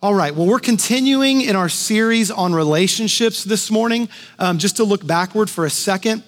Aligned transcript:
All 0.00 0.14
right, 0.14 0.32
well, 0.32 0.46
we're 0.46 0.60
continuing 0.60 1.40
in 1.40 1.56
our 1.56 1.68
series 1.68 2.30
on 2.30 2.54
relationships 2.54 3.42
this 3.42 3.68
morning. 3.68 4.08
Um, 4.38 4.58
just 4.58 4.76
to 4.76 4.84
look 4.84 5.04
backward 5.04 5.50
for 5.50 5.66
a 5.66 5.70
second, 5.70 6.22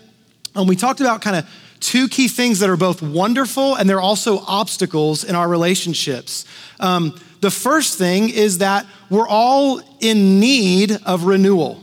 um, 0.57 0.67
we 0.67 0.75
talked 0.75 1.01
about 1.01 1.23
kind 1.23 1.37
of 1.37 1.49
two 1.79 2.09
key 2.09 2.27
things 2.27 2.59
that 2.59 2.69
are 2.69 2.77
both 2.77 3.01
wonderful 3.01 3.77
and 3.77 3.89
they're 3.89 4.01
also 4.01 4.41
obstacles 4.41 5.23
in 5.23 5.37
our 5.37 5.49
relationships. 5.49 6.47
Um, 6.81 7.17
the 7.43 7.51
first 7.53 7.97
thing 7.97 8.31
is 8.31 8.59
that 8.59 8.87
we're 9.09 9.29
all 9.29 9.81
in 10.01 10.41
need 10.41 10.99
of 11.07 11.27
renewal. 11.27 11.81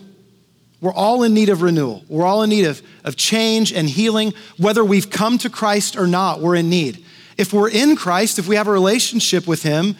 We're 0.82 0.94
all 0.94 1.24
in 1.24 1.34
need 1.34 1.48
of 1.48 1.62
renewal. 1.62 2.04
We're 2.10 2.26
all 2.26 2.44
in 2.44 2.50
need 2.50 2.66
of, 2.66 2.82
of 3.06 3.16
change 3.16 3.72
and 3.72 3.88
healing. 3.88 4.34
Whether 4.58 4.84
we've 4.84 5.10
come 5.10 5.38
to 5.38 5.50
Christ 5.50 5.96
or 5.96 6.06
not, 6.06 6.42
we're 6.42 6.56
in 6.56 6.70
need. 6.70 7.06
If 7.38 7.54
we're 7.54 7.70
in 7.70 7.96
Christ, 7.96 8.40
if 8.40 8.46
we 8.46 8.58
have 8.58 8.68
a 8.68 8.74
relationship 8.74 9.48
with 9.48 9.64
Him, 9.64 9.96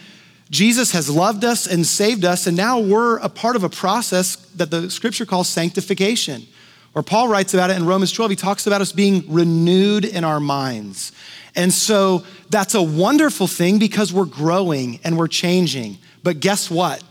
Jesus 0.50 0.92
has 0.92 1.10
loved 1.10 1.44
us 1.44 1.66
and 1.66 1.86
saved 1.86 2.24
us, 2.24 2.46
and 2.46 2.56
now 2.56 2.78
we're 2.78 3.18
a 3.18 3.28
part 3.28 3.56
of 3.56 3.64
a 3.64 3.68
process 3.68 4.36
that 4.56 4.70
the 4.70 4.90
scripture 4.90 5.26
calls 5.26 5.48
sanctification. 5.48 6.46
Or 6.94 7.02
Paul 7.02 7.28
writes 7.28 7.54
about 7.54 7.70
it 7.70 7.76
in 7.76 7.84
Romans 7.84 8.12
12. 8.12 8.30
He 8.30 8.36
talks 8.36 8.66
about 8.66 8.80
us 8.80 8.92
being 8.92 9.24
renewed 9.32 10.04
in 10.04 10.24
our 10.24 10.40
minds. 10.40 11.12
And 11.54 11.72
so 11.72 12.24
that's 12.50 12.74
a 12.74 12.82
wonderful 12.82 13.46
thing 13.46 13.78
because 13.78 14.12
we're 14.12 14.24
growing 14.24 15.00
and 15.04 15.18
we're 15.18 15.28
changing. 15.28 15.98
But 16.22 16.40
guess 16.40 16.70
what? 16.70 17.02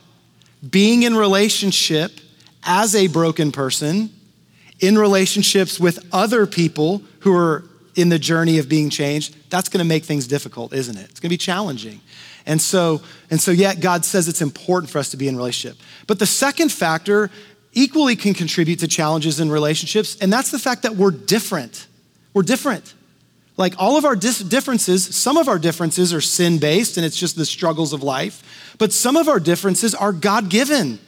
Being 0.68 1.04
in 1.04 1.16
relationship 1.16 2.12
as 2.64 2.96
a 2.96 3.08
broken 3.08 3.52
person, 3.52 4.10
in 4.80 4.98
relationships 4.98 5.80
with 5.80 6.06
other 6.12 6.46
people 6.48 7.04
who 7.20 7.36
are 7.36 7.64
in 7.96 8.10
the 8.10 8.20
journey 8.20 8.58
of 8.60 8.70
being 8.70 8.90
changed, 8.90 9.36
that's 9.50 9.70
gonna 9.70 9.84
make 9.84 10.04
things 10.04 10.28
difficult, 10.28 10.74
isn't 10.74 10.98
it? 10.98 11.10
It's 11.10 11.20
gonna 11.20 11.30
be 11.30 11.38
challenging. 11.38 12.02
And 12.48 12.62
so, 12.62 13.02
and 13.30 13.40
so 13.40 13.52
yet 13.52 13.82
God 13.82 14.06
says 14.06 14.28
it's 14.28 14.42
important 14.42 14.90
for 14.90 14.98
us 14.98 15.12
to 15.12 15.18
be 15.18 15.28
in 15.28 15.36
relationship. 15.36 15.78
But 16.08 16.18
the 16.18 16.26
second 16.26 16.72
factor 16.72 17.30
equally 17.74 18.16
can 18.16 18.34
contribute 18.34 18.80
to 18.80 18.88
challenges 18.88 19.40
in 19.40 19.52
relationships, 19.52 20.18
and 20.20 20.34
that's 20.34 20.50
the 20.50 20.58
fact 20.58 20.82
that 20.84 20.96
we're 20.96 21.12
different. 21.12 21.88
We're 22.34 22.44
different. 22.44 22.96
Like 23.58 23.74
all 23.78 23.98
of 23.98 24.06
our 24.06 24.16
dis- 24.16 24.40
differences, 24.40 25.16
some 25.16 25.36
of 25.36 25.48
our 25.48 25.60
differences 25.60 26.14
are 26.14 26.22
sin 26.22 26.58
based 26.60 26.96
and 26.96 27.06
it's 27.06 27.18
just 27.18 27.36
the 27.36 27.46
struggles 27.46 27.92
of 27.92 28.04
life, 28.04 28.76
but 28.78 28.94
some 28.94 29.18
of 29.18 29.28
our 29.28 29.40
differences 29.40 29.94
are 29.94 30.14
God 30.14 30.50
given. 30.50 31.00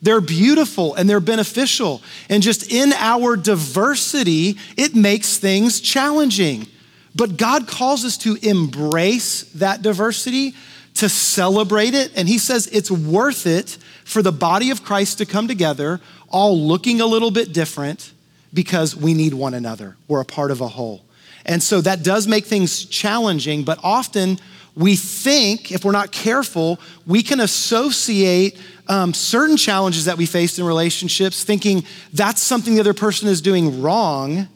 They're 0.00 0.20
beautiful 0.20 0.94
and 0.94 1.10
they're 1.10 1.20
beneficial. 1.20 2.00
And 2.28 2.42
just 2.42 2.70
in 2.72 2.92
our 2.92 3.36
diversity, 3.36 4.56
it 4.76 4.94
makes 4.94 5.38
things 5.38 5.80
challenging. 5.80 6.68
But 7.14 7.36
God 7.36 7.66
calls 7.66 8.04
us 8.04 8.16
to 8.18 8.36
embrace 8.42 9.42
that 9.54 9.82
diversity 9.82 10.54
to 10.96 11.08
celebrate 11.08 11.94
it. 11.94 12.12
And 12.16 12.28
he 12.28 12.38
says 12.38 12.66
it's 12.68 12.90
worth 12.90 13.46
it 13.46 13.78
for 14.04 14.22
the 14.22 14.32
body 14.32 14.70
of 14.70 14.82
Christ 14.82 15.18
to 15.18 15.26
come 15.26 15.48
together, 15.48 16.00
all 16.28 16.58
looking 16.58 17.00
a 17.00 17.06
little 17.06 17.30
bit 17.30 17.52
different 17.52 18.12
because 18.52 18.96
we 18.96 19.14
need 19.14 19.34
one 19.34 19.54
another. 19.54 19.96
We're 20.08 20.20
a 20.20 20.24
part 20.24 20.50
of 20.50 20.60
a 20.60 20.68
whole. 20.68 21.04
And 21.44 21.62
so 21.62 21.80
that 21.82 22.02
does 22.02 22.26
make 22.26 22.44
things 22.44 22.84
challenging, 22.84 23.62
but 23.62 23.78
often 23.82 24.38
we 24.74 24.94
think, 24.94 25.72
if 25.72 25.84
we're 25.84 25.92
not 25.92 26.12
careful, 26.12 26.78
we 27.06 27.22
can 27.22 27.40
associate 27.40 28.58
um, 28.88 29.14
certain 29.14 29.56
challenges 29.56 30.04
that 30.04 30.18
we 30.18 30.26
face 30.26 30.58
in 30.58 30.66
relationships 30.66 31.44
thinking 31.44 31.84
that's 32.12 32.42
something 32.42 32.74
the 32.74 32.80
other 32.80 32.94
person 32.94 33.28
is 33.28 33.40
doing 33.40 33.80
wrong 33.80 34.48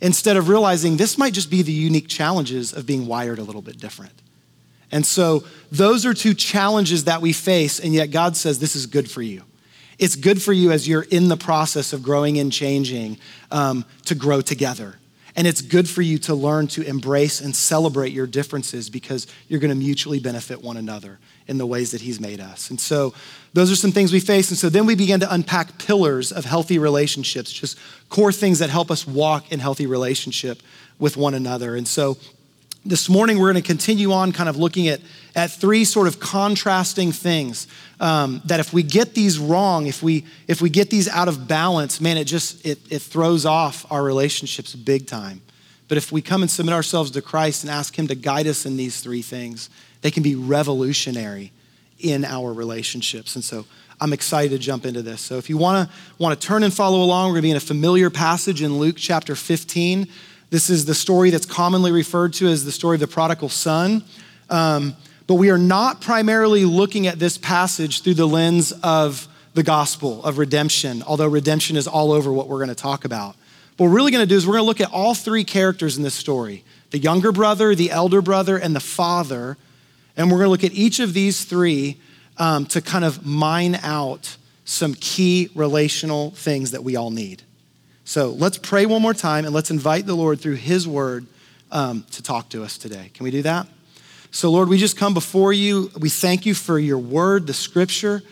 instead 0.00 0.36
of 0.36 0.48
realizing 0.48 0.96
this 0.96 1.16
might 1.16 1.32
just 1.32 1.50
be 1.50 1.62
the 1.62 1.72
unique 1.72 2.06
challenges 2.06 2.72
of 2.72 2.86
being 2.86 3.06
wired 3.06 3.38
a 3.38 3.42
little 3.42 3.62
bit 3.62 3.78
different. 3.78 4.12
And 4.92 5.04
so 5.04 5.44
those 5.72 6.06
are 6.06 6.14
two 6.14 6.34
challenges 6.34 7.04
that 7.04 7.20
we 7.20 7.32
face, 7.32 7.80
and 7.80 7.92
yet 7.92 8.10
God 8.10 8.36
says 8.36 8.58
this 8.58 8.76
is 8.76 8.86
good 8.86 9.10
for 9.10 9.22
you. 9.22 9.42
It's 9.98 10.16
good 10.16 10.42
for 10.42 10.52
you 10.52 10.72
as 10.72 10.86
you're 10.86 11.06
in 11.10 11.28
the 11.28 11.36
process 11.36 11.92
of 11.92 12.02
growing 12.02 12.38
and 12.38 12.52
changing 12.52 13.18
um, 13.50 13.84
to 14.04 14.14
grow 14.14 14.40
together. 14.40 14.96
And 15.36 15.46
it's 15.46 15.60
good 15.60 15.88
for 15.88 16.00
you 16.00 16.18
to 16.20 16.34
learn 16.34 16.66
to 16.68 16.82
embrace 16.82 17.42
and 17.42 17.54
celebrate 17.54 18.12
your 18.12 18.26
differences 18.26 18.88
because 18.88 19.26
you're 19.48 19.60
going 19.60 19.70
to 19.70 19.76
mutually 19.76 20.18
benefit 20.18 20.62
one 20.62 20.78
another 20.78 21.18
in 21.46 21.58
the 21.58 21.66
ways 21.66 21.90
that 21.90 22.00
He's 22.00 22.18
made 22.18 22.40
us. 22.40 22.70
And 22.70 22.80
so, 22.80 23.12
those 23.52 23.70
are 23.70 23.76
some 23.76 23.92
things 23.92 24.12
we 24.12 24.20
face. 24.20 24.50
And 24.50 24.58
so, 24.58 24.70
then 24.70 24.86
we 24.86 24.94
begin 24.94 25.20
to 25.20 25.32
unpack 25.32 25.78
pillars 25.78 26.32
of 26.32 26.46
healthy 26.46 26.78
relationships, 26.78 27.52
just 27.52 27.78
core 28.08 28.32
things 28.32 28.60
that 28.60 28.70
help 28.70 28.90
us 28.90 29.06
walk 29.06 29.52
in 29.52 29.60
healthy 29.60 29.86
relationship 29.86 30.62
with 30.98 31.18
one 31.18 31.34
another. 31.34 31.76
And 31.76 31.86
so, 31.86 32.16
this 32.88 33.08
morning 33.08 33.38
we're 33.38 33.52
going 33.52 33.62
to 33.62 33.66
continue 33.66 34.12
on 34.12 34.32
kind 34.32 34.48
of 34.48 34.56
looking 34.56 34.86
at, 34.88 35.00
at 35.34 35.50
three 35.50 35.84
sort 35.84 36.06
of 36.06 36.20
contrasting 36.20 37.10
things 37.10 37.66
um, 37.98 38.40
that 38.44 38.60
if 38.60 38.72
we 38.72 38.82
get 38.82 39.14
these 39.14 39.38
wrong 39.38 39.86
if 39.86 40.02
we 40.02 40.24
if 40.46 40.62
we 40.62 40.70
get 40.70 40.88
these 40.88 41.08
out 41.08 41.26
of 41.26 41.48
balance 41.48 42.00
man 42.00 42.16
it 42.16 42.24
just 42.24 42.64
it, 42.64 42.78
it 42.90 43.00
throws 43.02 43.44
off 43.44 43.90
our 43.90 44.02
relationships 44.02 44.74
big 44.74 45.06
time. 45.06 45.40
But 45.88 45.98
if 45.98 46.10
we 46.10 46.20
come 46.20 46.42
and 46.42 46.50
submit 46.50 46.74
ourselves 46.74 47.10
to 47.12 47.22
christ 47.22 47.64
and 47.64 47.70
ask 47.70 47.98
him 47.98 48.06
to 48.06 48.14
guide 48.14 48.46
us 48.46 48.66
in 48.66 48.76
these 48.76 49.00
three 49.00 49.22
things 49.22 49.68
they 50.02 50.10
can 50.10 50.22
be 50.22 50.36
revolutionary 50.36 51.52
in 51.98 52.24
our 52.24 52.52
relationships. 52.52 53.34
And 53.34 53.44
so 53.44 53.66
i'm 54.00 54.12
excited 54.12 54.50
to 54.50 54.58
jump 54.58 54.86
into 54.86 55.02
this. 55.02 55.20
So 55.20 55.38
if 55.38 55.50
you 55.50 55.58
want 55.58 55.88
to 55.88 55.96
want 56.18 56.40
to 56.40 56.46
turn 56.46 56.62
and 56.62 56.72
follow 56.72 57.02
along 57.02 57.28
we're 57.28 57.34
going 57.34 57.42
to 57.42 57.46
be 57.46 57.50
in 57.50 57.56
a 57.56 57.60
familiar 57.60 58.10
passage 58.10 58.62
in 58.62 58.78
luke 58.78 58.96
chapter 58.96 59.34
15 59.34 60.06
this 60.50 60.70
is 60.70 60.84
the 60.84 60.94
story 60.94 61.30
that's 61.30 61.46
commonly 61.46 61.90
referred 61.90 62.32
to 62.34 62.46
as 62.46 62.64
the 62.64 62.72
story 62.72 62.96
of 62.96 63.00
the 63.00 63.08
prodigal 63.08 63.48
son. 63.48 64.04
Um, 64.48 64.96
but 65.26 65.34
we 65.34 65.50
are 65.50 65.58
not 65.58 66.00
primarily 66.00 66.64
looking 66.64 67.06
at 67.06 67.18
this 67.18 67.36
passage 67.36 68.02
through 68.02 68.14
the 68.14 68.28
lens 68.28 68.72
of 68.82 69.26
the 69.54 69.62
gospel 69.62 70.22
of 70.24 70.38
redemption, 70.38 71.02
although 71.04 71.26
redemption 71.26 71.76
is 71.76 71.88
all 71.88 72.12
over 72.12 72.32
what 72.32 72.46
we're 72.46 72.58
going 72.58 72.68
to 72.68 72.74
talk 72.74 73.04
about. 73.04 73.34
What 73.76 73.86
we're 73.86 73.96
really 73.96 74.12
going 74.12 74.22
to 74.22 74.28
do 74.28 74.36
is 74.36 74.46
we're 74.46 74.54
going 74.54 74.62
to 74.62 74.66
look 74.66 74.80
at 74.80 74.92
all 74.92 75.14
three 75.14 75.44
characters 75.44 75.96
in 75.96 76.02
this 76.02 76.14
story 76.14 76.64
the 76.90 76.98
younger 76.98 77.32
brother, 77.32 77.74
the 77.74 77.90
elder 77.90 78.22
brother, 78.22 78.56
and 78.56 78.74
the 78.74 78.80
father. 78.80 79.56
And 80.16 80.30
we're 80.30 80.38
going 80.38 80.46
to 80.46 80.50
look 80.50 80.64
at 80.64 80.72
each 80.72 81.00
of 81.00 81.12
these 81.12 81.44
three 81.44 82.00
um, 82.38 82.66
to 82.66 82.80
kind 82.80 83.04
of 83.04 83.26
mine 83.26 83.74
out 83.82 84.36
some 84.64 84.94
key 84.94 85.50
relational 85.54 86.30
things 86.30 86.70
that 86.70 86.84
we 86.84 86.94
all 86.96 87.10
need. 87.10 87.42
So 88.06 88.28
let's 88.30 88.56
pray 88.56 88.86
one 88.86 89.02
more 89.02 89.12
time 89.12 89.44
and 89.44 89.52
let's 89.52 89.72
invite 89.72 90.06
the 90.06 90.14
Lord 90.14 90.40
through 90.40 90.54
His 90.54 90.86
word 90.86 91.26
um, 91.72 92.04
to 92.12 92.22
talk 92.22 92.48
to 92.50 92.62
us 92.62 92.78
today. 92.78 93.10
Can 93.12 93.24
we 93.24 93.32
do 93.32 93.42
that? 93.42 93.66
So, 94.30 94.48
Lord, 94.48 94.68
we 94.68 94.78
just 94.78 94.96
come 94.96 95.12
before 95.12 95.52
you. 95.52 95.90
We 95.98 96.08
thank 96.08 96.46
you 96.46 96.54
for 96.54 96.78
your 96.78 96.98
word, 96.98 97.48
the 97.48 97.52
scripture, 97.52 98.22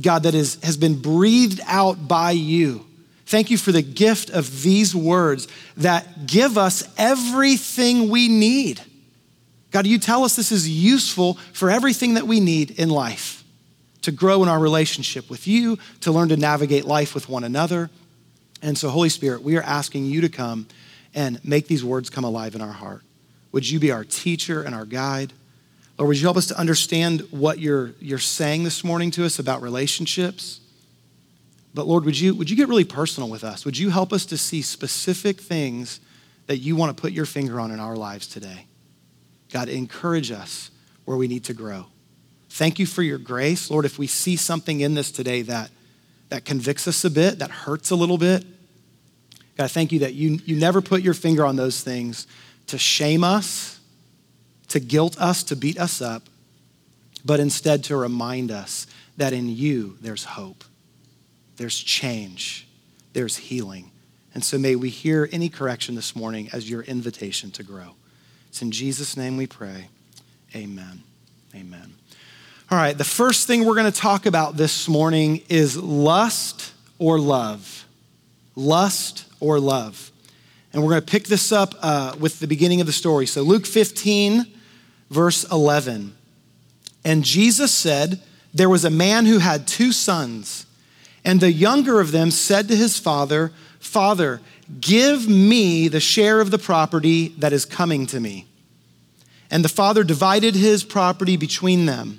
God, 0.00 0.22
that 0.22 0.34
is, 0.36 0.62
has 0.62 0.76
been 0.76 1.02
breathed 1.02 1.60
out 1.66 2.06
by 2.06 2.30
you. 2.30 2.86
Thank 3.26 3.50
you 3.50 3.58
for 3.58 3.72
the 3.72 3.82
gift 3.82 4.30
of 4.30 4.62
these 4.62 4.94
words 4.94 5.48
that 5.76 6.28
give 6.28 6.56
us 6.56 6.88
everything 6.96 8.08
we 8.08 8.28
need. 8.28 8.80
God, 9.72 9.88
you 9.88 9.98
tell 9.98 10.22
us 10.22 10.36
this 10.36 10.52
is 10.52 10.68
useful 10.68 11.34
for 11.52 11.68
everything 11.68 12.14
that 12.14 12.28
we 12.28 12.38
need 12.38 12.78
in 12.78 12.90
life 12.90 13.42
to 14.02 14.12
grow 14.12 14.44
in 14.44 14.48
our 14.48 14.60
relationship 14.60 15.28
with 15.28 15.48
you, 15.48 15.78
to 16.02 16.12
learn 16.12 16.28
to 16.28 16.36
navigate 16.36 16.84
life 16.84 17.12
with 17.12 17.28
one 17.28 17.42
another, 17.42 17.90
and 18.62 18.76
so, 18.76 18.88
Holy 18.88 19.08
Spirit, 19.08 19.42
we 19.42 19.56
are 19.56 19.62
asking 19.62 20.06
you 20.06 20.20
to 20.22 20.28
come 20.28 20.66
and 21.14 21.42
make 21.44 21.66
these 21.66 21.84
words 21.84 22.10
come 22.10 22.24
alive 22.24 22.54
in 22.54 22.60
our 22.60 22.72
heart. 22.72 23.02
Would 23.52 23.68
you 23.68 23.78
be 23.78 23.90
our 23.90 24.04
teacher 24.04 24.62
and 24.62 24.74
our 24.74 24.84
guide? 24.84 25.32
Lord, 25.98 26.08
would 26.08 26.16
you 26.18 26.24
help 26.24 26.36
us 26.36 26.46
to 26.48 26.58
understand 26.58 27.22
what 27.30 27.58
you're, 27.58 27.92
you're 28.00 28.18
saying 28.18 28.64
this 28.64 28.84
morning 28.84 29.10
to 29.12 29.24
us 29.24 29.38
about 29.38 29.62
relationships? 29.62 30.60
But 31.72 31.86
Lord, 31.86 32.04
would 32.04 32.18
you, 32.18 32.34
would 32.34 32.50
you 32.50 32.56
get 32.56 32.68
really 32.68 32.84
personal 32.84 33.28
with 33.28 33.44
us? 33.44 33.64
Would 33.64 33.78
you 33.78 33.90
help 33.90 34.12
us 34.12 34.26
to 34.26 34.38
see 34.38 34.62
specific 34.62 35.40
things 35.40 36.00
that 36.46 36.58
you 36.58 36.76
want 36.76 36.96
to 36.96 37.00
put 37.00 37.12
your 37.12 37.26
finger 37.26 37.60
on 37.60 37.70
in 37.70 37.80
our 37.80 37.96
lives 37.96 38.26
today? 38.26 38.66
God, 39.52 39.68
encourage 39.68 40.30
us 40.30 40.70
where 41.04 41.16
we 41.16 41.28
need 41.28 41.44
to 41.44 41.54
grow. 41.54 41.86
Thank 42.50 42.78
you 42.78 42.86
for 42.86 43.02
your 43.02 43.18
grace. 43.18 43.70
Lord, 43.70 43.84
if 43.84 43.98
we 43.98 44.06
see 44.06 44.36
something 44.36 44.80
in 44.80 44.94
this 44.94 45.10
today 45.10 45.42
that 45.42 45.70
that 46.28 46.44
convicts 46.44 46.88
us 46.88 47.04
a 47.04 47.10
bit, 47.10 47.38
that 47.38 47.50
hurts 47.50 47.90
a 47.90 47.96
little 47.96 48.18
bit. 48.18 48.44
God, 49.56 49.64
I 49.64 49.68
thank 49.68 49.92
you 49.92 50.00
that 50.00 50.14
you, 50.14 50.38
you 50.44 50.56
never 50.56 50.80
put 50.80 51.02
your 51.02 51.14
finger 51.14 51.44
on 51.44 51.56
those 51.56 51.82
things 51.82 52.26
to 52.66 52.78
shame 52.78 53.24
us, 53.24 53.80
to 54.68 54.80
guilt 54.80 55.18
us, 55.18 55.42
to 55.44 55.56
beat 55.56 55.78
us 55.78 56.02
up, 56.02 56.24
but 57.24 57.40
instead 57.40 57.84
to 57.84 57.96
remind 57.96 58.50
us 58.50 58.86
that 59.16 59.32
in 59.32 59.48
you 59.48 59.96
there's 60.00 60.24
hope, 60.24 60.64
there's 61.56 61.78
change, 61.78 62.68
there's 63.14 63.36
healing. 63.36 63.90
And 64.34 64.44
so 64.44 64.58
may 64.58 64.76
we 64.76 64.90
hear 64.90 65.28
any 65.32 65.48
correction 65.48 65.94
this 65.94 66.14
morning 66.14 66.50
as 66.52 66.68
your 66.68 66.82
invitation 66.82 67.50
to 67.52 67.62
grow. 67.62 67.94
It's 68.48 68.60
in 68.60 68.70
Jesus' 68.70 69.16
name 69.16 69.36
we 69.36 69.46
pray. 69.46 69.88
Amen. 70.54 71.02
Amen. 71.54 71.94
All 72.70 72.78
right, 72.78 72.98
the 72.98 73.04
first 73.04 73.46
thing 73.46 73.64
we're 73.64 73.74
going 73.74 73.90
to 73.90 73.98
talk 73.98 74.26
about 74.26 74.56
this 74.56 74.88
morning 74.88 75.40
is 75.48 75.76
lust 75.76 76.72
or 76.98 77.18
love. 77.18 77.86
Lust 78.54 79.25
or 79.40 79.58
love. 79.60 80.10
And 80.72 80.82
we're 80.82 80.90
going 80.90 81.02
to 81.02 81.10
pick 81.10 81.24
this 81.24 81.52
up 81.52 81.74
uh, 81.80 82.14
with 82.18 82.40
the 82.40 82.46
beginning 82.46 82.80
of 82.80 82.86
the 82.86 82.92
story. 82.92 83.26
So, 83.26 83.42
Luke 83.42 83.66
15, 83.66 84.44
verse 85.10 85.44
11. 85.50 86.14
And 87.04 87.24
Jesus 87.24 87.72
said, 87.72 88.20
there 88.56 88.70
was 88.70 88.86
a 88.86 88.90
man 88.90 89.26
who 89.26 89.38
had 89.38 89.66
two 89.66 89.92
sons, 89.92 90.64
and 91.24 91.40
the 91.40 91.52
younger 91.52 92.00
of 92.00 92.10
them 92.10 92.30
said 92.30 92.68
to 92.68 92.76
his 92.76 92.98
father, 92.98 93.52
Father, 93.78 94.40
give 94.80 95.28
me 95.28 95.88
the 95.88 96.00
share 96.00 96.40
of 96.40 96.50
the 96.50 96.58
property 96.58 97.28
that 97.38 97.52
is 97.52 97.66
coming 97.66 98.06
to 98.06 98.18
me. 98.18 98.46
And 99.50 99.62
the 99.62 99.68
father 99.68 100.04
divided 100.04 100.54
his 100.54 100.84
property 100.84 101.36
between 101.36 101.84
them. 101.86 102.18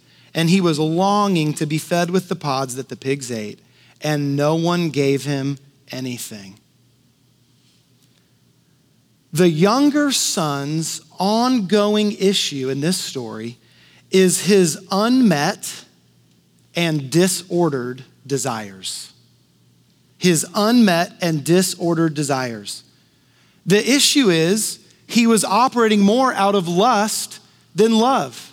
and 0.33 0.49
he 0.49 0.61
was 0.61 0.79
longing 0.79 1.53
to 1.55 1.65
be 1.65 1.77
fed 1.77 2.09
with 2.09 2.29
the 2.29 2.35
pods 2.35 2.75
that 2.75 2.89
the 2.89 2.95
pigs 2.95 3.31
ate, 3.31 3.59
and 4.01 4.35
no 4.35 4.55
one 4.55 4.89
gave 4.89 5.25
him 5.25 5.57
anything. 5.91 6.55
The 9.33 9.49
younger 9.49 10.11
son's 10.11 11.01
ongoing 11.19 12.11
issue 12.13 12.69
in 12.69 12.81
this 12.81 12.97
story 12.97 13.57
is 14.09 14.45
his 14.45 14.85
unmet 14.91 15.85
and 16.75 17.09
disordered 17.09 18.03
desires. 18.27 19.13
His 20.17 20.45
unmet 20.53 21.13
and 21.21 21.43
disordered 21.43 22.13
desires. 22.13 22.83
The 23.65 23.89
issue 23.89 24.29
is 24.29 24.79
he 25.07 25.27
was 25.27 25.43
operating 25.43 26.01
more 26.01 26.33
out 26.33 26.55
of 26.55 26.67
lust 26.67 27.39
than 27.73 27.97
love. 27.97 28.50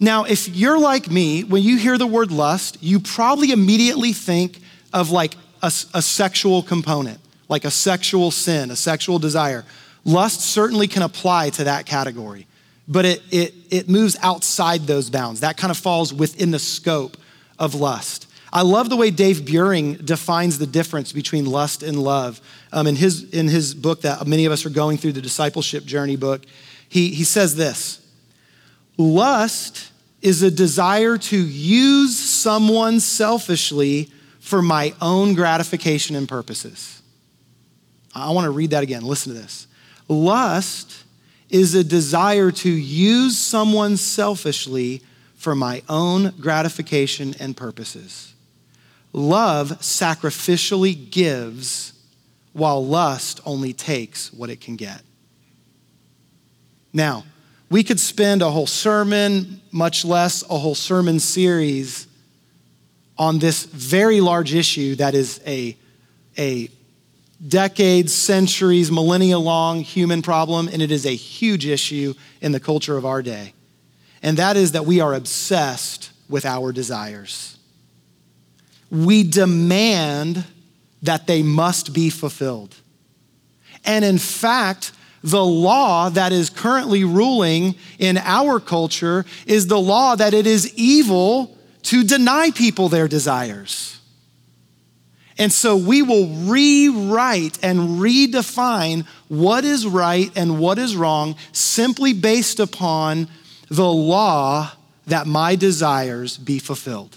Now, 0.00 0.24
if 0.24 0.48
you're 0.48 0.78
like 0.78 1.10
me, 1.10 1.42
when 1.42 1.62
you 1.62 1.76
hear 1.76 1.98
the 1.98 2.06
word 2.06 2.30
lust, 2.30 2.78
you 2.80 3.00
probably 3.00 3.50
immediately 3.50 4.12
think 4.12 4.60
of 4.92 5.10
like 5.10 5.34
a, 5.62 5.72
a, 5.94 6.02
sexual 6.02 6.62
component, 6.62 7.18
like 7.48 7.64
a 7.64 7.70
sexual 7.70 8.30
sin, 8.30 8.70
a 8.70 8.76
sexual 8.76 9.18
desire. 9.18 9.64
Lust 10.04 10.40
certainly 10.40 10.86
can 10.86 11.02
apply 11.02 11.50
to 11.50 11.64
that 11.64 11.84
category, 11.84 12.46
but 12.86 13.04
it, 13.04 13.22
it, 13.30 13.54
it 13.70 13.88
moves 13.88 14.16
outside 14.22 14.82
those 14.82 15.10
bounds. 15.10 15.40
That 15.40 15.56
kind 15.56 15.70
of 15.70 15.76
falls 15.76 16.14
within 16.14 16.52
the 16.52 16.60
scope 16.60 17.16
of 17.58 17.74
lust. 17.74 18.26
I 18.52 18.62
love 18.62 18.88
the 18.88 18.96
way 18.96 19.10
Dave 19.10 19.40
Buehring 19.40 20.02
defines 20.04 20.58
the 20.58 20.66
difference 20.66 21.12
between 21.12 21.44
lust 21.44 21.82
and 21.82 22.02
love. 22.02 22.40
Um, 22.72 22.86
in, 22.86 22.96
his, 22.96 23.24
in 23.30 23.48
his 23.48 23.74
book 23.74 24.02
that 24.02 24.26
many 24.26 24.46
of 24.46 24.52
us 24.52 24.64
are 24.64 24.70
going 24.70 24.96
through, 24.96 25.12
the 25.12 25.20
discipleship 25.20 25.84
journey 25.84 26.16
book, 26.16 26.44
he, 26.88 27.10
he 27.10 27.24
says 27.24 27.56
this 27.56 27.97
Lust 28.98 29.92
is 30.20 30.42
a 30.42 30.50
desire 30.50 31.16
to 31.16 31.38
use 31.38 32.18
someone 32.18 32.98
selfishly 32.98 34.10
for 34.40 34.60
my 34.60 34.92
own 35.00 35.34
gratification 35.34 36.16
and 36.16 36.28
purposes. 36.28 37.00
I 38.14 38.32
want 38.32 38.46
to 38.46 38.50
read 38.50 38.70
that 38.70 38.82
again. 38.82 39.04
Listen 39.04 39.32
to 39.32 39.38
this. 39.38 39.68
Lust 40.08 41.04
is 41.48 41.74
a 41.74 41.84
desire 41.84 42.50
to 42.50 42.68
use 42.68 43.38
someone 43.38 43.96
selfishly 43.96 45.02
for 45.36 45.54
my 45.54 45.82
own 45.88 46.34
gratification 46.40 47.34
and 47.38 47.56
purposes. 47.56 48.34
Love 49.12 49.68
sacrificially 49.80 51.10
gives, 51.10 51.92
while 52.52 52.84
lust 52.84 53.40
only 53.46 53.72
takes 53.72 54.32
what 54.32 54.50
it 54.50 54.60
can 54.60 54.76
get. 54.76 55.02
Now, 56.92 57.24
we 57.70 57.84
could 57.84 58.00
spend 58.00 58.42
a 58.42 58.50
whole 58.50 58.66
sermon, 58.66 59.60
much 59.70 60.04
less 60.04 60.42
a 60.48 60.58
whole 60.58 60.74
sermon 60.74 61.20
series, 61.20 62.06
on 63.18 63.38
this 63.38 63.64
very 63.64 64.20
large 64.20 64.54
issue 64.54 64.94
that 64.94 65.14
is 65.14 65.40
a, 65.46 65.76
a 66.38 66.70
decades, 67.46 68.14
centuries, 68.14 68.90
millennia 68.90 69.38
long 69.38 69.80
human 69.80 70.22
problem, 70.22 70.68
and 70.68 70.80
it 70.80 70.90
is 70.90 71.04
a 71.04 71.14
huge 71.14 71.66
issue 71.66 72.14
in 72.40 72.52
the 72.52 72.60
culture 72.60 72.96
of 72.96 73.04
our 73.04 73.22
day. 73.22 73.52
And 74.22 74.36
that 74.38 74.56
is 74.56 74.72
that 74.72 74.86
we 74.86 75.00
are 75.00 75.14
obsessed 75.14 76.10
with 76.28 76.44
our 76.44 76.72
desires. 76.72 77.58
We 78.90 79.22
demand 79.22 80.44
that 81.02 81.26
they 81.26 81.42
must 81.42 81.92
be 81.92 82.10
fulfilled. 82.10 82.74
And 83.84 84.04
in 84.04 84.18
fact, 84.18 84.92
the 85.22 85.44
law 85.44 86.08
that 86.10 86.32
is 86.32 86.50
currently 86.50 87.04
ruling 87.04 87.74
in 87.98 88.18
our 88.18 88.60
culture 88.60 89.24
is 89.46 89.66
the 89.66 89.80
law 89.80 90.14
that 90.14 90.34
it 90.34 90.46
is 90.46 90.72
evil 90.74 91.56
to 91.82 92.04
deny 92.04 92.50
people 92.50 92.88
their 92.88 93.08
desires. 93.08 93.98
And 95.38 95.52
so 95.52 95.76
we 95.76 96.02
will 96.02 96.26
rewrite 96.26 97.62
and 97.62 98.00
redefine 98.00 99.06
what 99.28 99.64
is 99.64 99.86
right 99.86 100.30
and 100.36 100.58
what 100.58 100.78
is 100.78 100.96
wrong 100.96 101.36
simply 101.52 102.12
based 102.12 102.58
upon 102.58 103.28
the 103.68 103.90
law 103.90 104.72
that 105.06 105.26
my 105.26 105.54
desires 105.54 106.36
be 106.36 106.58
fulfilled. 106.58 107.16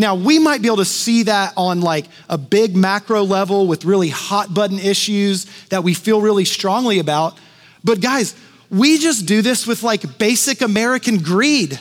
Now, 0.00 0.14
we 0.14 0.38
might 0.38 0.62
be 0.62 0.68
able 0.68 0.78
to 0.78 0.86
see 0.86 1.24
that 1.24 1.52
on 1.58 1.82
like 1.82 2.06
a 2.26 2.38
big 2.38 2.74
macro 2.74 3.22
level 3.22 3.66
with 3.66 3.84
really 3.84 4.08
hot 4.08 4.54
button 4.54 4.78
issues 4.78 5.44
that 5.68 5.84
we 5.84 5.92
feel 5.92 6.22
really 6.22 6.46
strongly 6.46 7.00
about. 7.00 7.36
But 7.84 8.00
guys, 8.00 8.34
we 8.70 8.96
just 8.96 9.26
do 9.26 9.42
this 9.42 9.66
with 9.66 9.82
like 9.82 10.16
basic 10.16 10.62
American 10.62 11.18
greed. 11.18 11.78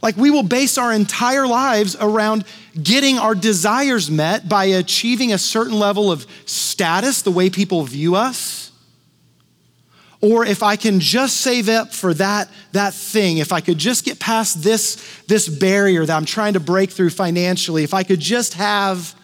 Like 0.00 0.16
we 0.16 0.30
will 0.30 0.44
base 0.44 0.78
our 0.78 0.92
entire 0.92 1.48
lives 1.48 1.96
around 2.00 2.44
getting 2.80 3.18
our 3.18 3.34
desires 3.34 4.08
met 4.08 4.48
by 4.48 4.66
achieving 4.66 5.32
a 5.32 5.38
certain 5.38 5.76
level 5.76 6.12
of 6.12 6.26
status, 6.46 7.22
the 7.22 7.32
way 7.32 7.50
people 7.50 7.82
view 7.82 8.14
us 8.14 8.67
or 10.20 10.44
if 10.44 10.62
I 10.62 10.76
can 10.76 10.98
just 10.98 11.40
save 11.40 11.68
up 11.68 11.92
for 11.92 12.12
that, 12.14 12.48
that 12.72 12.92
thing, 12.92 13.38
if 13.38 13.52
I 13.52 13.60
could 13.60 13.78
just 13.78 14.04
get 14.04 14.18
past 14.18 14.62
this, 14.62 14.96
this 15.28 15.48
barrier 15.48 16.04
that 16.04 16.16
I'm 16.16 16.24
trying 16.24 16.54
to 16.54 16.60
break 16.60 16.90
through 16.90 17.10
financially, 17.10 17.84
if 17.84 17.94
I 17.94 18.02
could 18.02 18.18
just 18.18 18.54
have, 18.54 19.14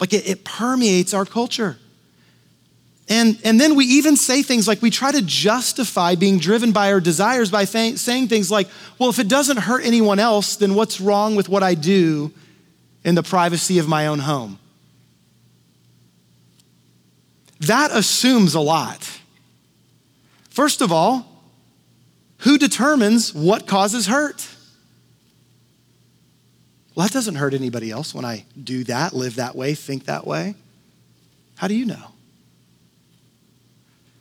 like 0.00 0.12
it, 0.12 0.28
it 0.28 0.44
permeates 0.44 1.14
our 1.14 1.24
culture. 1.24 1.78
And, 3.08 3.38
and 3.44 3.60
then 3.60 3.76
we 3.76 3.84
even 3.84 4.16
say 4.16 4.42
things 4.42 4.66
like 4.66 4.82
we 4.82 4.90
try 4.90 5.12
to 5.12 5.22
justify 5.22 6.14
being 6.14 6.38
driven 6.38 6.72
by 6.72 6.92
our 6.92 7.00
desires 7.00 7.50
by 7.50 7.64
saying 7.64 7.96
things 8.28 8.50
like, 8.50 8.66
well, 8.98 9.10
if 9.10 9.18
it 9.18 9.28
doesn't 9.28 9.58
hurt 9.58 9.84
anyone 9.84 10.18
else, 10.18 10.56
then 10.56 10.74
what's 10.74 11.00
wrong 11.00 11.36
with 11.36 11.48
what 11.48 11.62
I 11.62 11.74
do 11.74 12.32
in 13.04 13.14
the 13.14 13.22
privacy 13.22 13.78
of 13.78 13.86
my 13.86 14.06
own 14.06 14.20
home? 14.20 14.58
That 17.60 17.92
assumes 17.92 18.54
a 18.54 18.60
lot. 18.60 19.20
First 20.54 20.82
of 20.82 20.92
all, 20.92 21.26
who 22.38 22.58
determines 22.58 23.34
what 23.34 23.66
causes 23.66 24.06
hurt? 24.06 24.48
Well, 26.94 27.04
that 27.04 27.12
doesn't 27.12 27.34
hurt 27.34 27.54
anybody 27.54 27.90
else 27.90 28.14
when 28.14 28.24
I 28.24 28.44
do 28.62 28.84
that, 28.84 29.14
live 29.14 29.34
that 29.34 29.56
way, 29.56 29.74
think 29.74 30.04
that 30.04 30.24
way. 30.24 30.54
How 31.56 31.66
do 31.66 31.74
you 31.74 31.84
know? 31.84 32.12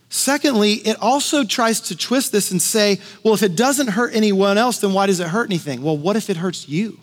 Secondly, 0.09 0.73
it 0.73 0.97
also 0.99 1.43
tries 1.43 1.79
to 1.81 1.95
twist 1.95 2.31
this 2.31 2.49
and 2.49 2.59
say, 2.59 2.99
well, 3.23 3.35
if 3.35 3.43
it 3.43 3.55
doesn't 3.55 3.89
hurt 3.89 4.15
anyone 4.15 4.57
else, 4.57 4.79
then 4.79 4.91
why 4.91 5.05
does 5.05 5.19
it 5.19 5.27
hurt 5.27 5.45
anything? 5.45 5.83
Well, 5.83 5.97
what 5.97 6.15
if 6.15 6.31
it 6.31 6.37
hurts 6.37 6.67
you? 6.67 6.99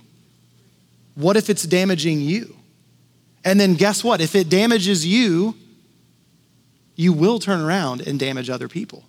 What 1.14 1.36
if 1.36 1.48
it's 1.48 1.62
damaging 1.62 2.20
you? 2.20 2.56
And 3.44 3.60
then 3.60 3.74
guess 3.74 4.02
what? 4.02 4.20
If 4.20 4.34
it 4.34 4.48
damages 4.48 5.06
you, 5.06 5.54
you 6.96 7.12
will 7.12 7.38
turn 7.38 7.60
around 7.60 8.00
and 8.00 8.18
damage 8.18 8.50
other 8.50 8.66
people. 8.66 9.04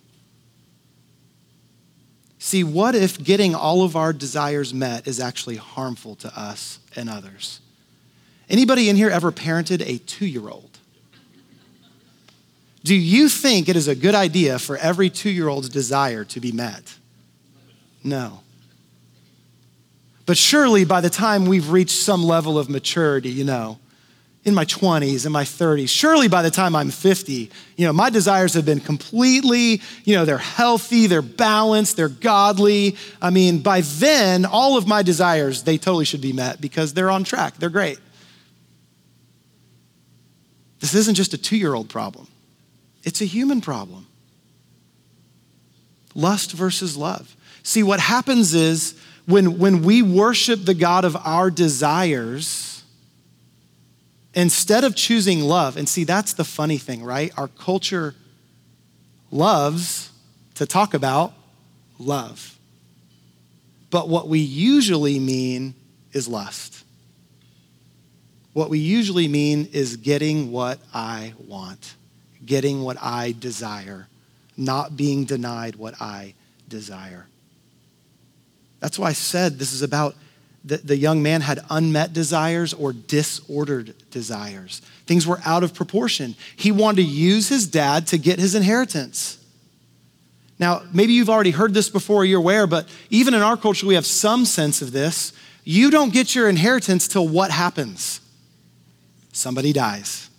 See, 2.52 2.64
what 2.64 2.94
if 2.94 3.24
getting 3.24 3.54
all 3.54 3.82
of 3.82 3.96
our 3.96 4.12
desires 4.12 4.74
met 4.74 5.08
is 5.08 5.18
actually 5.18 5.56
harmful 5.56 6.16
to 6.16 6.38
us 6.38 6.80
and 6.94 7.08
others? 7.08 7.60
Anybody 8.50 8.90
in 8.90 8.96
here 8.96 9.08
ever 9.08 9.32
parented 9.32 9.80
a 9.80 9.96
two 9.96 10.26
year 10.26 10.50
old? 10.50 10.78
Do 12.84 12.94
you 12.94 13.30
think 13.30 13.70
it 13.70 13.76
is 13.76 13.88
a 13.88 13.94
good 13.94 14.14
idea 14.14 14.58
for 14.58 14.76
every 14.76 15.08
two 15.08 15.30
year 15.30 15.48
old's 15.48 15.70
desire 15.70 16.24
to 16.26 16.40
be 16.40 16.52
met? 16.52 16.98
No. 18.04 18.40
But 20.26 20.36
surely 20.36 20.84
by 20.84 21.00
the 21.00 21.08
time 21.08 21.46
we've 21.46 21.70
reached 21.70 21.96
some 21.96 22.22
level 22.22 22.58
of 22.58 22.68
maturity, 22.68 23.30
you 23.30 23.44
know, 23.44 23.78
in 24.44 24.54
my 24.54 24.64
20s, 24.64 25.24
in 25.24 25.30
my 25.30 25.44
30s. 25.44 25.88
Surely 25.88 26.28
by 26.28 26.42
the 26.42 26.50
time 26.50 26.74
I'm 26.74 26.90
50, 26.90 27.50
you 27.76 27.86
know, 27.86 27.92
my 27.92 28.10
desires 28.10 28.54
have 28.54 28.64
been 28.64 28.80
completely, 28.80 29.80
you 30.04 30.16
know, 30.16 30.24
they're 30.24 30.38
healthy, 30.38 31.06
they're 31.06 31.22
balanced, 31.22 31.96
they're 31.96 32.08
godly. 32.08 32.96
I 33.20 33.30
mean, 33.30 33.60
by 33.60 33.82
then, 33.82 34.44
all 34.44 34.76
of 34.76 34.86
my 34.86 35.02
desires, 35.02 35.62
they 35.62 35.78
totally 35.78 36.04
should 36.04 36.20
be 36.20 36.32
met 36.32 36.60
because 36.60 36.92
they're 36.92 37.10
on 37.10 37.22
track. 37.22 37.56
They're 37.58 37.70
great. 37.70 37.98
This 40.80 40.94
isn't 40.94 41.14
just 41.14 41.32
a 41.32 41.38
two 41.38 41.56
year 41.56 41.74
old 41.74 41.88
problem, 41.88 42.26
it's 43.04 43.20
a 43.20 43.26
human 43.26 43.60
problem. 43.60 44.06
Lust 46.14 46.52
versus 46.52 46.96
love. 46.96 47.34
See, 47.62 47.82
what 47.82 48.00
happens 48.00 48.54
is 48.54 49.00
when, 49.24 49.58
when 49.58 49.82
we 49.82 50.02
worship 50.02 50.64
the 50.64 50.74
God 50.74 51.04
of 51.06 51.16
our 51.16 51.50
desires, 51.50 52.71
instead 54.34 54.84
of 54.84 54.94
choosing 54.94 55.40
love, 55.40 55.76
and 55.76 55.88
see, 55.88 56.04
that's 56.04 56.32
the 56.32 56.44
funny 56.44 56.78
thing, 56.78 57.02
right? 57.02 57.32
Our 57.36 57.48
culture 57.48 58.14
loves 59.30 60.10
to 60.54 60.66
talk 60.66 60.94
about 60.94 61.32
love. 61.98 62.58
But 63.90 64.08
what 64.08 64.28
we 64.28 64.38
usually 64.38 65.18
mean 65.18 65.74
is 66.12 66.28
lust. 66.28 66.84
What 68.52 68.70
we 68.70 68.78
usually 68.78 69.28
mean 69.28 69.68
is 69.72 69.96
getting 69.96 70.52
what 70.52 70.78
I 70.92 71.34
want, 71.46 71.94
getting 72.44 72.82
what 72.82 72.96
I 73.00 73.34
desire, 73.38 74.08
not 74.56 74.96
being 74.96 75.24
denied 75.24 75.76
what 75.76 76.00
I 76.00 76.34
desire. 76.68 77.26
That's 78.80 78.98
why 78.98 79.08
I 79.08 79.12
said 79.12 79.58
this 79.58 79.72
is 79.72 79.82
about 79.82 80.16
the, 80.64 80.76
the 80.78 80.96
young 80.96 81.22
man 81.22 81.40
had 81.40 81.60
unmet 81.70 82.12
desires 82.12 82.72
or 82.72 82.92
disordered 82.92 83.94
desires. 84.10 84.80
Things 85.06 85.26
were 85.26 85.40
out 85.44 85.64
of 85.64 85.74
proportion. 85.74 86.36
He 86.56 86.70
wanted 86.70 86.96
to 86.96 87.08
use 87.08 87.48
his 87.48 87.66
dad 87.66 88.06
to 88.08 88.18
get 88.18 88.38
his 88.38 88.54
inheritance. 88.54 89.38
Now, 90.58 90.82
maybe 90.92 91.12
you've 91.12 91.30
already 91.30 91.50
heard 91.50 91.74
this 91.74 91.88
before, 91.88 92.24
you're 92.24 92.38
aware, 92.38 92.68
but 92.68 92.88
even 93.10 93.34
in 93.34 93.42
our 93.42 93.56
culture, 93.56 93.86
we 93.86 93.94
have 93.94 94.06
some 94.06 94.44
sense 94.44 94.80
of 94.80 94.92
this. 94.92 95.32
You 95.64 95.90
don't 95.90 96.12
get 96.12 96.34
your 96.34 96.48
inheritance 96.48 97.08
till 97.08 97.26
what 97.26 97.50
happens? 97.50 98.20
Somebody 99.32 99.72
dies. 99.72 100.30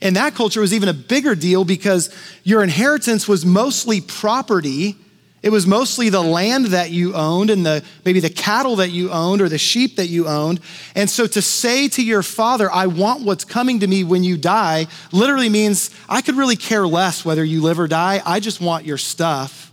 In 0.00 0.14
that 0.14 0.34
culture, 0.34 0.60
was 0.60 0.72
even 0.72 0.88
a 0.88 0.94
bigger 0.94 1.34
deal 1.34 1.64
because 1.64 2.14
your 2.44 2.62
inheritance 2.62 3.26
was 3.26 3.44
mostly 3.44 4.00
property 4.00 4.96
it 5.40 5.50
was 5.50 5.66
mostly 5.66 6.08
the 6.08 6.22
land 6.22 6.66
that 6.66 6.90
you 6.90 7.14
owned 7.14 7.50
and 7.50 7.64
the, 7.64 7.84
maybe 8.04 8.18
the 8.18 8.30
cattle 8.30 8.76
that 8.76 8.90
you 8.90 9.10
owned 9.10 9.40
or 9.40 9.48
the 9.48 9.58
sheep 9.58 9.96
that 9.96 10.08
you 10.08 10.26
owned. 10.26 10.60
And 10.96 11.08
so 11.08 11.28
to 11.28 11.40
say 11.40 11.88
to 11.88 12.02
your 12.02 12.24
father, 12.24 12.70
I 12.70 12.88
want 12.88 13.22
what's 13.22 13.44
coming 13.44 13.80
to 13.80 13.86
me 13.86 14.02
when 14.02 14.24
you 14.24 14.36
die, 14.36 14.88
literally 15.12 15.48
means 15.48 15.90
I 16.08 16.22
could 16.22 16.36
really 16.36 16.56
care 16.56 16.86
less 16.86 17.24
whether 17.24 17.44
you 17.44 17.62
live 17.62 17.78
or 17.78 17.86
die. 17.86 18.20
I 18.26 18.40
just 18.40 18.60
want 18.60 18.84
your 18.84 18.98
stuff. 18.98 19.72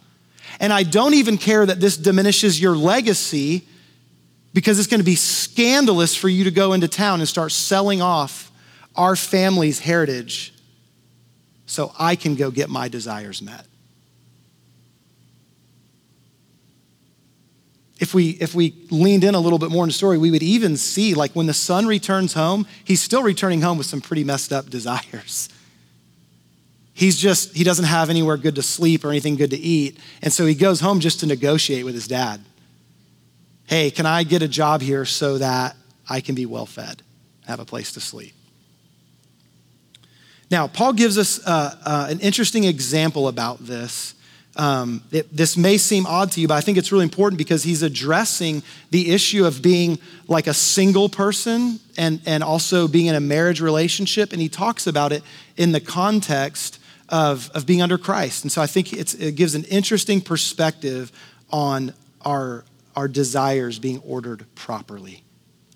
And 0.60 0.72
I 0.72 0.84
don't 0.84 1.16
even 1.16 1.38
care 1.38 1.66
that 1.66 1.80
this 1.80 1.98
diminishes 1.98 2.62
your 2.62 2.76
legacy 2.76 3.68
because 4.54 4.78
it's 4.78 4.88
going 4.88 5.02
to 5.02 5.06
be 5.06 5.16
scandalous 5.16 6.16
for 6.16 6.30
you 6.30 6.44
to 6.44 6.52
go 6.52 6.74
into 6.74 6.88
town 6.88 7.20
and 7.20 7.28
start 7.28 7.52
selling 7.52 8.02
off 8.02 8.52
our 8.96 9.16
family's 9.16 9.80
heritage 9.80 10.54
so 11.66 11.92
I 12.00 12.16
can 12.16 12.36
go 12.36 12.52
get 12.52 12.70
my 12.70 12.88
desires 12.88 13.42
met. 13.42 13.66
If 18.00 18.14
we 18.14 18.32
if 18.32 18.54
we 18.54 18.76
leaned 18.90 19.24
in 19.24 19.36
a 19.36 19.40
little 19.40 19.60
bit 19.60 19.72
more 19.72 19.84
in 19.84 19.90
the 19.90 19.94
story, 19.94 20.18
we 20.18 20.32
would 20.32 20.44
even 20.44 20.76
see 20.76 21.14
like 21.14 21.34
when 21.34 21.46
the 21.46 21.54
son 21.54 21.86
returns 21.86 22.34
home, 22.34 22.68
he's 22.84 23.02
still 23.02 23.24
returning 23.24 23.62
home 23.62 23.78
with 23.78 23.88
some 23.88 24.02
pretty 24.02 24.24
messed 24.24 24.52
up 24.52 24.70
desires. 24.70 25.50
He's 26.94 27.18
just 27.18 27.56
he 27.56 27.64
doesn't 27.64 27.86
have 27.86 28.10
anywhere 28.10 28.38
good 28.38 28.56
to 28.56 28.62
sleep 28.62 29.06
or 29.06 29.10
anything 29.10 29.36
good 29.36 29.52
to 29.52 29.58
eat, 29.58 29.98
and 30.22 30.32
so 30.32 30.46
he 30.46 30.56
goes 30.56 30.82
home 30.82 31.00
just 31.00 31.22
to 31.22 31.26
negotiate 31.26 31.86
with 31.86 31.96
his 31.96 32.08
dad. 32.08 32.42
Hey, 33.68 33.92
can 33.92 34.06
I 34.06 34.24
get 34.24 34.42
a 34.42 34.48
job 34.48 34.82
here 34.82 35.06
so 35.06 35.38
that 35.38 35.76
I 36.08 36.22
can 36.22 36.36
be 36.36 36.46
well 36.46 36.66
fed, 36.66 37.02
have 37.48 37.60
a 37.60 37.66
place 37.66 37.94
to 37.94 38.00
sleep? 38.00 38.34
Now, 40.52 40.68
Paul 40.68 40.94
gives 40.94 41.18
us 41.18 41.46
uh, 41.46 41.76
uh, 41.84 42.08
an 42.10 42.20
interesting 42.20 42.66
example 42.66 43.28
about 43.28 43.66
this 43.66 44.14
um, 44.56 45.04
it, 45.12 45.36
this 45.36 45.58
may 45.58 45.78
seem 45.78 46.06
odd 46.06 46.32
to 46.34 46.42
you, 46.42 46.48
but 46.48 46.56
I 46.56 46.62
think 46.62 46.78
it's 46.78 46.92
really 46.92 47.04
important 47.04 47.38
because 47.38 47.64
he's 47.64 47.84
addressing 47.84 48.64
the 48.90 49.12
issue 49.12 49.46
of 49.46 49.62
being 49.62 50.00
like 50.28 50.48
a 50.48 50.54
single 50.54 51.10
person 51.10 51.80
and, 51.98 52.22
and 52.26 52.44
also 52.44 52.88
being 52.88 53.08
in 53.08 53.16
a 53.16 53.20
marriage 53.20 53.60
relationship. 53.60 54.32
And 54.32 54.42
he 54.42 54.48
talks 54.48 54.88
about 54.88 55.12
it 55.12 55.24
in 55.58 55.72
the 55.74 55.82
context 55.82 56.80
of, 57.10 57.52
of 57.54 57.66
being 57.66 57.82
under 57.82 57.98
Christ. 57.98 58.44
And 58.44 58.52
so 58.52 58.62
I 58.62 58.68
think 58.68 58.94
it 58.94 59.36
gives 59.36 59.56
an 59.56 59.66
interesting 59.66 60.22
perspective 60.22 61.12
on 61.50 61.94
our, 62.22 62.64
our 62.96 63.08
desires 63.08 63.78
being 63.78 64.00
ordered 64.00 64.46
properly, 64.56 65.24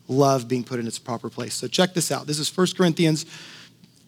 love 0.08 0.48
being 0.48 0.64
put 0.64 0.80
in 0.80 0.88
its 0.88 1.00
proper 1.00 1.30
place. 1.30 1.54
So 1.54 1.68
check 1.68 1.94
this 1.94 2.12
out. 2.12 2.28
This 2.28 2.40
is 2.40 2.56
1 2.56 2.68
Corinthians 2.78 3.26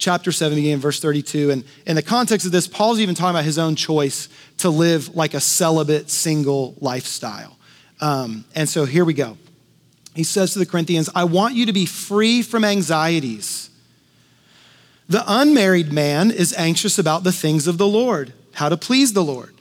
chapter 0.02 0.32
7, 0.32 0.56
beginning 0.56 0.74
in 0.74 0.80
verse 0.80 1.00
32. 1.00 1.52
And 1.52 1.64
in 1.86 1.96
the 1.96 2.02
context 2.02 2.46
of 2.46 2.52
this, 2.52 2.68
Paul's 2.68 3.00
even 3.00 3.16
talking 3.16 3.30
about 3.30 3.46
his 3.46 3.60
own 3.60 3.76
choice 3.76 4.28
to 4.58 4.70
live 4.70 5.16
like 5.16 5.34
a 5.34 5.40
celibate, 5.40 6.10
single 6.10 6.76
lifestyle. 6.82 7.58
Um, 8.02 8.44
and 8.56 8.68
so 8.68 8.86
here 8.86 9.06
we 9.06 9.14
go. 9.14 9.38
He 10.16 10.24
says 10.24 10.54
to 10.54 10.60
the 10.60 10.66
Corinthians, 10.66 11.10
I 11.16 11.24
want 11.24 11.54
you 11.54 11.68
to 11.68 11.74
be 11.74 11.86
free 11.86 12.42
from 12.42 12.66
anxieties. 12.66 13.70
The 15.08 15.24
unmarried 15.28 15.94
man 15.94 16.32
is 16.32 16.54
anxious 16.58 16.98
about 16.98 17.24
the 17.24 17.32
things 17.32 17.68
of 17.68 17.78
the 17.78 17.88
Lord, 17.88 18.34
how 18.54 18.70
to 18.70 18.78
please 18.78 19.14
the 19.14 19.24
Lord. 19.24 19.54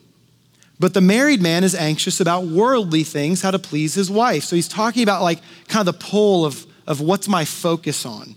But 0.80 0.94
the 0.94 1.02
married 1.02 1.42
man 1.42 1.62
is 1.62 1.74
anxious 1.74 2.18
about 2.18 2.46
worldly 2.46 3.04
things, 3.04 3.42
how 3.42 3.50
to 3.50 3.58
please 3.58 3.92
his 3.94 4.10
wife. 4.10 4.44
So 4.44 4.56
he's 4.56 4.68
talking 4.68 5.02
about 5.02 5.22
like 5.22 5.40
kind 5.68 5.86
of 5.86 5.94
the 5.94 6.04
pull 6.04 6.46
of, 6.46 6.66
of 6.86 7.02
what's 7.02 7.28
my 7.28 7.44
focus 7.44 8.06
on 8.06 8.36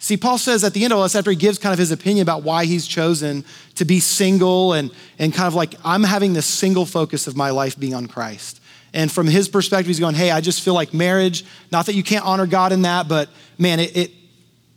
See, 0.00 0.16
Paul 0.16 0.38
says 0.38 0.62
at 0.62 0.74
the 0.74 0.84
end 0.84 0.92
of 0.92 0.98
all 0.98 1.02
this, 1.02 1.16
after 1.16 1.30
he 1.30 1.36
gives 1.36 1.58
kind 1.58 1.72
of 1.72 1.78
his 1.78 1.90
opinion 1.90 2.22
about 2.22 2.44
why 2.44 2.66
he's 2.66 2.86
chosen 2.86 3.44
to 3.74 3.84
be 3.84 3.98
single 3.98 4.72
and, 4.72 4.92
and 5.18 5.34
kind 5.34 5.48
of 5.48 5.54
like, 5.54 5.74
I'm 5.84 6.04
having 6.04 6.34
this 6.34 6.46
single 6.46 6.86
focus 6.86 7.26
of 7.26 7.36
my 7.36 7.50
life 7.50 7.78
being 7.78 7.94
on 7.94 8.06
Christ. 8.06 8.60
And 8.94 9.10
from 9.10 9.26
his 9.26 9.48
perspective, 9.48 9.88
he's 9.88 10.00
going, 10.00 10.14
Hey, 10.14 10.30
I 10.30 10.40
just 10.40 10.62
feel 10.62 10.74
like 10.74 10.94
marriage, 10.94 11.44
not 11.70 11.86
that 11.86 11.94
you 11.94 12.02
can't 12.02 12.24
honor 12.24 12.46
God 12.46 12.72
in 12.72 12.82
that, 12.82 13.08
but 13.08 13.28
man, 13.58 13.80
it, 13.80 13.96
it 13.96 14.10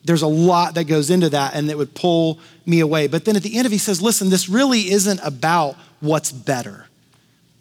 there's 0.04 0.24
a 0.24 0.28
lot 0.28 0.76
that 0.76 0.86
goes 0.86 1.10
into 1.10 1.30
that 1.30 1.54
and 1.54 1.70
it 1.70 1.78
would 1.78 1.94
pull 1.94 2.40
me 2.66 2.80
away. 2.80 3.08
But 3.08 3.26
then 3.26 3.36
at 3.36 3.44
the 3.44 3.56
end 3.56 3.68
of 3.68 3.72
it, 3.72 3.76
he 3.76 3.80
says, 3.80 4.02
Listen, 4.02 4.30
this 4.30 4.50
really 4.50 4.92
isn't 4.92 5.20
about 5.24 5.76
what's 6.00 6.32
better. 6.32 6.88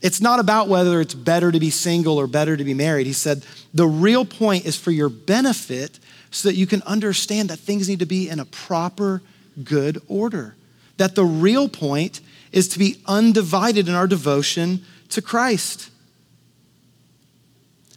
It's 0.01 0.23
not 0.23 0.41
about 0.41 0.69
whether 0.69 1.01
it's 1.01 1.15
better 1.15 1.53
to 1.53 1.61
be 1.61 1.69
single 1.69 2.17
or 2.17 2.27
better 2.27 2.57
to 2.57 2.65
be 2.65 2.73
married. 2.73 3.07
He 3.07 3.13
said, 3.13 3.45
The 3.75 3.87
real 3.87 4.25
point 4.25 4.65
is 4.65 4.77
for 4.77 4.91
your 4.91 5.11
benefit 5.11 5.99
so 6.31 6.49
that 6.49 6.55
you 6.55 6.67
can 6.67 6.83
understand 6.83 7.51
that 7.51 7.59
things 7.59 7.89
need 7.89 7.99
to 7.99 8.07
be 8.07 8.29
in 8.29 8.41
a 8.41 8.45
proper, 8.45 9.23
good 9.65 10.01
order. 10.09 10.55
That 10.97 11.15
the 11.15 11.25
real 11.25 11.69
point 11.69 12.21
is 12.53 12.69
to 12.69 12.79
be 12.79 13.01
undivided 13.07 13.89
in 13.89 13.95
our 13.95 14.07
devotion 14.07 14.85
to 15.11 15.23
Christ. 15.23 15.91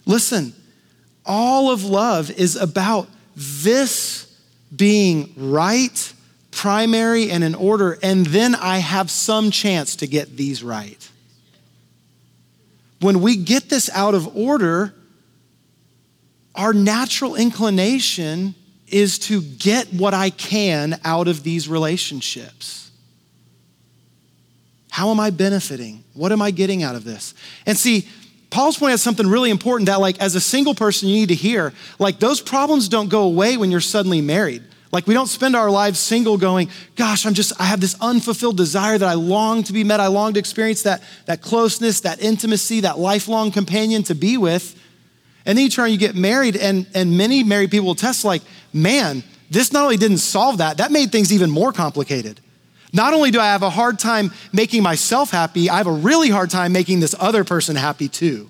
Listen, 0.06 0.52
all 1.24 1.70
of 1.70 1.84
love 1.84 2.30
is 2.30 2.56
about 2.56 3.08
this 3.36 4.30
being 4.74 5.32
right, 5.36 6.12
primary, 6.50 7.30
and 7.30 7.42
in 7.42 7.54
order, 7.54 7.98
and 8.02 8.26
then 8.26 8.54
I 8.54 8.78
have 8.78 9.10
some 9.10 9.50
chance 9.50 9.96
to 9.96 10.06
get 10.06 10.36
these 10.36 10.62
right. 10.62 11.08
When 13.00 13.20
we 13.20 13.36
get 13.36 13.68
this 13.68 13.90
out 13.90 14.14
of 14.14 14.36
order, 14.36 14.94
our 16.54 16.72
natural 16.72 17.34
inclination 17.34 18.54
is 18.86 19.18
to 19.18 19.42
get 19.42 19.92
what 19.92 20.14
I 20.14 20.30
can 20.30 21.00
out 21.04 21.26
of 21.26 21.42
these 21.42 21.68
relationships. 21.68 22.90
How 24.90 25.10
am 25.10 25.18
I 25.18 25.30
benefiting? 25.30 26.04
What 26.12 26.30
am 26.30 26.40
I 26.40 26.52
getting 26.52 26.84
out 26.84 26.94
of 26.94 27.02
this? 27.02 27.34
And 27.66 27.76
see, 27.76 28.06
Paul's 28.50 28.78
pointing 28.78 28.92
out 28.92 29.00
something 29.00 29.26
really 29.26 29.50
important 29.50 29.88
that, 29.88 30.00
like, 30.00 30.20
as 30.20 30.36
a 30.36 30.40
single 30.40 30.76
person, 30.76 31.08
you 31.08 31.16
need 31.16 31.30
to 31.30 31.34
hear. 31.34 31.72
Like, 31.98 32.20
those 32.20 32.40
problems 32.40 32.88
don't 32.88 33.08
go 33.08 33.22
away 33.22 33.56
when 33.56 33.72
you're 33.72 33.80
suddenly 33.80 34.20
married. 34.20 34.62
Like, 34.92 35.08
we 35.08 35.14
don't 35.14 35.26
spend 35.26 35.56
our 35.56 35.72
lives 35.72 35.98
single 35.98 36.38
going, 36.38 36.70
gosh, 36.94 37.26
I'm 37.26 37.34
just, 37.34 37.60
I 37.60 37.64
have 37.64 37.80
this 37.80 37.96
unfulfilled 38.00 38.56
desire 38.56 38.96
that 38.96 39.08
I 39.08 39.14
long 39.14 39.64
to 39.64 39.72
be 39.72 39.82
met. 39.82 39.98
I 39.98 40.06
long 40.06 40.34
to 40.34 40.38
experience 40.38 40.82
that, 40.82 41.02
that 41.26 41.42
closeness, 41.42 42.02
that 42.02 42.22
intimacy, 42.22 42.80
that 42.82 43.00
lifelong 43.00 43.50
companion 43.50 44.04
to 44.04 44.14
be 44.14 44.36
with. 44.36 44.80
And 45.46 45.58
then 45.58 45.64
you 45.64 45.70
turn, 45.70 45.90
you 45.90 45.98
get 45.98 46.14
married, 46.14 46.56
and, 46.56 46.86
and 46.94 47.16
many 47.16 47.44
married 47.44 47.70
people 47.70 47.86
will 47.86 47.94
test, 47.94 48.24
like, 48.24 48.42
man, 48.72 49.22
this 49.50 49.72
not 49.72 49.84
only 49.84 49.96
didn't 49.96 50.18
solve 50.18 50.58
that, 50.58 50.78
that 50.78 50.90
made 50.90 51.12
things 51.12 51.32
even 51.32 51.50
more 51.50 51.72
complicated. 51.72 52.40
Not 52.92 53.12
only 53.12 53.30
do 53.30 53.40
I 53.40 53.46
have 53.46 53.62
a 53.62 53.70
hard 53.70 53.98
time 53.98 54.32
making 54.52 54.82
myself 54.82 55.30
happy, 55.30 55.68
I 55.68 55.78
have 55.78 55.88
a 55.88 55.92
really 55.92 56.30
hard 56.30 56.50
time 56.50 56.72
making 56.72 57.00
this 57.00 57.14
other 57.18 57.44
person 57.44 57.76
happy 57.76 58.08
too. 58.08 58.48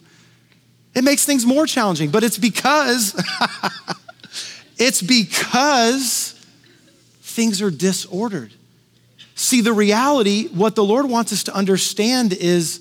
It 0.95 1.03
makes 1.03 1.25
things 1.25 1.45
more 1.45 1.67
challenging, 1.67 2.11
but 2.11 2.23
it's 2.23 2.39
because 2.39 3.15
it's 4.79 5.03
because 5.03 6.39
things 7.23 7.63
are 7.63 7.71
disordered. 7.71 8.53
See, 9.35 9.63
the 9.63 9.73
reality, 9.73 10.49
what 10.49 10.77
the 10.77 10.85
Lord 10.85 11.07
wants 11.07 11.33
us 11.33 11.45
to 11.45 11.55
understand 11.55 12.33
is 12.33 12.81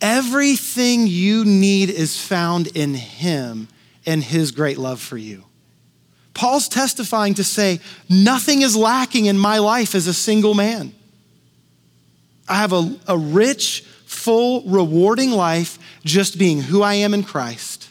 everything 0.00 1.06
you 1.06 1.44
need 1.44 1.90
is 1.90 2.20
found 2.20 2.68
in 2.68 2.94
Him 2.94 3.68
and 4.06 4.22
His 4.22 4.50
great 4.50 4.78
love 4.78 5.00
for 5.00 5.16
you. 5.16 5.44
Paul's 6.34 6.68
testifying 6.68 7.34
to 7.34 7.44
say, 7.44 7.80
nothing 8.08 8.62
is 8.62 8.76
lacking 8.76 9.26
in 9.26 9.38
my 9.38 9.58
life 9.58 9.94
as 9.94 10.06
a 10.06 10.14
single 10.14 10.54
man. 10.54 10.92
I 12.48 12.56
have 12.56 12.72
a, 12.72 12.96
a 13.06 13.16
rich, 13.16 13.84
full, 14.04 14.62
rewarding 14.64 15.30
life 15.30 15.78
just 16.04 16.38
being 16.38 16.60
who 16.60 16.82
I 16.82 16.94
am 16.94 17.14
in 17.14 17.22
Christ. 17.22 17.90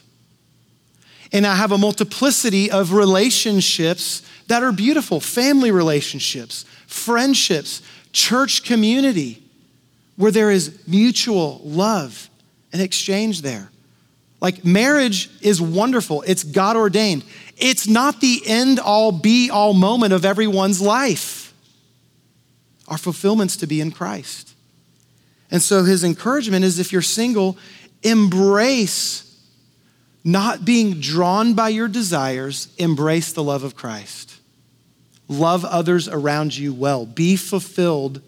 And 1.32 1.46
I 1.46 1.56
have 1.56 1.72
a 1.72 1.78
multiplicity 1.78 2.70
of 2.70 2.92
relationships 2.92 4.22
that 4.46 4.62
are 4.62 4.72
beautiful 4.72 5.20
family 5.20 5.70
relationships, 5.70 6.64
friendships, 6.86 7.82
church 8.12 8.62
community, 8.62 9.42
where 10.16 10.30
there 10.30 10.50
is 10.50 10.78
mutual 10.86 11.60
love 11.64 12.28
and 12.72 12.80
exchange 12.80 13.42
there. 13.42 13.70
Like 14.40 14.64
marriage 14.64 15.30
is 15.40 15.60
wonderful, 15.60 16.22
it's 16.26 16.44
God 16.44 16.76
ordained. 16.76 17.24
It's 17.56 17.86
not 17.86 18.20
the 18.20 18.42
end 18.44 18.80
all 18.80 19.12
be 19.12 19.48
all 19.48 19.74
moment 19.74 20.12
of 20.12 20.24
everyone's 20.24 20.80
life. 20.80 21.54
Our 22.88 22.98
fulfillment's 22.98 23.56
to 23.58 23.66
be 23.66 23.80
in 23.80 23.92
Christ. 23.92 24.54
And 25.50 25.62
so 25.62 25.84
his 25.84 26.04
encouragement 26.04 26.64
is 26.64 26.78
if 26.78 26.92
you're 26.92 27.00
single, 27.00 27.56
embrace 28.02 29.24
not 30.24 30.64
being 30.64 31.00
drawn 31.00 31.54
by 31.54 31.68
your 31.68 31.86
desires, 31.86 32.68
embrace 32.78 33.32
the 33.32 33.42
love 33.42 33.62
of 33.62 33.76
Christ. 33.76 34.40
Love 35.28 35.64
others 35.64 36.08
around 36.08 36.56
you 36.56 36.72
well. 36.74 37.06
Be 37.06 37.36
fulfilled 37.36 38.20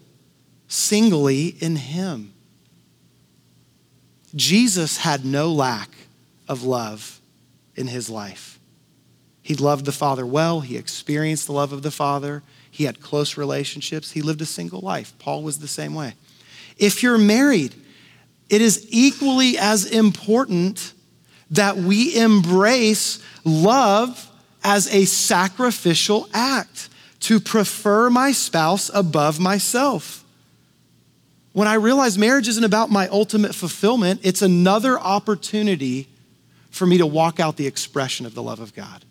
singly 0.67 1.47
in 1.47 1.75
Him. 1.75 2.33
Jesus 4.35 4.97
had 4.97 5.25
no 5.25 5.51
lack 5.51 5.89
of 6.47 6.63
love 6.63 7.19
in 7.75 7.87
his 7.87 8.09
life. 8.09 8.59
He 9.41 9.55
loved 9.55 9.85
the 9.85 9.91
Father 9.91 10.25
well, 10.25 10.59
he 10.61 10.77
experienced 10.77 11.45
the 11.45 11.53
love 11.53 11.71
of 11.71 11.81
the 11.81 11.91
Father, 11.91 12.43
he 12.69 12.83
had 12.83 12.99
close 12.99 13.37
relationships, 13.37 14.11
he 14.11 14.21
lived 14.21 14.41
a 14.41 14.45
single 14.45 14.81
life. 14.81 15.13
Paul 15.19 15.43
was 15.43 15.59
the 15.59 15.67
same 15.67 15.93
way. 15.93 16.15
If 16.77 17.01
you're 17.01 17.17
married, 17.17 17.73
it 18.49 18.61
is 18.61 18.85
equally 18.89 19.57
as 19.57 19.85
important 19.85 20.93
that 21.49 21.77
we 21.77 22.15
embrace 22.15 23.23
love 23.45 24.29
as 24.63 24.93
a 24.93 25.05
sacrificial 25.05 26.27
act 26.33 26.89
to 27.21 27.39
prefer 27.39 28.09
my 28.09 28.31
spouse 28.33 28.91
above 28.93 29.39
myself. 29.39 30.25
When 31.57 31.67
I 31.67 31.73
realize 31.73 32.19
marriage 32.19 32.47
isn't 32.49 32.63
about 32.63 32.91
my 32.91 33.07
ultimate 33.07 33.55
fulfillment, 33.55 34.19
it's 34.21 34.43
another 34.43 34.99
opportunity 34.99 36.07
for 36.69 36.85
me 36.85 36.99
to 36.99 37.05
walk 37.07 37.39
out 37.39 37.57
the 37.57 37.65
expression 37.65 38.27
of 38.27 38.35
the 38.35 38.43
love 38.43 38.59
of 38.59 38.75
God. 38.75 39.03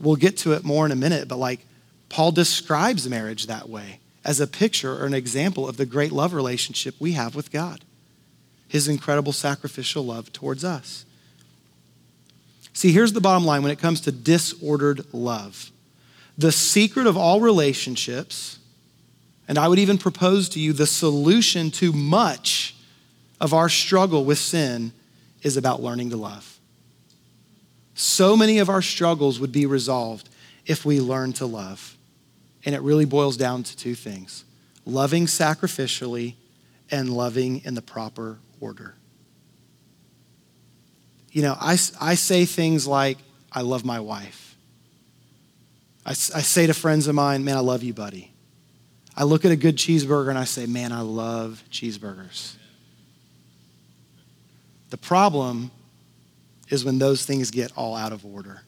We'll 0.00 0.14
get 0.14 0.36
to 0.36 0.52
it 0.52 0.62
more 0.62 0.86
in 0.86 0.92
a 0.92 0.94
minute, 0.94 1.26
but 1.26 1.38
like 1.38 1.66
Paul 2.08 2.30
describes 2.30 3.08
marriage 3.08 3.48
that 3.48 3.68
way 3.68 3.98
as 4.24 4.38
a 4.38 4.46
picture 4.46 4.92
or 4.92 5.04
an 5.04 5.14
example 5.14 5.68
of 5.68 5.78
the 5.78 5.84
great 5.84 6.12
love 6.12 6.32
relationship 6.32 6.94
we 7.00 7.14
have 7.14 7.34
with 7.34 7.50
God, 7.50 7.84
his 8.68 8.86
incredible 8.86 9.32
sacrificial 9.32 10.04
love 10.04 10.32
towards 10.32 10.62
us. 10.62 11.04
See, 12.72 12.92
here's 12.92 13.14
the 13.14 13.20
bottom 13.20 13.44
line 13.44 13.64
when 13.64 13.72
it 13.72 13.80
comes 13.80 14.00
to 14.02 14.12
disordered 14.12 15.12
love 15.12 15.72
the 16.38 16.52
secret 16.52 17.08
of 17.08 17.16
all 17.16 17.40
relationships, 17.40 18.60
and 19.48 19.58
I 19.58 19.68
would 19.68 19.78
even 19.78 19.98
propose 19.98 20.48
to 20.50 20.60
you 20.60 20.72
the 20.72 20.86
solution 20.86 21.70
to 21.72 21.92
much 21.92 22.76
of 23.40 23.52
our 23.52 23.68
struggle 23.68 24.24
with 24.24 24.38
sin 24.38 24.92
is 25.42 25.56
about 25.56 25.82
learning 25.82 26.10
to 26.10 26.16
love. 26.16 26.60
So 27.94 28.36
many 28.36 28.58
of 28.58 28.68
our 28.68 28.82
struggles 28.82 29.40
would 29.40 29.52
be 29.52 29.66
resolved 29.66 30.28
if 30.64 30.84
we 30.84 31.00
learn 31.00 31.32
to 31.34 31.46
love. 31.46 31.96
And 32.64 32.74
it 32.74 32.80
really 32.80 33.04
boils 33.04 33.36
down 33.36 33.64
to 33.64 33.76
two 33.76 33.94
things 33.94 34.44
loving 34.84 35.26
sacrificially 35.26 36.34
and 36.90 37.08
loving 37.08 37.64
in 37.64 37.74
the 37.74 37.82
proper 37.82 38.38
order. 38.60 38.94
You 41.30 41.42
know, 41.42 41.56
I, 41.58 41.78
I 42.00 42.14
say 42.14 42.44
things 42.44 42.86
like, 42.86 43.18
I 43.50 43.62
love 43.62 43.84
my 43.84 44.00
wife. 44.00 44.56
I, 46.04 46.10
I 46.10 46.14
say 46.14 46.66
to 46.66 46.74
friends 46.74 47.06
of 47.06 47.14
mine, 47.14 47.44
man, 47.44 47.56
I 47.56 47.60
love 47.60 47.82
you, 47.82 47.94
buddy. 47.94 48.31
I 49.16 49.24
look 49.24 49.44
at 49.44 49.52
a 49.52 49.56
good 49.56 49.76
cheeseburger 49.76 50.30
and 50.30 50.38
I 50.38 50.44
say, 50.44 50.66
man, 50.66 50.92
I 50.92 51.00
love 51.00 51.62
cheeseburgers. 51.70 52.54
The 54.90 54.96
problem 54.96 55.70
is 56.68 56.84
when 56.84 56.98
those 56.98 57.24
things 57.26 57.50
get 57.50 57.72
all 57.76 57.94
out 57.94 58.12
of 58.12 58.24
order 58.24 58.62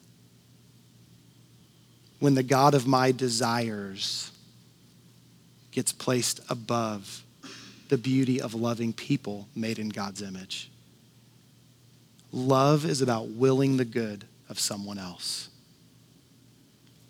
when 2.25 2.35
the 2.35 2.43
God 2.43 2.73
of 2.73 2.87
my 2.87 3.13
desires 3.13 4.31
gets 5.73 5.93
placed 5.93 6.41
above 6.49 7.23
the 7.91 7.99
beauty 7.99 8.41
of 8.41 8.55
loving 8.55 8.95
people 8.95 9.47
made 9.55 9.79
in 9.79 9.91
God's 9.91 10.23
image. 10.23 10.71
Love 12.33 12.87
is 12.87 13.03
about 13.03 13.29
willing 13.29 13.77
the 13.77 13.85
good 13.85 14.25
of 14.49 14.59
someone 14.59 14.99
else. 14.99 15.51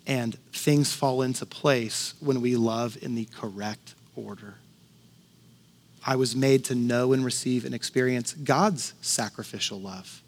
And 0.07 0.35
things 0.51 0.93
fall 0.93 1.21
into 1.21 1.45
place 1.45 2.13
when 2.19 2.41
we 2.41 2.55
love 2.55 2.97
in 3.01 3.15
the 3.15 3.25
correct 3.25 3.95
order. 4.15 4.55
I 6.05 6.15
was 6.15 6.35
made 6.35 6.65
to 6.65 6.75
know 6.75 7.13
and 7.13 7.25
receive 7.25 7.65
and 7.65 7.73
experience 7.73 8.33
God's 8.33 8.93
sacrificial 9.01 9.81
love. 9.81 10.21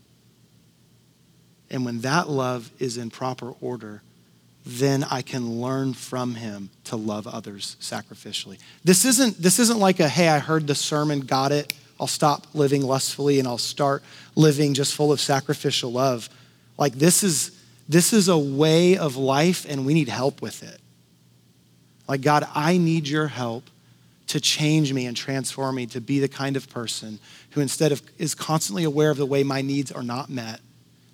And 1.70 1.86
when 1.86 2.02
that 2.02 2.30
love 2.30 2.72
is 2.80 2.98
in 2.98 3.10
proper 3.10 3.54
order, 3.62 4.02
then 4.66 5.04
I 5.04 5.22
can 5.22 5.62
learn 5.62 5.94
from 5.94 6.36
him 6.36 6.70
to 6.86 6.96
love 6.96 7.28
others 7.28 7.78
sacrificially. 7.80 8.58
This 8.84 9.06
isn't, 9.06 9.42
this 9.42 9.60
isn't 9.60 9.80
like 9.80 10.00
a, 10.00 10.10
hey, 10.10 10.28
I 10.28 10.40
heard 10.40 10.68
the 10.68 10.76
sermon, 10.76 11.22
got 11.22 11.52
it, 11.52 11.74
I'll 12.00 12.08
stop 12.08 12.48
living 12.54 12.82
lustfully 12.82 13.40
and 13.40 13.48
I'll 13.48 13.58
start 13.58 14.04
living 14.36 14.74
just 14.74 14.94
full 14.94 15.12
of 15.12 15.20
sacrificial 15.20 15.92
love. 15.92 16.30
Like 16.78 16.94
this 16.94 17.24
is, 17.24 17.57
this 17.88 18.14
is 18.14 18.28
a 18.28 18.38
way 18.38 18.98
of 18.98 19.16
life 19.16 19.66
and 19.68 19.86
we 19.86 19.94
need 19.94 20.10
help 20.10 20.42
with 20.42 20.64
it. 20.64 20.80
Like, 22.08 22.22
God, 22.22 22.48
I 22.54 22.78
need 22.78 23.08
your 23.08 23.28
help 23.28 23.64
to 24.28 24.42
change 24.42 24.94
me 24.94 25.06
and 25.06 25.16
transform 25.16 25.76
me 25.76 25.86
to 25.88 26.02
be 26.02 26.20
the 26.20 26.28
kind 26.28 26.58
of 26.58 26.70
person 26.70 27.20
who 27.52 27.62
instead 27.62 27.92
of 27.92 28.02
is 28.18 28.36
constantly 28.36 28.84
aware 28.84 29.10
of 29.10 29.18
the 29.18 29.26
way 29.26 29.44
my 29.44 29.62
needs 29.62 29.92
are 29.92 30.04
not 30.04 30.30
met 30.30 30.60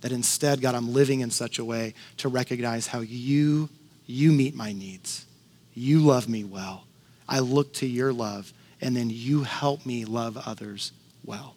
that 0.03 0.11
instead, 0.11 0.59
God, 0.59 0.75
I'm 0.75 0.91
living 0.91 1.21
in 1.21 1.31
such 1.31 1.59
a 1.59 1.65
way 1.65 1.93
to 2.17 2.27
recognize 2.27 2.87
how 2.87 2.99
you, 2.99 3.69
you 4.05 4.33
meet 4.33 4.53
my 4.53 4.73
needs. 4.73 5.25
You 5.73 6.01
love 6.01 6.27
me 6.27 6.43
well. 6.43 6.83
I 7.27 7.39
look 7.39 7.73
to 7.75 7.87
your 7.87 8.11
love, 8.11 8.51
and 8.81 8.97
then 8.97 9.09
you 9.09 9.43
help 9.43 9.85
me 9.85 10.03
love 10.03 10.37
others 10.45 10.91
well 11.23 11.55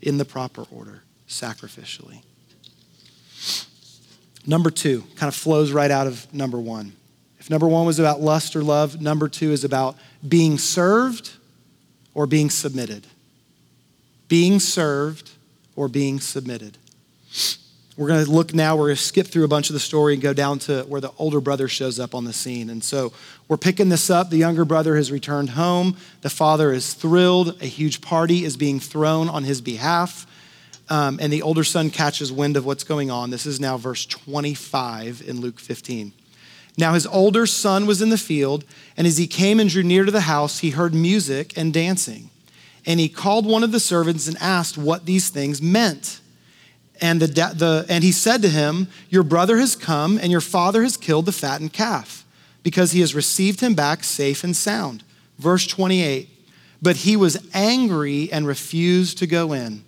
in 0.00 0.16
the 0.16 0.24
proper 0.24 0.64
order, 0.70 1.02
sacrificially. 1.28 2.22
Number 4.46 4.70
two 4.70 5.02
kind 5.16 5.28
of 5.28 5.34
flows 5.34 5.72
right 5.72 5.90
out 5.90 6.06
of 6.06 6.32
number 6.32 6.58
one. 6.58 6.92
If 7.38 7.50
number 7.50 7.68
one 7.68 7.86
was 7.86 7.98
about 7.98 8.20
lust 8.20 8.54
or 8.56 8.62
love, 8.62 9.00
number 9.00 9.28
two 9.28 9.52
is 9.52 9.64
about 9.64 9.96
being 10.26 10.58
served 10.58 11.32
or 12.14 12.26
being 12.26 12.50
submitted. 12.50 13.06
Being 14.28 14.60
served 14.60 15.30
or 15.76 15.88
being 15.88 16.20
submitted. 16.20 16.76
we're 17.96 18.08
going 18.08 18.24
to 18.24 18.30
look 18.30 18.54
now, 18.54 18.76
we're 18.76 18.88
going 18.88 18.96
to 18.96 19.02
skip 19.02 19.26
through 19.26 19.44
a 19.44 19.48
bunch 19.48 19.70
of 19.70 19.74
the 19.74 19.80
story 19.80 20.14
and 20.14 20.22
go 20.22 20.32
down 20.32 20.58
to 20.60 20.82
where 20.82 21.00
the 21.00 21.12
older 21.18 21.40
brother 21.40 21.68
shows 21.68 21.98
up 21.98 22.14
on 22.14 22.24
the 22.24 22.32
scene. 22.32 22.70
And 22.70 22.84
so 22.84 23.12
we're 23.48 23.56
picking 23.56 23.88
this 23.88 24.10
up. 24.10 24.30
The 24.30 24.36
younger 24.36 24.64
brother 24.64 24.96
has 24.96 25.10
returned 25.10 25.50
home. 25.50 25.96
The 26.20 26.30
father 26.30 26.72
is 26.72 26.94
thrilled. 26.94 27.60
A 27.62 27.66
huge 27.66 28.00
party 28.00 28.44
is 28.44 28.56
being 28.56 28.80
thrown 28.80 29.28
on 29.28 29.44
his 29.44 29.60
behalf. 29.60 30.26
Um, 30.90 31.18
and 31.22 31.32
the 31.32 31.42
older 31.42 31.62
son 31.62 31.90
catches 31.90 32.32
wind 32.32 32.56
of 32.56 32.66
what's 32.66 32.82
going 32.82 33.10
on. 33.10 33.30
This 33.30 33.46
is 33.46 33.60
now 33.60 33.76
verse 33.76 34.04
25 34.04 35.22
in 35.24 35.40
Luke 35.40 35.60
15. 35.60 36.12
Now 36.76 36.94
his 36.94 37.06
older 37.06 37.46
son 37.46 37.86
was 37.86 38.02
in 38.02 38.10
the 38.10 38.18
field, 38.18 38.64
and 38.96 39.06
as 39.06 39.16
he 39.16 39.28
came 39.28 39.60
and 39.60 39.70
drew 39.70 39.84
near 39.84 40.04
to 40.04 40.10
the 40.10 40.22
house, 40.22 40.58
he 40.58 40.70
heard 40.70 40.92
music 40.92 41.56
and 41.56 41.72
dancing. 41.72 42.30
And 42.86 42.98
he 42.98 43.08
called 43.08 43.46
one 43.46 43.62
of 43.62 43.72
the 43.72 43.80
servants 43.80 44.26
and 44.26 44.36
asked 44.40 44.76
what 44.76 45.06
these 45.06 45.28
things 45.28 45.62
meant. 45.62 46.20
And, 47.00 47.20
the, 47.20 47.26
the, 47.26 47.86
and 47.88 48.02
he 48.02 48.12
said 48.12 48.42
to 48.42 48.48
him, 48.48 48.88
Your 49.08 49.22
brother 49.22 49.58
has 49.58 49.76
come, 49.76 50.18
and 50.18 50.32
your 50.32 50.40
father 50.40 50.82
has 50.82 50.96
killed 50.96 51.26
the 51.26 51.32
fattened 51.32 51.72
calf, 51.72 52.24
because 52.62 52.92
he 52.92 53.00
has 53.00 53.14
received 53.14 53.60
him 53.60 53.74
back 53.74 54.02
safe 54.02 54.42
and 54.42 54.56
sound. 54.56 55.04
Verse 55.38 55.66
28 55.66 56.28
But 56.82 56.96
he 56.96 57.16
was 57.16 57.48
angry 57.54 58.30
and 58.32 58.46
refused 58.46 59.18
to 59.18 59.26
go 59.26 59.52
in. 59.52 59.84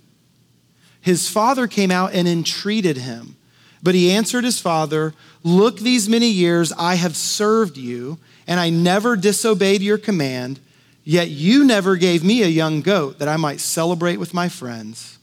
His 1.02 1.28
father 1.28 1.66
came 1.66 1.90
out 1.90 2.14
and 2.14 2.26
entreated 2.26 2.96
him. 2.96 3.36
But 3.82 3.96
he 3.96 4.12
answered 4.12 4.44
his 4.44 4.60
father, 4.60 5.12
Look, 5.42 5.78
these 5.78 6.08
many 6.08 6.28
years 6.28 6.72
I 6.72 6.94
have 6.94 7.16
served 7.16 7.76
you, 7.76 8.18
and 8.46 8.60
I 8.60 8.70
never 8.70 9.16
disobeyed 9.16 9.82
your 9.82 9.98
command, 9.98 10.60
yet 11.02 11.28
you 11.28 11.64
never 11.64 11.96
gave 11.96 12.22
me 12.22 12.42
a 12.42 12.48
young 12.48 12.80
goat 12.80 13.18
that 13.18 13.28
I 13.28 13.36
might 13.36 13.58
celebrate 13.58 14.18
with 14.18 14.32
my 14.32 14.48
friends. 14.48 15.18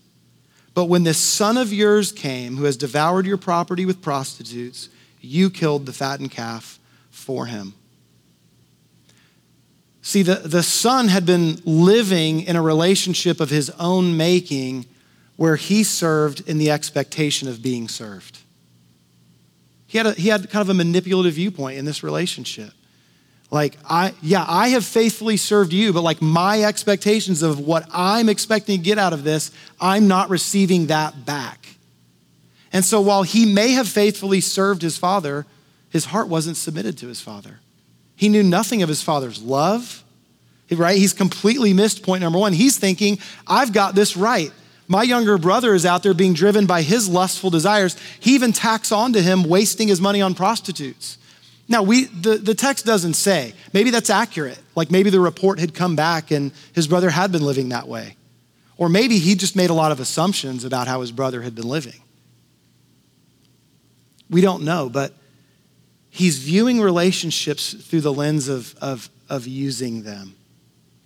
But 0.74 0.86
when 0.86 1.04
this 1.04 1.18
son 1.18 1.58
of 1.58 1.72
yours 1.72 2.12
came, 2.12 2.58
who 2.58 2.66
has 2.66 2.76
devoured 2.76 3.26
your 3.26 3.38
property 3.38 3.86
with 3.86 4.02
prostitutes, 4.02 4.90
you 5.22 5.50
killed 5.50 5.86
the 5.86 5.94
fattened 5.94 6.32
calf 6.32 6.78
for 7.10 7.46
him. 7.46 7.74
See, 10.02 10.24
the, 10.24 10.36
the 10.36 10.64
son 10.64 11.08
had 11.08 11.26
been 11.26 11.62
living 11.64 12.42
in 12.42 12.58
a 12.58 12.62
relationship 12.62 13.40
of 13.40 13.50
his 13.50 13.70
own 13.72 14.18
making 14.18 14.86
where 15.40 15.56
he 15.56 15.86
served 15.86 16.50
in 16.50 16.58
the 16.58 16.70
expectation 16.70 17.48
of 17.48 17.62
being 17.62 17.88
served. 17.88 18.40
He 19.88 19.98
had, 19.98 20.08
a, 20.08 20.12
he 20.12 20.28
had 20.28 20.50
kind 20.50 20.62
of 20.62 20.70
a 20.70 20.74
manipulative 20.74 21.36
viewpoint 21.36 21.78
in 21.78 21.86
this 21.86 22.04
relationship. 22.04 22.72
Like, 23.50 23.78
I, 23.90 24.14
yeah, 24.22 24.44
I 24.46 24.68
have 24.68 24.84
faithfully 24.84 25.38
served 25.38 25.72
you, 25.72 25.94
but 25.94 26.02
like 26.02 26.22
my 26.22 26.64
expectations 26.64 27.42
of 27.42 27.58
what 27.58 27.88
I'm 27.94 28.28
expecting 28.28 28.80
to 28.80 28.84
get 28.84 28.98
out 28.98 29.14
of 29.14 29.24
this, 29.24 29.52
I'm 29.80 30.10
not 30.10 30.30
receiving 30.30 30.88
that 30.88 31.26
back. 31.26 31.70
And 32.74 32.84
so 32.84 33.00
while 33.00 33.24
he 33.24 33.46
may 33.46 33.72
have 33.72 33.88
faithfully 33.88 34.42
served 34.42 34.82
his 34.82 34.98
father, 34.98 35.46
his 35.90 36.04
heart 36.04 36.28
wasn't 36.28 36.58
submitted 36.58 36.98
to 36.98 37.08
his 37.08 37.22
father. 37.22 37.62
He 38.18 38.28
knew 38.28 38.44
nothing 38.44 38.84
of 38.84 38.90
his 38.90 39.02
father's 39.02 39.42
love, 39.42 40.04
right? 40.70 40.98
He's 40.98 41.14
completely 41.14 41.72
missed 41.72 42.04
point 42.04 42.24
number 42.24 42.40
one. 42.40 42.52
He's 42.52 42.78
thinking, 42.78 43.20
I've 43.48 43.72
got 43.72 43.96
this 43.96 44.18
right. 44.18 44.52
My 44.92 45.04
younger 45.04 45.38
brother 45.38 45.76
is 45.76 45.86
out 45.86 46.02
there 46.02 46.16
being 46.16 46.34
driven 46.34 46.66
by 46.66 46.82
his 46.82 47.08
lustful 47.08 47.52
desires. 47.52 47.96
He 48.20 48.34
even 48.34 48.52
tacks 48.52 48.92
on 48.92 49.14
to 49.14 49.22
him 49.22 49.44
wasting 49.44 49.88
his 49.88 50.02
money 50.02 50.20
on 50.20 50.34
prostitutes. 50.34 51.20
Now, 51.68 51.84
we, 51.84 52.06
the, 52.06 52.38
the 52.38 52.56
text 52.56 52.88
doesn't 52.88 53.14
say. 53.14 53.54
Maybe 53.72 53.92
that's 53.92 54.10
accurate. 54.10 54.60
Like 54.76 54.90
maybe 54.90 55.12
the 55.12 55.20
report 55.20 55.60
had 55.60 55.76
come 55.76 55.96
back 55.96 56.32
and 56.32 56.52
his 56.74 56.88
brother 56.88 57.12
had 57.12 57.32
been 57.32 57.44
living 57.44 57.70
that 57.70 57.88
way. 57.88 58.16
Or 58.78 58.90
maybe 58.90 59.20
he 59.20 59.36
just 59.36 59.56
made 59.56 59.70
a 59.70 59.76
lot 59.76 59.92
of 59.92 60.00
assumptions 60.00 60.64
about 60.64 60.88
how 60.88 61.02
his 61.02 61.12
brother 61.12 61.44
had 61.44 61.54
been 61.54 61.70
living. 61.70 62.02
We 64.28 64.42
don't 64.42 64.64
know, 64.64 64.90
but 64.90 65.14
he's 66.10 66.40
viewing 66.40 66.82
relationships 66.82 67.74
through 67.74 68.02
the 68.02 68.14
lens 68.14 68.48
of, 68.48 68.76
of, 68.82 69.08
of 69.30 69.46
using 69.46 70.02
them. 70.02 70.34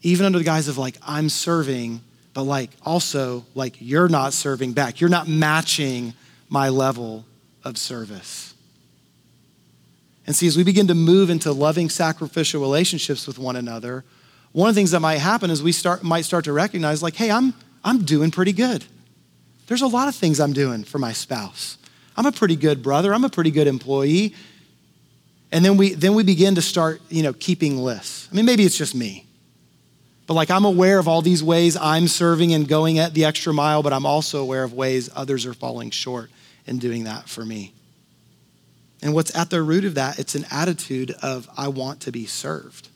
Even 0.04 0.26
under 0.26 0.38
the 0.38 0.46
guise 0.46 0.69
of 0.69 0.78
like, 0.78 0.96
I'm 1.06 1.28
serving, 1.28 2.00
but 2.34 2.43
like 2.43 2.72
also, 2.84 3.46
like, 3.56 3.76
you're 3.80 4.10
not 4.10 4.34
serving 4.34 4.74
back. 4.74 5.00
You're 5.00 5.10
not 5.10 5.28
matching 5.28 6.13
my 6.50 6.69
level 6.69 7.26
of 7.63 7.78
service. 7.78 8.54
And 10.26 10.36
see, 10.36 10.48
as 10.48 10.56
we 10.56 10.63
begin 10.63 10.88
to 10.88 10.96
move 10.96 11.30
into 11.30 11.52
loving 11.52 11.89
sacrificial 11.89 12.62
relationships 12.62 13.28
with 13.28 13.38
one 13.38 13.56
another, 13.56 14.04
one 14.52 14.69
of 14.69 14.76
the 14.76 14.80
things 14.80 14.91
that 14.91 15.00
might 15.00 15.17
happen 15.17 15.50
is 15.50 15.62
we 15.62 15.72
start, 15.72 16.04
might 16.04 16.26
start 16.26 16.46
to 16.46 16.54
recognize, 16.54 17.04
like, 17.04 17.15
hey, 17.15 17.30
I'm, 17.30 17.54
I'm 17.84 18.06
doing 18.06 18.32
pretty 18.32 18.54
good. 18.54 18.86
There's 19.67 19.82
a 19.82 19.88
lot 19.88 20.08
of 20.08 20.15
things 20.15 20.39
I'm 20.39 20.54
doing 20.54 20.84
for 20.84 21.00
my 21.00 21.12
spouse. 21.12 21.78
I'm 22.15 22.26
a 22.26 22.32
pretty 22.32 22.56
good 22.56 22.84
brother. 22.84 23.13
I'm 23.13 23.24
a 23.24 23.30
pretty 23.30 23.52
good 23.52 23.67
employee. 23.67 24.36
And 25.52 25.63
then 25.65 25.78
we, 25.78 25.93
then 25.93 26.13
we 26.13 26.24
begin 26.24 26.56
to 26.56 26.62
start, 26.62 27.02
you 27.10 27.24
know, 27.24 27.34
keeping 27.34 27.78
lists. 27.78 28.30
I 28.32 28.36
mean, 28.36 28.46
maybe 28.46 28.63
it's 28.63 28.78
just 28.78 28.96
me. 28.96 29.28
But 30.26 30.36
like 30.36 30.50
I'm 30.50 30.66
aware 30.66 31.00
of 31.00 31.08
all 31.08 31.22
these 31.22 31.44
ways 31.44 31.76
I'm 31.76 32.08
serving 32.08 32.54
and 32.54 32.68
going 32.68 33.00
at 33.00 33.14
the 33.14 33.26
extra 33.26 33.54
mile, 33.54 33.84
but 33.84 33.94
I'm 33.94 34.06
also 34.06 34.42
aware 34.42 34.64
of 34.64 34.74
ways 34.74 35.10
others 35.16 35.46
are 35.46 35.54
falling 35.54 35.92
short 35.92 36.30
in 36.66 36.80
doing 36.80 37.04
that 37.04 37.28
for 37.28 37.46
me. 37.46 37.74
And 39.02 39.14
what's 39.14 39.36
at 39.36 39.50
the 39.50 39.62
root 39.62 39.84
of 39.84 39.96
that, 39.96 40.18
it's 40.18 40.34
an 40.34 40.46
attitude 40.50 41.12
of, 41.22 41.50
I 41.58 41.68
want 41.68 42.00
to 42.02 42.12
be 42.12 42.26
served, 42.26 42.88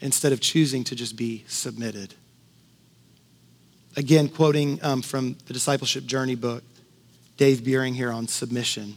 instead 0.00 0.32
of 0.32 0.40
choosing 0.40 0.82
to 0.84 0.94
just 0.94 1.14
be 1.14 1.44
submitted. 1.46 2.14
Again, 3.96 4.28
quoting 4.28 4.78
um, 4.82 5.02
from 5.02 5.36
the 5.46 5.52
Discipleship 5.52 6.06
Journey 6.06 6.34
book, 6.36 6.62
Dave 7.36 7.58
Buehring 7.58 7.94
here 7.94 8.10
on 8.10 8.28
submission. 8.28 8.96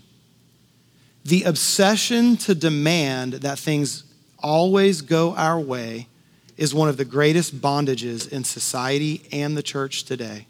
The 1.26 1.44
obsession 1.44 2.38
to 2.38 2.56
demand 2.56 3.34
that 3.34 3.60
things 3.60 4.06
always 4.42 5.02
go 5.02 5.36
our 5.36 5.60
way 5.60 6.08
is 6.60 6.74
one 6.74 6.90
of 6.90 6.98
the 6.98 7.06
greatest 7.06 7.62
bondages 7.62 8.30
in 8.30 8.44
society 8.44 9.22
and 9.32 9.56
the 9.56 9.64
church 9.64 10.04
today. 10.04 10.46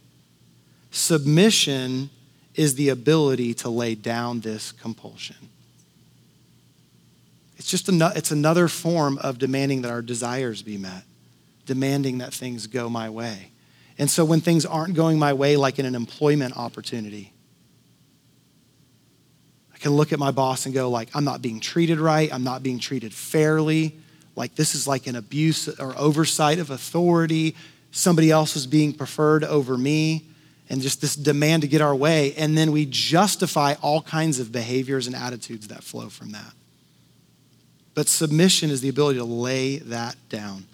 Submission 0.90 2.10
is 2.56 2.74
the 2.74 2.90
ability 2.90 3.54
to 3.54 3.70
lay 3.70 3.94
down 3.94 4.40
this 4.40 4.72
compulsion. 4.72 5.36
It's 7.58 7.70
just 7.70 7.90
an, 7.90 8.02
it's 8.16 8.32
another 8.32 8.68
form 8.68 9.20
of 9.20 9.38
demanding 9.38 9.84
that 9.84 9.92
our 9.92 10.02
desires 10.02 10.64
be 10.64 10.80
met, 10.80 11.04
demanding 11.68 12.18
that 12.18 12.34
things 12.34 12.66
go 12.66 12.90
my 12.90 13.12
way. 13.12 13.52
And 14.00 14.10
so 14.10 14.26
when 14.26 14.42
things 14.42 14.66
aren't 14.66 14.96
going 14.96 15.20
my 15.20 15.34
way, 15.34 15.58
like 15.58 15.78
in 15.78 15.86
an 15.86 15.94
employment 15.94 16.58
opportunity, 16.58 17.34
I 19.72 19.78
can 19.78 19.92
look 19.92 20.12
at 20.12 20.18
my 20.18 20.32
boss 20.32 20.66
and 20.66 20.74
go 20.74 20.90
like, 20.90 21.10
I'm 21.14 21.24
not 21.24 21.44
being 21.44 21.60
treated 21.60 22.00
right. 22.00 22.34
I'm 22.34 22.44
not 22.44 22.64
being 22.64 22.80
treated 22.80 23.14
fairly. 23.14 23.96
Like 24.40 24.56
this 24.56 24.74
is 24.74 24.88
like 24.88 25.06
an 25.06 25.18
abuse 25.18 25.68
or 25.68 25.94
oversight 25.98 26.60
of 26.60 26.70
authority. 26.70 27.58
Somebody 27.92 28.32
else 28.32 28.56
is 28.56 28.66
being 28.66 28.94
preferred 28.94 29.44
over 29.44 29.78
me 29.78 30.28
and 30.70 30.82
just 30.82 31.02
this 31.02 31.14
demand 31.14 31.64
to 31.64 31.68
get 31.68 31.82
our 31.82 31.94
way. 31.94 32.34
And 32.36 32.58
then 32.58 32.72
we 32.72 32.86
justify 32.86 33.74
all 33.82 34.02
kinds 34.02 34.40
of 34.40 34.54
behaviors 34.54 35.08
and 35.08 35.16
attitudes 35.16 35.68
that 35.68 35.84
flow 35.84 36.08
from 36.08 36.32
that. 36.32 36.54
But 37.96 38.08
submission 38.08 38.70
is 38.70 38.80
the 38.80 38.88
ability 38.88 39.20
to 39.20 39.26
lay 39.26 39.80
that 39.80 40.16
down. 40.30 40.66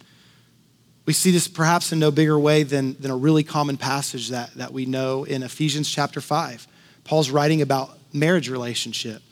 We 1.08 1.14
see 1.14 1.32
this 1.32 1.48
perhaps 1.48 1.92
in 1.92 1.98
no 1.98 2.12
bigger 2.12 2.38
way 2.38 2.62
than, 2.62 2.96
than 3.00 3.10
a 3.10 3.18
really 3.18 3.44
common 3.44 3.78
passage 3.78 4.30
that, 4.30 4.54
that 4.54 4.74
we 4.74 4.86
know 4.86 5.24
in 5.24 5.42
Ephesians 5.42 5.90
chapter 5.90 6.22
5. 6.22 6.68
Paul's 7.04 7.32
writing 7.32 7.64
about 7.64 7.98
marriage 8.14 8.48
relationship. 8.48 9.24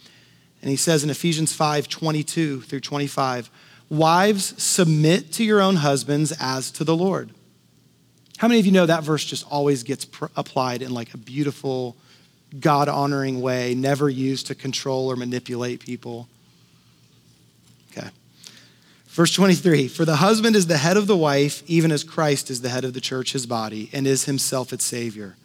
And 0.62 0.72
he 0.72 0.76
says 0.76 1.04
in 1.04 1.12
Ephesians 1.12 1.54
5 1.54 1.88
22 1.88 2.62
through 2.62 2.80
25, 2.80 3.52
Wives, 3.93 4.60
submit 4.62 5.32
to 5.34 5.43
your 5.43 5.62
own 5.62 5.75
husbands 5.75 6.34
as 6.39 6.71
to 6.71 6.84
the 6.84 6.95
Lord. 6.95 7.29
How 8.38 8.47
many 8.47 8.60
of 8.60 8.65
you 8.65 8.71
know 8.71 8.88
that 8.88 9.03
verse 9.03 9.23
just 9.23 9.45
always 9.51 9.84
gets 9.84 10.06
pr- 10.06 10.25
applied 10.36 10.82
in 10.82 10.95
like 10.95 11.13
a 11.13 11.17
beautiful, 11.17 11.95
God 12.60 12.89
honoring 12.89 13.39
way, 13.39 13.75
never 13.75 14.10
used 14.10 14.47
to 14.47 14.56
control 14.56 15.12
or 15.12 15.15
manipulate 15.15 15.79
people? 15.79 16.27
Okay. 17.91 18.10
Verse 19.10 19.32
23 19.32 19.88
For 19.88 20.06
the 20.06 20.15
husband 20.15 20.56
is 20.56 20.65
the 20.65 20.77
head 20.77 20.97
of 20.97 21.06
the 21.06 21.15
wife, 21.15 21.62
even 21.67 21.91
as 21.91 22.03
Christ 22.03 22.49
is 22.49 22.62
the 22.62 22.69
head 22.69 22.86
of 22.86 22.93
the 22.93 23.01
church, 23.01 23.34
his 23.34 23.45
body, 23.45 23.91
and 23.93 24.08
is 24.08 24.25
himself 24.25 24.73
its 24.73 24.86
Savior. 24.86 25.36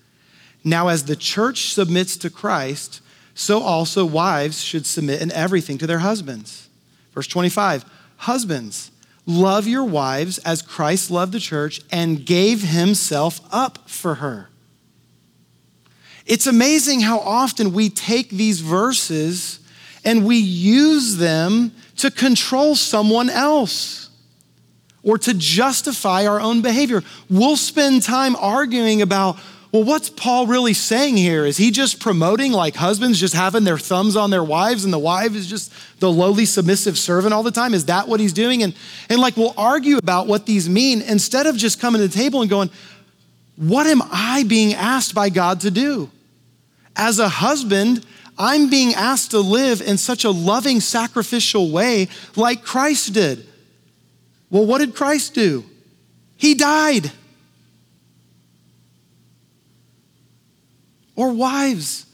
Now, 0.64 0.88
as 0.88 1.04
the 1.04 1.16
church 1.16 1.74
submits 1.74 2.16
to 2.16 2.30
Christ, 2.30 3.02
so 3.34 3.60
also 3.60 4.06
wives 4.06 4.62
should 4.64 4.86
submit 4.86 5.20
in 5.20 5.30
everything 5.32 5.76
to 5.76 5.86
their 5.86 5.98
husbands. 5.98 6.70
Verse 7.12 7.26
25 7.26 7.84
Husbands, 8.18 8.90
Love 9.28 9.66
your 9.66 9.84
wives 9.84 10.38
as 10.38 10.62
Christ 10.62 11.10
loved 11.10 11.32
the 11.32 11.38
church 11.38 11.82
and 11.92 12.24
gave 12.24 12.62
himself 12.62 13.42
up 13.52 13.86
for 13.86 14.14
her. 14.14 14.48
It's 16.24 16.46
amazing 16.46 17.00
how 17.00 17.18
often 17.18 17.74
we 17.74 17.90
take 17.90 18.30
these 18.30 18.60
verses 18.60 19.60
and 20.02 20.24
we 20.24 20.38
use 20.38 21.18
them 21.18 21.72
to 21.96 22.10
control 22.10 22.74
someone 22.74 23.28
else 23.28 24.08
or 25.02 25.18
to 25.18 25.34
justify 25.34 26.26
our 26.26 26.40
own 26.40 26.62
behavior. 26.62 27.04
We'll 27.28 27.58
spend 27.58 28.02
time 28.04 28.34
arguing 28.36 29.02
about 29.02 29.36
well, 29.70 29.84
what's 29.84 30.08
Paul 30.08 30.46
really 30.46 30.72
saying 30.72 31.18
here? 31.18 31.44
Is 31.44 31.58
he 31.58 31.70
just 31.70 32.00
promoting 32.00 32.52
like 32.52 32.74
husbands 32.74 33.20
just 33.20 33.34
having 33.34 33.64
their 33.64 33.76
thumbs 33.76 34.16
on 34.16 34.30
their 34.30 34.42
wives 34.42 34.84
and 34.84 34.92
the 34.92 34.98
wife 34.98 35.34
is 35.34 35.46
just 35.46 35.72
the 36.00 36.10
lowly 36.10 36.46
submissive 36.46 36.96
servant 36.96 37.34
all 37.34 37.42
the 37.42 37.50
time? 37.50 37.74
Is 37.74 37.84
that 37.84 38.08
what 38.08 38.18
he's 38.18 38.32
doing? 38.32 38.62
And, 38.62 38.74
and 39.10 39.20
like 39.20 39.36
we'll 39.36 39.52
argue 39.58 39.98
about 39.98 40.26
what 40.26 40.46
these 40.46 40.70
mean 40.70 41.02
instead 41.02 41.46
of 41.46 41.56
just 41.56 41.80
coming 41.80 42.00
to 42.00 42.08
the 42.08 42.14
table 42.14 42.40
and 42.40 42.48
going, 42.48 42.70
what 43.56 43.86
am 43.86 44.00
I 44.10 44.44
being 44.44 44.72
asked 44.72 45.14
by 45.14 45.28
God 45.28 45.60
to 45.60 45.70
do? 45.70 46.10
As 46.96 47.18
a 47.18 47.28
husband, 47.28 48.06
I'm 48.38 48.70
being 48.70 48.94
asked 48.94 49.32
to 49.32 49.40
live 49.40 49.82
in 49.82 49.98
such 49.98 50.24
a 50.24 50.30
loving, 50.30 50.80
sacrificial 50.80 51.70
way 51.70 52.08
like 52.36 52.62
Christ 52.62 53.12
did. 53.12 53.46
Well, 54.48 54.64
what 54.64 54.78
did 54.78 54.94
Christ 54.94 55.34
do? 55.34 55.64
He 56.36 56.54
died. 56.54 57.12
Or 61.18 61.32
wives 61.32 62.06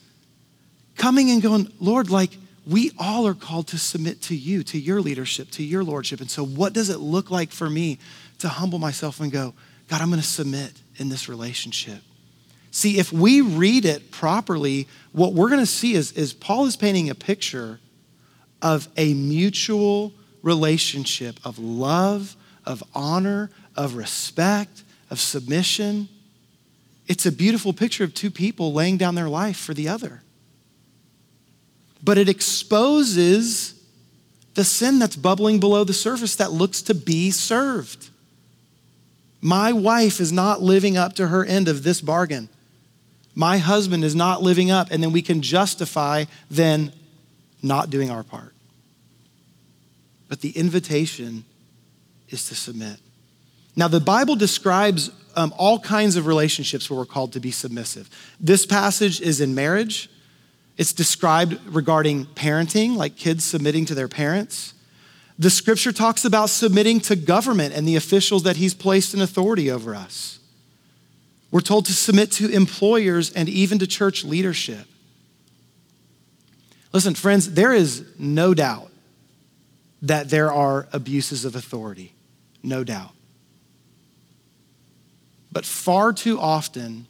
coming 0.96 1.30
and 1.30 1.42
going, 1.42 1.70
Lord, 1.78 2.08
like 2.08 2.38
we 2.66 2.90
all 2.98 3.26
are 3.26 3.34
called 3.34 3.68
to 3.68 3.78
submit 3.78 4.22
to 4.22 4.34
you, 4.34 4.62
to 4.62 4.78
your 4.78 5.02
leadership, 5.02 5.50
to 5.50 5.62
your 5.62 5.84
lordship. 5.84 6.22
And 6.22 6.30
so, 6.30 6.42
what 6.42 6.72
does 6.72 6.88
it 6.88 7.00
look 7.00 7.30
like 7.30 7.50
for 7.50 7.68
me 7.68 7.98
to 8.38 8.48
humble 8.48 8.78
myself 8.78 9.20
and 9.20 9.30
go, 9.30 9.52
God, 9.88 10.00
I'm 10.00 10.08
going 10.08 10.22
to 10.22 10.26
submit 10.26 10.72
in 10.96 11.10
this 11.10 11.28
relationship? 11.28 11.98
See, 12.70 12.98
if 12.98 13.12
we 13.12 13.42
read 13.42 13.84
it 13.84 14.10
properly, 14.10 14.88
what 15.12 15.34
we're 15.34 15.50
going 15.50 15.60
to 15.60 15.66
see 15.66 15.92
is, 15.92 16.12
is 16.12 16.32
Paul 16.32 16.64
is 16.64 16.74
painting 16.74 17.10
a 17.10 17.14
picture 17.14 17.80
of 18.62 18.88
a 18.96 19.12
mutual 19.12 20.14
relationship 20.40 21.38
of 21.44 21.58
love, 21.58 22.36
of 22.64 22.82
honor, 22.94 23.50
of 23.76 23.96
respect, 23.96 24.82
of 25.10 25.20
submission. 25.20 26.08
It's 27.06 27.26
a 27.26 27.32
beautiful 27.32 27.72
picture 27.72 28.04
of 28.04 28.14
two 28.14 28.30
people 28.30 28.72
laying 28.72 28.96
down 28.96 29.14
their 29.14 29.28
life 29.28 29.56
for 29.56 29.74
the 29.74 29.88
other. 29.88 30.22
But 32.02 32.18
it 32.18 32.28
exposes 32.28 33.74
the 34.54 34.64
sin 34.64 34.98
that's 34.98 35.16
bubbling 35.16 35.60
below 35.60 35.84
the 35.84 35.92
surface 35.92 36.36
that 36.36 36.52
looks 36.52 36.82
to 36.82 36.94
be 36.94 37.30
served. 37.30 38.10
My 39.40 39.72
wife 39.72 40.20
is 40.20 40.32
not 40.32 40.62
living 40.62 40.96
up 40.96 41.14
to 41.14 41.28
her 41.28 41.44
end 41.44 41.68
of 41.68 41.82
this 41.82 42.00
bargain. 42.00 42.48
My 43.34 43.58
husband 43.58 44.04
is 44.04 44.14
not 44.14 44.42
living 44.42 44.70
up, 44.70 44.90
and 44.90 45.02
then 45.02 45.12
we 45.12 45.22
can 45.22 45.42
justify 45.42 46.24
then 46.50 46.92
not 47.62 47.90
doing 47.90 48.10
our 48.10 48.22
part. 48.22 48.54
But 50.28 50.40
the 50.40 50.50
invitation 50.50 51.44
is 52.30 52.48
to 52.48 52.54
submit. 52.54 52.98
Now, 53.76 53.88
the 53.88 54.00
Bible 54.00 54.36
describes 54.36 55.10
um, 55.36 55.52
all 55.56 55.78
kinds 55.78 56.16
of 56.16 56.26
relationships 56.26 56.88
where 56.88 56.98
we're 56.98 57.06
called 57.06 57.32
to 57.32 57.40
be 57.40 57.50
submissive. 57.50 58.08
This 58.38 58.66
passage 58.66 59.20
is 59.20 59.40
in 59.40 59.54
marriage. 59.54 60.08
It's 60.76 60.92
described 60.92 61.58
regarding 61.66 62.26
parenting, 62.26 62.96
like 62.96 63.16
kids 63.16 63.44
submitting 63.44 63.84
to 63.86 63.94
their 63.94 64.08
parents. 64.08 64.74
The 65.38 65.50
scripture 65.50 65.92
talks 65.92 66.24
about 66.24 66.50
submitting 66.50 67.00
to 67.00 67.16
government 67.16 67.74
and 67.74 67.86
the 67.88 67.96
officials 67.96 68.44
that 68.44 68.56
he's 68.56 68.74
placed 68.74 69.14
in 69.14 69.20
authority 69.20 69.70
over 69.70 69.94
us. 69.94 70.38
We're 71.50 71.60
told 71.60 71.86
to 71.86 71.92
submit 71.92 72.32
to 72.32 72.48
employers 72.48 73.32
and 73.32 73.48
even 73.48 73.78
to 73.80 73.86
church 73.86 74.24
leadership. 74.24 74.86
Listen, 76.92 77.14
friends, 77.14 77.54
there 77.54 77.72
is 77.72 78.04
no 78.18 78.54
doubt 78.54 78.90
that 80.02 80.30
there 80.30 80.52
are 80.52 80.88
abuses 80.92 81.44
of 81.44 81.56
authority. 81.56 82.12
No 82.62 82.84
doubt. 82.84 83.10
But 85.54 85.64
far 85.64 86.12
too 86.12 86.38
often, 86.38 87.06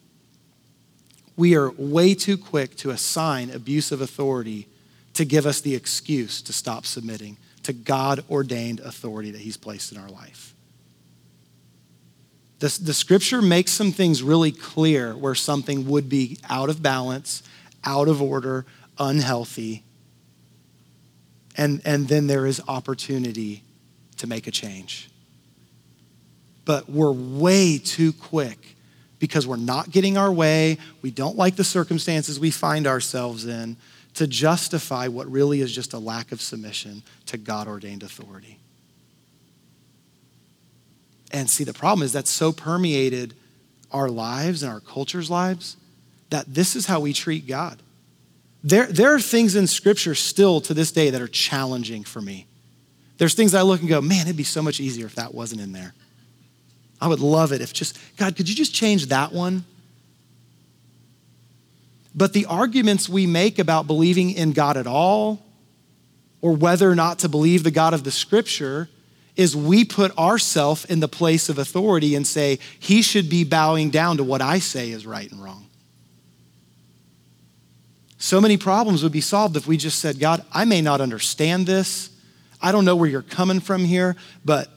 we 1.34 1.56
are 1.56 1.70
way 1.72 2.14
too 2.14 2.36
quick 2.36 2.76
to 2.76 2.90
assign 2.90 3.50
abusive 3.50 4.02
authority 4.02 4.68
to 5.14 5.24
give 5.24 5.46
us 5.46 5.62
the 5.62 5.74
excuse 5.74 6.42
to 6.42 6.52
stop 6.52 6.84
submitting 6.84 7.38
to 7.62 7.72
God 7.72 8.22
ordained 8.30 8.80
authority 8.80 9.30
that 9.30 9.40
He's 9.40 9.56
placed 9.56 9.92
in 9.92 9.98
our 9.98 10.10
life. 10.10 10.54
The, 12.58 12.78
the 12.82 12.92
scripture 12.92 13.40
makes 13.40 13.72
some 13.72 13.92
things 13.92 14.22
really 14.22 14.52
clear 14.52 15.16
where 15.16 15.34
something 15.34 15.88
would 15.88 16.10
be 16.10 16.38
out 16.48 16.68
of 16.68 16.82
balance, 16.82 17.42
out 17.82 18.08
of 18.08 18.20
order, 18.20 18.66
unhealthy. 18.98 19.84
And, 21.56 21.80
and 21.86 22.08
then 22.08 22.26
there 22.26 22.46
is 22.46 22.60
opportunity 22.68 23.62
to 24.18 24.26
make 24.26 24.46
a 24.46 24.50
change 24.50 25.08
but 26.64 26.88
we're 26.88 27.12
way 27.12 27.78
too 27.78 28.12
quick 28.12 28.76
because 29.18 29.46
we're 29.46 29.56
not 29.56 29.90
getting 29.90 30.16
our 30.16 30.32
way, 30.32 30.78
we 31.02 31.10
don't 31.10 31.36
like 31.36 31.56
the 31.56 31.64
circumstances 31.64 32.38
we 32.38 32.50
find 32.50 32.86
ourselves 32.86 33.46
in, 33.46 33.76
to 34.14 34.26
justify 34.26 35.08
what 35.08 35.30
really 35.30 35.60
is 35.60 35.74
just 35.74 35.92
a 35.92 35.98
lack 35.98 36.30
of 36.32 36.40
submission 36.40 37.02
to 37.26 37.36
God 37.36 37.66
ordained 37.66 38.02
authority. 38.02 38.58
And 41.32 41.50
see, 41.50 41.64
the 41.64 41.72
problem 41.72 42.04
is 42.04 42.12
that's 42.12 42.30
so 42.30 42.52
permeated 42.52 43.34
our 43.90 44.08
lives 44.08 44.62
and 44.62 44.70
our 44.70 44.80
culture's 44.80 45.30
lives 45.30 45.76
that 46.30 46.52
this 46.52 46.76
is 46.76 46.86
how 46.86 47.00
we 47.00 47.12
treat 47.12 47.46
God. 47.46 47.80
There, 48.62 48.86
there 48.86 49.14
are 49.14 49.20
things 49.20 49.56
in 49.56 49.66
Scripture 49.66 50.14
still 50.14 50.60
to 50.62 50.74
this 50.74 50.92
day 50.92 51.10
that 51.10 51.20
are 51.20 51.28
challenging 51.28 52.04
for 52.04 52.20
me. 52.20 52.46
There's 53.18 53.34
things 53.34 53.54
I 53.54 53.62
look 53.62 53.80
and 53.80 53.88
go, 53.88 54.00
man, 54.00 54.26
it'd 54.26 54.36
be 54.36 54.44
so 54.44 54.62
much 54.62 54.80
easier 54.80 55.06
if 55.06 55.14
that 55.16 55.34
wasn't 55.34 55.60
in 55.60 55.72
there. 55.72 55.94
I 57.04 57.06
would 57.06 57.20
love 57.20 57.52
it 57.52 57.60
if 57.60 57.74
just, 57.74 57.98
God, 58.16 58.34
could 58.34 58.48
you 58.48 58.54
just 58.54 58.74
change 58.74 59.08
that 59.08 59.30
one? 59.30 59.66
But 62.14 62.32
the 62.32 62.46
arguments 62.46 63.10
we 63.10 63.26
make 63.26 63.58
about 63.58 63.86
believing 63.86 64.30
in 64.30 64.52
God 64.52 64.78
at 64.78 64.86
all, 64.86 65.44
or 66.40 66.56
whether 66.56 66.90
or 66.90 66.94
not 66.94 67.18
to 67.18 67.28
believe 67.28 67.62
the 67.62 67.70
God 67.70 67.92
of 67.92 68.04
the 68.04 68.10
scripture, 68.10 68.88
is 69.36 69.54
we 69.54 69.84
put 69.84 70.16
ourselves 70.16 70.86
in 70.86 71.00
the 71.00 71.08
place 71.08 71.50
of 71.50 71.58
authority 71.58 72.14
and 72.14 72.26
say, 72.26 72.58
he 72.78 73.02
should 73.02 73.28
be 73.28 73.44
bowing 73.44 73.90
down 73.90 74.16
to 74.16 74.24
what 74.24 74.40
I 74.40 74.58
say 74.58 74.88
is 74.88 75.04
right 75.04 75.30
and 75.30 75.44
wrong. 75.44 75.66
So 78.16 78.40
many 78.40 78.56
problems 78.56 79.02
would 79.02 79.12
be 79.12 79.20
solved 79.20 79.58
if 79.58 79.66
we 79.66 79.76
just 79.76 79.98
said, 79.98 80.18
God, 80.18 80.42
I 80.50 80.64
may 80.64 80.80
not 80.80 81.02
understand 81.02 81.66
this. 81.66 82.08
I 82.62 82.72
don't 82.72 82.86
know 82.86 82.96
where 82.96 83.10
you're 83.10 83.20
coming 83.20 83.60
from 83.60 83.84
here, 83.84 84.16
but 84.42 84.70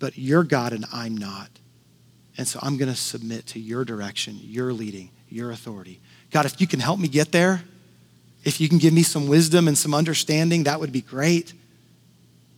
but 0.00 0.18
you're 0.18 0.42
God 0.42 0.72
and 0.72 0.84
I'm 0.92 1.16
not. 1.16 1.48
And 2.36 2.46
so 2.46 2.58
I'm 2.62 2.76
going 2.76 2.88
to 2.88 2.96
submit 2.96 3.46
to 3.48 3.60
your 3.60 3.84
direction, 3.84 4.38
your 4.40 4.72
leading, 4.72 5.10
your 5.28 5.50
authority. 5.50 6.00
God, 6.30 6.46
if 6.46 6.60
you 6.60 6.66
can 6.66 6.80
help 6.80 6.98
me 6.98 7.08
get 7.08 7.32
there, 7.32 7.62
if 8.44 8.60
you 8.60 8.68
can 8.68 8.78
give 8.78 8.94
me 8.94 9.02
some 9.02 9.28
wisdom 9.28 9.68
and 9.68 9.76
some 9.76 9.94
understanding, 9.94 10.64
that 10.64 10.80
would 10.80 10.92
be 10.92 11.02
great. 11.02 11.52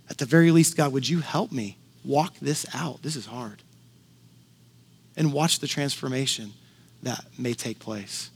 At 0.09 0.19
the 0.19 0.27
very 0.27 0.51
least, 0.51 0.77
God, 0.77 0.93
would 0.93 1.09
you 1.09 1.21
help 1.21 1.51
me 1.51 1.77
walk 2.05 2.35
this 2.41 2.67
out? 2.75 3.03
This 3.03 3.17
is 3.17 3.27
hard. 3.27 3.63
And 5.17 5.33
watch 5.33 5.59
the 5.59 5.67
transformation 5.67 6.53
that 7.03 7.25
may 7.39 7.55
take 7.55 7.79
place. 7.79 8.31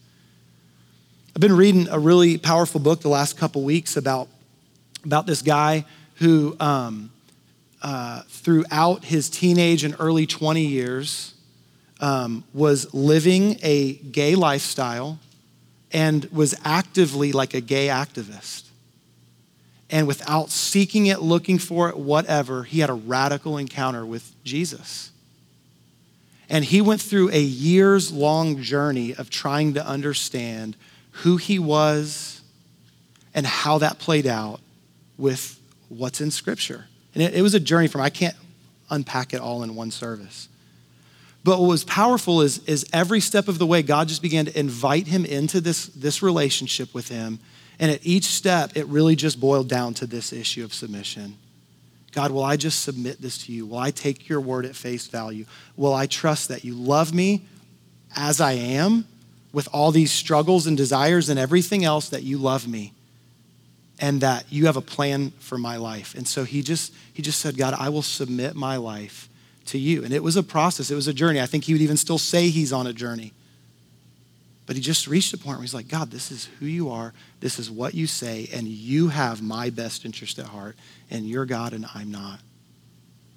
I've 1.34 1.40
been 1.40 1.56
reading 1.56 1.88
a 1.88 1.98
really 1.98 2.38
powerful 2.38 2.80
book 2.80 3.00
the 3.00 3.08
last 3.08 3.36
couple 3.36 3.62
weeks 3.62 3.96
about, 3.96 4.28
about 5.04 5.26
this 5.26 5.42
guy 5.42 5.84
who 6.14 6.56
um, 6.58 7.10
uh, 7.86 8.22
throughout 8.26 9.04
his 9.04 9.30
teenage 9.30 9.84
and 9.84 9.94
early 10.00 10.26
20 10.26 10.60
years 10.66 11.34
um, 12.00 12.42
was 12.52 12.92
living 12.92 13.56
a 13.62 13.92
gay 13.92 14.34
lifestyle 14.34 15.20
and 15.92 16.24
was 16.32 16.52
actively 16.64 17.30
like 17.30 17.54
a 17.54 17.60
gay 17.60 17.86
activist. 17.86 18.64
And 19.88 20.08
without 20.08 20.50
seeking 20.50 21.06
it, 21.06 21.20
looking 21.20 21.58
for 21.60 21.88
it, 21.88 21.96
whatever, 21.96 22.64
he 22.64 22.80
had 22.80 22.90
a 22.90 22.94
radical 22.94 23.56
encounter 23.56 24.04
with 24.04 24.34
Jesus. 24.42 25.12
And 26.48 26.64
he 26.64 26.80
went 26.80 27.00
through 27.00 27.30
a 27.30 27.40
years 27.40 28.10
long 28.10 28.62
journey 28.62 29.14
of 29.14 29.30
trying 29.30 29.74
to 29.74 29.86
understand 29.86 30.76
who 31.22 31.36
he 31.36 31.60
was 31.60 32.40
and 33.32 33.46
how 33.46 33.78
that 33.78 34.00
played 34.00 34.26
out 34.26 34.60
with 35.16 35.60
what's 35.88 36.20
in 36.20 36.32
Scripture. 36.32 36.86
And 37.16 37.22
it, 37.22 37.34
it 37.34 37.40
was 37.40 37.54
a 37.54 37.60
journey 37.60 37.88
from, 37.88 38.02
I 38.02 38.10
can't 38.10 38.36
unpack 38.90 39.32
it 39.32 39.40
all 39.40 39.62
in 39.62 39.74
one 39.74 39.90
service. 39.90 40.50
But 41.42 41.58
what 41.60 41.66
was 41.66 41.82
powerful 41.82 42.42
is, 42.42 42.58
is 42.66 42.84
every 42.92 43.20
step 43.20 43.48
of 43.48 43.58
the 43.58 43.64
way, 43.64 43.82
God 43.82 44.08
just 44.08 44.20
began 44.20 44.44
to 44.44 44.58
invite 44.58 45.06
him 45.06 45.24
into 45.24 45.62
this, 45.62 45.86
this 45.86 46.22
relationship 46.22 46.92
with 46.92 47.08
him. 47.08 47.38
And 47.78 47.90
at 47.90 48.04
each 48.04 48.24
step, 48.24 48.76
it 48.76 48.84
really 48.88 49.16
just 49.16 49.40
boiled 49.40 49.66
down 49.66 49.94
to 49.94 50.06
this 50.06 50.30
issue 50.30 50.62
of 50.62 50.74
submission. 50.74 51.38
God, 52.12 52.32
will 52.32 52.44
I 52.44 52.58
just 52.58 52.82
submit 52.82 53.22
this 53.22 53.46
to 53.46 53.52
you? 53.52 53.64
Will 53.64 53.78
I 53.78 53.92
take 53.92 54.28
your 54.28 54.42
word 54.42 54.66
at 54.66 54.76
face 54.76 55.06
value? 55.06 55.46
Will 55.74 55.94
I 55.94 56.06
trust 56.06 56.48
that 56.48 56.64
you 56.64 56.74
love 56.74 57.14
me 57.14 57.46
as 58.14 58.42
I 58.42 58.52
am 58.52 59.06
with 59.54 59.68
all 59.72 59.90
these 59.90 60.12
struggles 60.12 60.66
and 60.66 60.76
desires 60.76 61.30
and 61.30 61.38
everything 61.38 61.82
else 61.82 62.10
that 62.10 62.24
you 62.24 62.36
love 62.36 62.68
me? 62.68 62.92
And 63.98 64.20
that 64.20 64.44
you 64.50 64.66
have 64.66 64.76
a 64.76 64.82
plan 64.82 65.30
for 65.38 65.58
my 65.58 65.76
life. 65.76 66.14
And 66.14 66.26
so 66.26 66.44
he 66.44 66.62
just 66.62 66.92
he 67.12 67.22
just 67.22 67.40
said, 67.40 67.56
God, 67.56 67.74
I 67.78 67.88
will 67.88 68.02
submit 68.02 68.54
my 68.54 68.76
life 68.76 69.28
to 69.66 69.78
you. 69.78 70.04
And 70.04 70.12
it 70.12 70.22
was 70.22 70.36
a 70.36 70.42
process, 70.42 70.90
it 70.90 70.94
was 70.94 71.08
a 71.08 71.14
journey. 71.14 71.40
I 71.40 71.46
think 71.46 71.64
he 71.64 71.72
would 71.72 71.82
even 71.82 71.96
still 71.96 72.18
say 72.18 72.48
he's 72.48 72.72
on 72.72 72.86
a 72.86 72.92
journey. 72.92 73.32
But 74.66 74.74
he 74.74 74.82
just 74.82 75.06
reached 75.06 75.32
a 75.32 75.38
point 75.38 75.58
where 75.58 75.62
he's 75.62 75.74
like, 75.74 75.86
God, 75.86 76.10
this 76.10 76.32
is 76.32 76.46
who 76.58 76.66
you 76.66 76.90
are. 76.90 77.14
This 77.38 77.60
is 77.60 77.70
what 77.70 77.94
you 77.94 78.08
say. 78.08 78.50
And 78.52 78.66
you 78.66 79.08
have 79.08 79.40
my 79.40 79.70
best 79.70 80.04
interest 80.04 80.40
at 80.40 80.46
heart. 80.46 80.76
And 81.08 81.24
you're 81.24 81.46
God 81.46 81.72
and 81.72 81.86
I'm 81.94 82.10
not. 82.10 82.40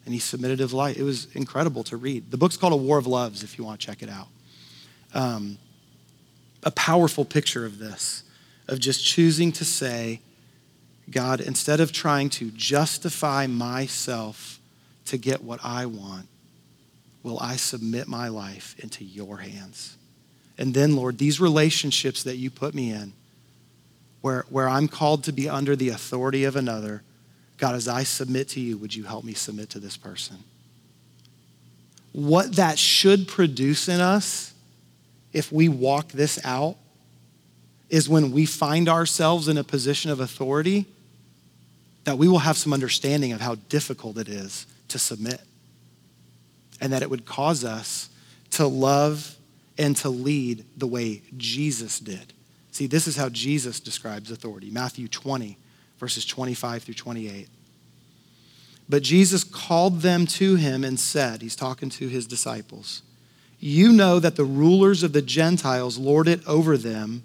And 0.06 0.14
he 0.14 0.20
submitted 0.20 0.58
his 0.58 0.74
life. 0.74 0.98
It 0.98 1.04
was 1.04 1.28
incredible 1.36 1.84
to 1.84 1.98
read. 1.98 2.32
The 2.32 2.38
book's 2.38 2.58
called 2.58 2.74
A 2.74 2.78
War 2.78 2.98
of 2.98 3.06
Loves, 3.06 3.44
if 3.44 3.60
you 3.60 3.64
want 3.64 3.80
to 3.80 3.86
check 3.86 4.02
it 4.02 4.10
out. 4.10 4.28
Um, 5.14 5.60
a 6.64 6.72
powerful 6.72 7.26
picture 7.26 7.64
of 7.64 7.78
this, 7.78 8.24
of 8.68 8.80
just 8.80 9.06
choosing 9.06 9.52
to 9.52 9.66
say, 9.66 10.22
God, 11.12 11.42
instead 11.42 11.80
of 11.80 11.92
trying 11.92 12.30
to 12.32 12.52
justify 12.52 13.48
myself 13.48 14.60
to 15.06 15.18
get 15.18 15.44
what 15.44 15.60
I 15.64 15.86
want, 15.86 16.28
will 17.24 17.40
I 17.40 17.56
submit 17.56 18.08
my 18.08 18.28
life 18.28 18.76
into 18.80 19.04
your 19.04 19.38
hands? 19.38 19.98
And 20.58 20.74
then, 20.74 20.96
Lord, 20.96 21.18
these 21.18 21.40
relationships 21.40 22.24
that 22.24 22.36
you 22.36 22.50
put 22.50 22.76
me 22.76 22.92
in, 22.92 23.14
where, 24.22 24.46
where 24.50 24.68
I'm 24.68 24.88
called 24.88 25.24
to 25.24 25.32
be 25.32 25.48
under 25.48 25.76
the 25.76 25.90
authority 25.90 26.44
of 26.44 26.56
another, 26.56 27.02
God, 27.58 27.76
as 27.76 27.88
I 27.88 28.04
submit 28.04 28.50
to 28.50 28.60
you, 28.60 28.78
would 28.78 28.94
you 28.94 29.04
help 29.04 29.24
me 29.24 29.34
submit 29.34 29.70
to 29.72 29.80
this 29.80 29.98
person? 29.98 30.38
What 32.12 32.56
that 32.56 32.78
should 32.78 33.28
produce 33.28 33.88
in 33.88 34.02
us, 34.02 34.54
if 35.32 35.52
we 35.52 35.70
walk 35.70 36.10
this 36.10 36.44
out, 36.44 36.76
is 37.90 38.08
when 38.08 38.32
we 38.32 38.46
find 38.46 38.88
ourselves 38.88 39.48
in 39.48 39.58
a 39.58 39.64
position 39.64 40.12
of 40.12 40.20
authority, 40.20 40.86
that 42.04 42.18
we 42.18 42.28
will 42.28 42.40
have 42.40 42.58
some 42.58 42.74
understanding 42.74 43.34
of 43.34 43.42
how 43.42 43.56
difficult 43.56 44.18
it 44.18 44.28
is 44.28 44.66
to 44.88 45.00
submit 45.00 45.42
and 46.82 46.94
that 46.94 47.02
it 47.02 47.10
would 47.10 47.26
cause 47.26 47.64
us 47.64 48.10
to 48.52 48.66
love 48.66 49.36
and 49.78 49.96
to 49.98 50.10
lead 50.10 50.66
the 50.78 50.88
way 50.88 51.22
Jesus 51.38 52.00
did. 52.00 52.34
See, 52.72 52.88
this 52.88 53.08
is 53.08 53.16
how 53.16 53.30
Jesus 53.30 53.80
describes 53.80 54.32
authority 54.32 54.70
Matthew 54.70 55.08
20, 55.08 55.58
verses 55.98 56.26
25 56.26 56.84
through 56.84 56.94
28. 56.94 57.48
But 58.88 59.04
Jesus 59.04 59.44
called 59.44 60.02
them 60.02 60.26
to 60.26 60.56
him 60.56 60.84
and 60.84 61.00
said, 61.00 61.42
He's 61.42 61.56
talking 61.56 61.90
to 61.92 62.08
his 62.08 62.26
disciples, 62.26 63.04
You 63.60 63.92
know 63.92 64.20
that 64.20 64.36
the 64.36 64.46
rulers 64.46 65.04
of 65.04 65.14
the 65.14 65.22
Gentiles 65.22 65.98
lord 65.98 66.28
it 66.28 66.46
over 66.48 66.76
them, 66.76 67.24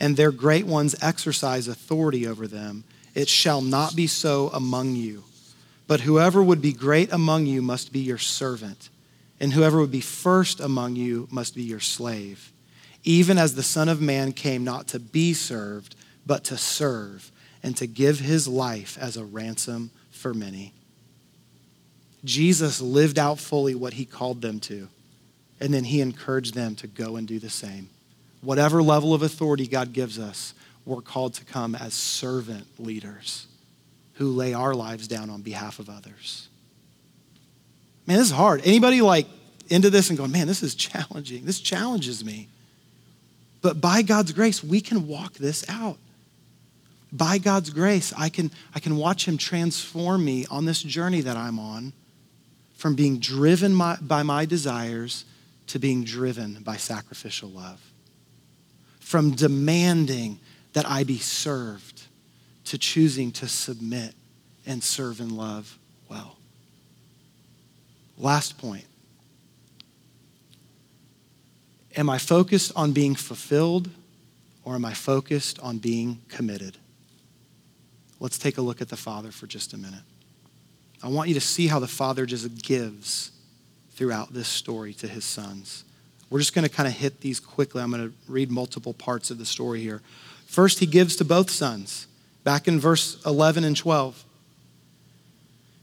and 0.00 0.16
their 0.16 0.32
great 0.32 0.66
ones 0.66 0.96
exercise 1.02 1.68
authority 1.68 2.26
over 2.26 2.46
them. 2.46 2.84
It 3.14 3.28
shall 3.28 3.60
not 3.60 3.94
be 3.94 4.06
so 4.06 4.50
among 4.52 4.96
you. 4.96 5.24
But 5.86 6.00
whoever 6.00 6.42
would 6.42 6.62
be 6.62 6.72
great 6.72 7.12
among 7.12 7.46
you 7.46 7.60
must 7.60 7.92
be 7.92 8.00
your 8.00 8.18
servant 8.18 8.88
and 9.42 9.52
whoever 9.52 9.80
would 9.80 9.90
be 9.90 10.00
first 10.00 10.60
among 10.60 10.94
you 10.94 11.26
must 11.28 11.56
be 11.56 11.64
your 11.64 11.80
slave, 11.80 12.52
even 13.02 13.38
as 13.38 13.56
the 13.56 13.62
Son 13.64 13.88
of 13.88 14.00
Man 14.00 14.30
came 14.30 14.62
not 14.62 14.86
to 14.86 15.00
be 15.00 15.34
served, 15.34 15.96
but 16.24 16.44
to 16.44 16.56
serve, 16.56 17.32
and 17.60 17.76
to 17.76 17.88
give 17.88 18.20
his 18.20 18.46
life 18.46 18.96
as 19.00 19.16
a 19.16 19.24
ransom 19.24 19.90
for 20.12 20.32
many. 20.32 20.72
Jesus 22.24 22.80
lived 22.80 23.18
out 23.18 23.40
fully 23.40 23.74
what 23.74 23.94
he 23.94 24.04
called 24.04 24.42
them 24.42 24.60
to, 24.60 24.86
and 25.58 25.74
then 25.74 25.82
he 25.82 26.00
encouraged 26.00 26.54
them 26.54 26.76
to 26.76 26.86
go 26.86 27.16
and 27.16 27.26
do 27.26 27.40
the 27.40 27.50
same. 27.50 27.90
Whatever 28.42 28.80
level 28.80 29.12
of 29.12 29.22
authority 29.22 29.66
God 29.66 29.92
gives 29.92 30.20
us, 30.20 30.54
we're 30.84 31.00
called 31.00 31.34
to 31.34 31.44
come 31.44 31.74
as 31.74 31.94
servant 31.94 32.66
leaders 32.78 33.46
who 34.14 34.28
lay 34.30 34.54
our 34.54 34.74
lives 34.74 35.08
down 35.08 35.30
on 35.30 35.42
behalf 35.42 35.78
of 35.78 35.88
others. 35.88 36.48
Man, 38.06 38.18
this 38.18 38.28
is 38.28 38.32
hard. 38.32 38.60
Anybody 38.64 39.00
like 39.00 39.26
into 39.68 39.90
this 39.90 40.10
and 40.10 40.18
going, 40.18 40.32
man, 40.32 40.46
this 40.46 40.62
is 40.62 40.74
challenging. 40.74 41.44
This 41.44 41.60
challenges 41.60 42.24
me. 42.24 42.48
But 43.62 43.80
by 43.80 44.02
God's 44.02 44.32
grace, 44.32 44.62
we 44.62 44.80
can 44.80 45.06
walk 45.06 45.34
this 45.34 45.64
out. 45.68 45.98
By 47.12 47.38
God's 47.38 47.70
grace, 47.70 48.12
I 48.16 48.28
can, 48.28 48.50
I 48.74 48.80
can 48.80 48.96
watch 48.96 49.26
Him 49.26 49.38
transform 49.38 50.24
me 50.24 50.46
on 50.50 50.64
this 50.64 50.82
journey 50.82 51.20
that 51.20 51.36
I'm 51.36 51.58
on 51.58 51.92
from 52.74 52.96
being 52.96 53.18
driven 53.18 53.74
my, 53.74 53.96
by 54.00 54.22
my 54.22 54.44
desires 54.44 55.24
to 55.68 55.78
being 55.78 56.04
driven 56.04 56.54
by 56.64 56.76
sacrificial 56.76 57.50
love. 57.50 57.80
From 58.98 59.32
demanding 59.32 60.40
that 60.72 60.88
I 60.88 61.04
be 61.04 61.18
served 61.18 62.02
to 62.66 62.78
choosing 62.78 63.32
to 63.32 63.48
submit 63.48 64.14
and 64.66 64.82
serve 64.82 65.20
and 65.20 65.32
love 65.32 65.78
well. 66.08 66.36
Last 68.18 68.58
point. 68.58 68.84
Am 71.96 72.08
I 72.08 72.18
focused 72.18 72.72
on 72.74 72.92
being 72.92 73.14
fulfilled 73.14 73.90
or 74.64 74.74
am 74.74 74.84
I 74.84 74.94
focused 74.94 75.58
on 75.60 75.78
being 75.78 76.20
committed? 76.28 76.78
Let's 78.20 78.38
take 78.38 78.56
a 78.56 78.62
look 78.62 78.80
at 78.80 78.88
the 78.88 78.96
Father 78.96 79.32
for 79.32 79.46
just 79.46 79.72
a 79.72 79.76
minute. 79.76 80.02
I 81.02 81.08
want 81.08 81.28
you 81.28 81.34
to 81.34 81.40
see 81.40 81.66
how 81.66 81.80
the 81.80 81.88
Father 81.88 82.24
just 82.24 82.62
gives 82.62 83.32
throughout 83.90 84.32
this 84.32 84.48
story 84.48 84.94
to 84.94 85.08
his 85.08 85.24
sons. 85.24 85.84
We're 86.30 86.38
just 86.38 86.54
going 86.54 86.66
to 86.66 86.74
kind 86.74 86.86
of 86.86 86.94
hit 86.94 87.20
these 87.20 87.40
quickly. 87.40 87.82
I'm 87.82 87.90
going 87.90 88.08
to 88.08 88.14
read 88.26 88.50
multiple 88.50 88.94
parts 88.94 89.30
of 89.30 89.38
the 89.38 89.44
story 89.44 89.80
here. 89.80 90.00
First, 90.52 90.80
he 90.80 90.86
gives 90.86 91.16
to 91.16 91.24
both 91.24 91.48
sons, 91.48 92.06
back 92.44 92.68
in 92.68 92.78
verse 92.78 93.18
11 93.24 93.64
and 93.64 93.74
12. 93.74 94.22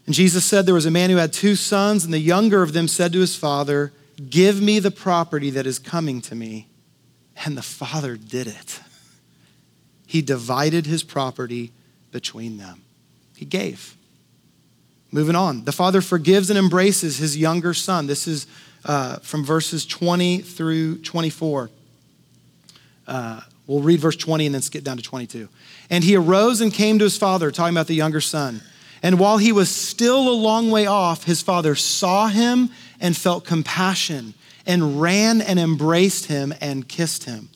And 0.06 0.14
Jesus 0.14 0.46
said 0.46 0.68
there 0.68 0.76
was 0.76 0.86
a 0.86 0.92
man 0.92 1.10
who 1.10 1.16
had 1.16 1.34
two 1.34 1.56
sons, 1.56 2.06
and 2.06 2.14
the 2.14 2.20
younger 2.20 2.62
of 2.62 2.72
them 2.72 2.88
said 2.88 3.12
to 3.14 3.20
his 3.20 3.36
father, 3.36 3.92
Give 4.30 4.62
me 4.62 4.78
the 4.78 4.92
property 4.92 5.50
that 5.50 5.66
is 5.66 5.80
coming 5.80 6.22
to 6.22 6.36
me. 6.36 6.68
And 7.44 7.58
the 7.58 7.64
father 7.64 8.16
did 8.16 8.46
it. 8.46 8.80
He 10.06 10.22
divided 10.22 10.86
his 10.86 11.02
property 11.02 11.72
between 12.12 12.60
them. 12.60 12.84
He 13.36 13.46
gave. 13.46 13.98
Moving 15.12 15.36
on. 15.36 15.66
The 15.66 15.72
father 15.72 16.00
forgives 16.00 16.52
and 16.52 16.60
embraces 16.60 17.18
his 17.18 17.36
younger 17.36 17.74
son. 17.74 18.06
This 18.06 18.28
is 18.28 18.46
uh, 18.86 19.18
from 19.18 19.44
verses 19.44 19.84
20 19.88 20.42
through 20.42 21.00
24. 21.00 21.72
Uh, 23.08 23.42
we'll 23.70 23.82
read 23.82 24.00
verse 24.00 24.16
20 24.16 24.48
and 24.48 24.56
then 24.56 24.62
skip 24.64 24.84
down 24.84 24.98
to 24.98 25.04
22. 25.04 25.48
And 25.92 26.04
he 26.04 26.16
arose 26.16 26.60
and 26.60 26.74
came 26.74 26.98
to 26.98 27.06
his 27.06 27.18
father, 27.18 27.52
talking 27.52 27.76
about 27.76 27.88
the 27.88 27.94
younger 27.94 28.20
son. 28.20 28.62
And 29.04 29.20
while 29.20 29.38
he 29.38 29.52
was 29.52 29.70
still 29.70 30.28
a 30.28 30.34
long 30.34 30.72
way 30.72 30.88
off, 30.88 31.24
his 31.24 31.42
father 31.42 31.76
saw 31.76 32.28
him 32.28 32.72
and 33.00 33.16
felt 33.16 33.46
compassion 33.46 34.34
and 34.66 35.00
ran 35.00 35.40
and 35.40 35.60
embraced 35.60 36.26
him 36.26 36.54
and 36.60 36.88
kissed 36.88 37.26
him. 37.26 37.50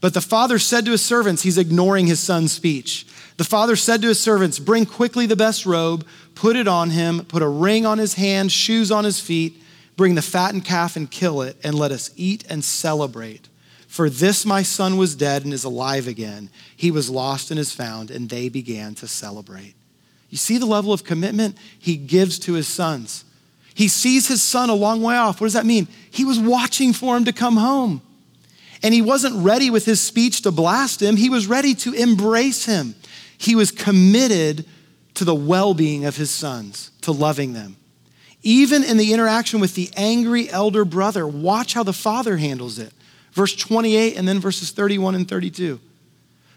But 0.00 0.14
the 0.14 0.20
father 0.20 0.58
said 0.58 0.84
to 0.84 0.90
his 0.90 1.02
servants, 1.02 1.42
he's 1.42 1.58
ignoring 1.58 2.06
his 2.06 2.20
son's 2.20 2.52
speech. 2.52 3.06
The 3.38 3.44
father 3.44 3.74
said 3.74 4.02
to 4.02 4.08
his 4.08 4.20
servants, 4.20 4.58
Bring 4.58 4.84
quickly 4.84 5.26
the 5.26 5.36
best 5.36 5.64
robe, 5.64 6.06
put 6.34 6.56
it 6.56 6.68
on 6.68 6.90
him, 6.90 7.24
put 7.24 7.42
a 7.42 7.48
ring 7.48 7.86
on 7.86 7.98
his 7.98 8.14
hand, 8.14 8.52
shoes 8.52 8.90
on 8.90 9.04
his 9.04 9.18
feet, 9.18 9.62
bring 9.96 10.14
the 10.14 10.22
fattened 10.22 10.64
calf 10.64 10.96
and 10.96 11.10
kill 11.10 11.40
it, 11.40 11.56
and 11.64 11.74
let 11.74 11.90
us 11.90 12.10
eat 12.16 12.44
and 12.50 12.62
celebrate. 12.62 13.48
For 13.92 14.08
this 14.08 14.46
my 14.46 14.62
son 14.62 14.96
was 14.96 15.14
dead 15.14 15.44
and 15.44 15.52
is 15.52 15.64
alive 15.64 16.08
again. 16.08 16.48
He 16.74 16.90
was 16.90 17.10
lost 17.10 17.50
and 17.50 17.60
is 17.60 17.74
found, 17.74 18.10
and 18.10 18.26
they 18.26 18.48
began 18.48 18.94
to 18.94 19.06
celebrate. 19.06 19.74
You 20.30 20.38
see 20.38 20.56
the 20.56 20.64
level 20.64 20.94
of 20.94 21.04
commitment 21.04 21.58
he 21.78 21.96
gives 21.98 22.38
to 22.38 22.54
his 22.54 22.66
sons. 22.66 23.26
He 23.74 23.88
sees 23.88 24.28
his 24.28 24.40
son 24.40 24.70
a 24.70 24.74
long 24.74 25.02
way 25.02 25.14
off. 25.16 25.42
What 25.42 25.44
does 25.44 25.52
that 25.52 25.66
mean? 25.66 25.88
He 26.10 26.24
was 26.24 26.38
watching 26.38 26.94
for 26.94 27.18
him 27.18 27.26
to 27.26 27.34
come 27.34 27.58
home. 27.58 28.00
And 28.82 28.94
he 28.94 29.02
wasn't 29.02 29.44
ready 29.44 29.68
with 29.68 29.84
his 29.84 30.00
speech 30.00 30.40
to 30.40 30.50
blast 30.50 31.02
him, 31.02 31.16
he 31.16 31.28
was 31.28 31.46
ready 31.46 31.74
to 31.74 31.92
embrace 31.92 32.64
him. 32.64 32.94
He 33.36 33.54
was 33.54 33.70
committed 33.70 34.64
to 35.16 35.26
the 35.26 35.34
well 35.34 35.74
being 35.74 36.06
of 36.06 36.16
his 36.16 36.30
sons, 36.30 36.92
to 37.02 37.12
loving 37.12 37.52
them. 37.52 37.76
Even 38.42 38.84
in 38.84 38.96
the 38.96 39.12
interaction 39.12 39.60
with 39.60 39.74
the 39.74 39.90
angry 39.98 40.48
elder 40.48 40.86
brother, 40.86 41.26
watch 41.26 41.74
how 41.74 41.82
the 41.82 41.92
father 41.92 42.38
handles 42.38 42.78
it. 42.78 42.94
Verse 43.32 43.56
28 43.56 44.16
and 44.16 44.28
then 44.28 44.40
verses 44.40 44.70
31 44.70 45.14
and 45.14 45.28
32. 45.28 45.80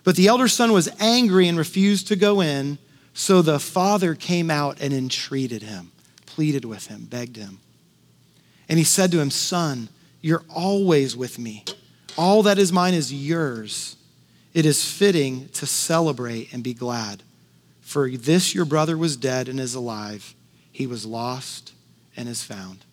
But 0.03 0.15
the 0.15 0.27
elder 0.27 0.47
son 0.47 0.71
was 0.71 0.89
angry 0.99 1.47
and 1.47 1.57
refused 1.57 2.07
to 2.09 2.15
go 2.15 2.41
in. 2.41 2.77
So 3.13 3.41
the 3.41 3.59
father 3.59 4.13
came 4.13 4.51
out 4.51 4.79
and 4.81 4.93
entreated 4.93 5.63
him, 5.63 5.91
pleaded 6.25 6.65
with 6.65 6.87
him, 6.87 7.05
begged 7.05 7.37
him. 7.37 7.59
And 8.67 8.77
he 8.77 8.83
said 8.83 9.11
to 9.11 9.19
him, 9.19 9.31
Son, 9.31 9.89
you're 10.21 10.43
always 10.53 11.15
with 11.15 11.39
me. 11.39 11.63
All 12.17 12.43
that 12.43 12.57
is 12.57 12.73
mine 12.73 12.93
is 12.93 13.13
yours. 13.13 13.95
It 14.53 14.65
is 14.65 14.89
fitting 14.89 15.49
to 15.49 15.65
celebrate 15.65 16.53
and 16.53 16.63
be 16.63 16.73
glad. 16.73 17.23
For 17.81 18.09
this 18.09 18.55
your 18.55 18.65
brother 18.65 18.97
was 18.97 19.17
dead 19.17 19.47
and 19.47 19.59
is 19.59 19.75
alive. 19.75 20.35
He 20.71 20.87
was 20.87 21.05
lost 21.05 21.73
and 22.17 22.27
is 22.27 22.43
found. 22.43 22.85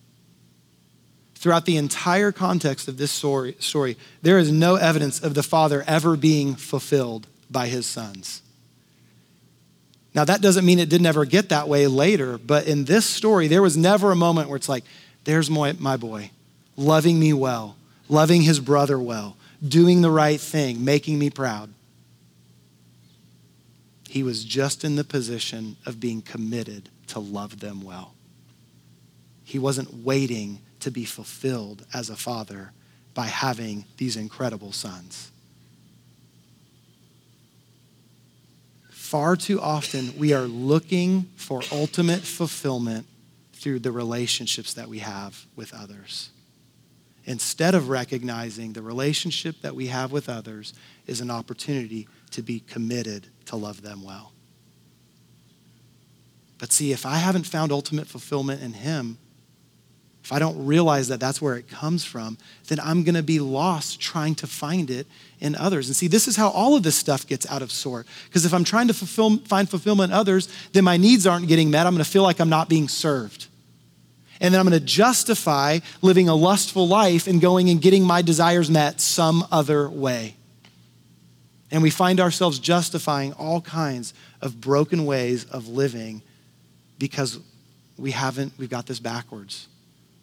Throughout 1.43 1.65
the 1.65 1.75
entire 1.75 2.31
context 2.31 2.87
of 2.87 2.95
this 2.95 3.11
story, 3.11 3.57
story, 3.59 3.97
there 4.21 4.37
is 4.37 4.49
no 4.49 4.75
evidence 4.75 5.21
of 5.21 5.33
the 5.33 5.43
father 5.43 5.83
ever 5.85 6.15
being 6.15 6.55
fulfilled 6.55 7.27
by 7.51 7.67
his 7.67 7.85
sons. 7.85 8.41
Now, 10.15 10.23
that 10.23 10.39
doesn't 10.39 10.63
mean 10.65 10.79
it 10.79 10.87
didn't 10.87 11.05
ever 11.05 11.25
get 11.25 11.49
that 11.49 11.67
way 11.67 11.85
later, 11.87 12.37
but 12.37 12.65
in 12.65 12.85
this 12.85 13.05
story, 13.05 13.49
there 13.49 13.61
was 13.61 13.75
never 13.75 14.09
a 14.09 14.15
moment 14.15 14.47
where 14.47 14.55
it's 14.55 14.69
like, 14.69 14.85
there's 15.25 15.49
my, 15.49 15.73
my 15.73 15.97
boy, 15.97 16.31
loving 16.77 17.19
me 17.19 17.33
well, 17.33 17.75
loving 18.07 18.43
his 18.43 18.61
brother 18.61 18.97
well, 18.97 19.35
doing 19.67 20.01
the 20.01 20.11
right 20.11 20.39
thing, 20.39 20.85
making 20.85 21.19
me 21.19 21.29
proud. 21.29 21.69
He 24.07 24.23
was 24.23 24.45
just 24.45 24.85
in 24.85 24.95
the 24.95 25.03
position 25.03 25.75
of 25.85 25.99
being 25.99 26.21
committed 26.21 26.87
to 27.07 27.19
love 27.19 27.59
them 27.59 27.81
well. 27.81 28.13
He 29.43 29.59
wasn't 29.59 30.05
waiting 30.05 30.61
to 30.83 30.91
be 30.91 31.05
fulfilled 31.05 31.85
as 31.93 32.09
a 32.09 32.15
father 32.15 32.73
by 33.13 33.27
having 33.27 33.85
these 33.97 34.17
incredible 34.17 34.73
sons. 34.73 35.31
Far 38.91 39.35
too 39.37 39.61
often, 39.61 40.13
we 40.17 40.33
are 40.33 40.41
looking 40.41 41.23
for 41.37 41.61
ultimate 41.71 42.21
fulfillment 42.21 43.05
through 43.53 43.79
the 43.79 43.91
relationships 43.91 44.73
that 44.73 44.89
we 44.89 44.99
have 44.99 45.45
with 45.55 45.73
others. 45.73 46.31
Instead 47.25 47.75
of 47.75 47.87
recognizing 47.87 48.73
the 48.73 48.81
relationship 48.81 49.61
that 49.61 49.75
we 49.75 49.87
have 49.87 50.11
with 50.11 50.27
others 50.27 50.73
is 51.07 51.21
an 51.21 51.31
opportunity 51.31 52.09
to 52.31 52.41
be 52.41 52.59
committed 52.59 53.27
to 53.45 53.55
love 53.55 53.81
them 53.81 54.03
well. 54.03 54.33
But 56.57 56.73
see, 56.73 56.91
if 56.91 57.05
I 57.05 57.17
haven't 57.17 57.45
found 57.45 57.71
ultimate 57.71 58.07
fulfillment 58.07 58.61
in 58.61 58.73
Him, 58.73 59.17
if 60.23 60.31
I 60.31 60.39
don't 60.39 60.65
realize 60.65 61.09
that 61.09 61.19
that's 61.19 61.41
where 61.41 61.55
it 61.55 61.67
comes 61.67 62.05
from, 62.05 62.37
then 62.67 62.79
I'm 62.79 63.03
going 63.03 63.15
to 63.15 63.23
be 63.23 63.39
lost 63.39 63.99
trying 63.99 64.35
to 64.35 64.47
find 64.47 64.89
it 64.89 65.05
in 65.41 65.53
others. 65.55 65.87
And 65.89 65.95
see, 65.95 66.07
this 66.07 66.29
is 66.29 66.37
how 66.37 66.49
all 66.49 66.77
of 66.77 66.83
this 66.83 66.95
stuff 66.95 67.27
gets 67.27 67.49
out 67.51 67.61
of 67.61 67.73
sort. 67.73 68.07
Because 68.25 68.45
if 68.45 68.53
I'm 68.53 68.63
trying 68.63 68.87
to 68.87 68.93
fulfill, 68.93 69.37
find 69.39 69.69
fulfillment 69.69 70.13
in 70.13 70.17
others, 70.17 70.47
then 70.71 70.85
my 70.85 70.95
needs 70.95 71.27
aren't 71.27 71.49
getting 71.49 71.69
met. 71.69 71.85
I'm 71.85 71.93
going 71.93 72.03
to 72.03 72.09
feel 72.09 72.23
like 72.23 72.39
I'm 72.39 72.47
not 72.47 72.69
being 72.69 72.87
served. 72.87 73.47
And 74.39 74.53
then 74.53 74.61
I'm 74.61 74.67
going 74.67 74.79
to 74.79 74.85
justify 74.85 75.79
living 76.01 76.29
a 76.29 76.35
lustful 76.35 76.87
life 76.87 77.27
and 77.27 77.41
going 77.41 77.69
and 77.69 77.81
getting 77.81 78.03
my 78.05 78.21
desires 78.21 78.69
met 78.69 79.01
some 79.01 79.45
other 79.51 79.89
way. 79.89 80.37
And 81.69 81.83
we 81.83 81.89
find 81.89 82.21
ourselves 82.21 82.59
justifying 82.59 83.33
all 83.33 83.59
kinds 83.59 84.13
of 84.41 84.61
broken 84.61 85.05
ways 85.05 85.43
of 85.45 85.67
living 85.67 86.21
because 86.97 87.39
we 87.97 88.11
haven't, 88.11 88.53
we've 88.57 88.69
got 88.69 88.85
this 88.85 88.99
backwards. 88.99 89.67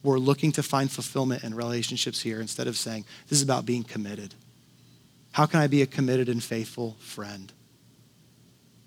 We're 0.03 0.19
looking 0.19 0.53
to 0.53 0.63
find 0.63 0.91
fulfillment 0.91 1.45
in 1.45 1.55
relationships 1.55 2.21
here 2.21 2.41
instead 2.41 2.67
of 2.67 2.77
saying, 2.77 3.05
this 3.29 3.39
is 3.39 3.43
about 3.43 3.67
being 3.67 3.85
committed. 3.85 4.35
How 5.33 5.47
can 5.47 5.61
I 5.61 5.67
be 5.67 5.83
a 5.83 5.87
committed 5.87 6.29
and 6.29 6.43
faithful 6.43 6.97
friend? 7.01 7.53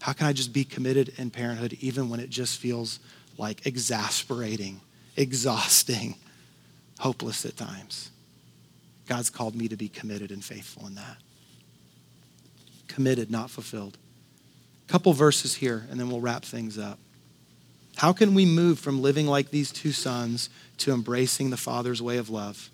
How 0.02 0.14
can 0.14 0.28
I 0.28 0.34
just 0.34 0.52
be 0.52 0.66
committed 0.66 1.14
in 1.18 1.30
parenthood 1.30 1.78
even 1.80 2.10
when 2.10 2.20
it 2.20 2.30
just 2.30 2.60
feels 2.60 3.00
like 3.38 3.66
exasperating, 3.66 4.82
exhausting, 5.16 6.16
hopeless 7.00 7.46
at 7.46 7.56
times? 7.56 8.12
God's 9.08 9.30
called 9.30 9.56
me 9.56 9.68
to 9.68 9.78
be 9.78 9.90
committed 9.90 10.32
and 10.32 10.44
faithful 10.44 10.88
in 10.88 10.96
that. 10.96 11.18
Committed, 12.88 13.30
not 13.32 13.50
fulfilled. 13.50 13.98
Couple 14.88 15.14
verses 15.14 15.56
here, 15.56 15.86
and 15.90 16.00
then 16.00 16.10
we'll 16.10 16.22
wrap 16.22 16.44
things 16.44 16.78
up. 16.78 17.00
How 17.96 18.12
can 18.12 18.34
we 18.34 18.46
move 18.46 18.80
from 18.80 19.02
living 19.02 19.28
like 19.28 19.52
these 19.52 19.72
two 19.72 19.92
sons 19.92 20.50
to 20.80 20.94
embracing 20.94 21.50
the 21.50 21.58
Father's 21.58 22.02
way 22.02 22.18
of 22.18 22.30
love? 22.30 22.70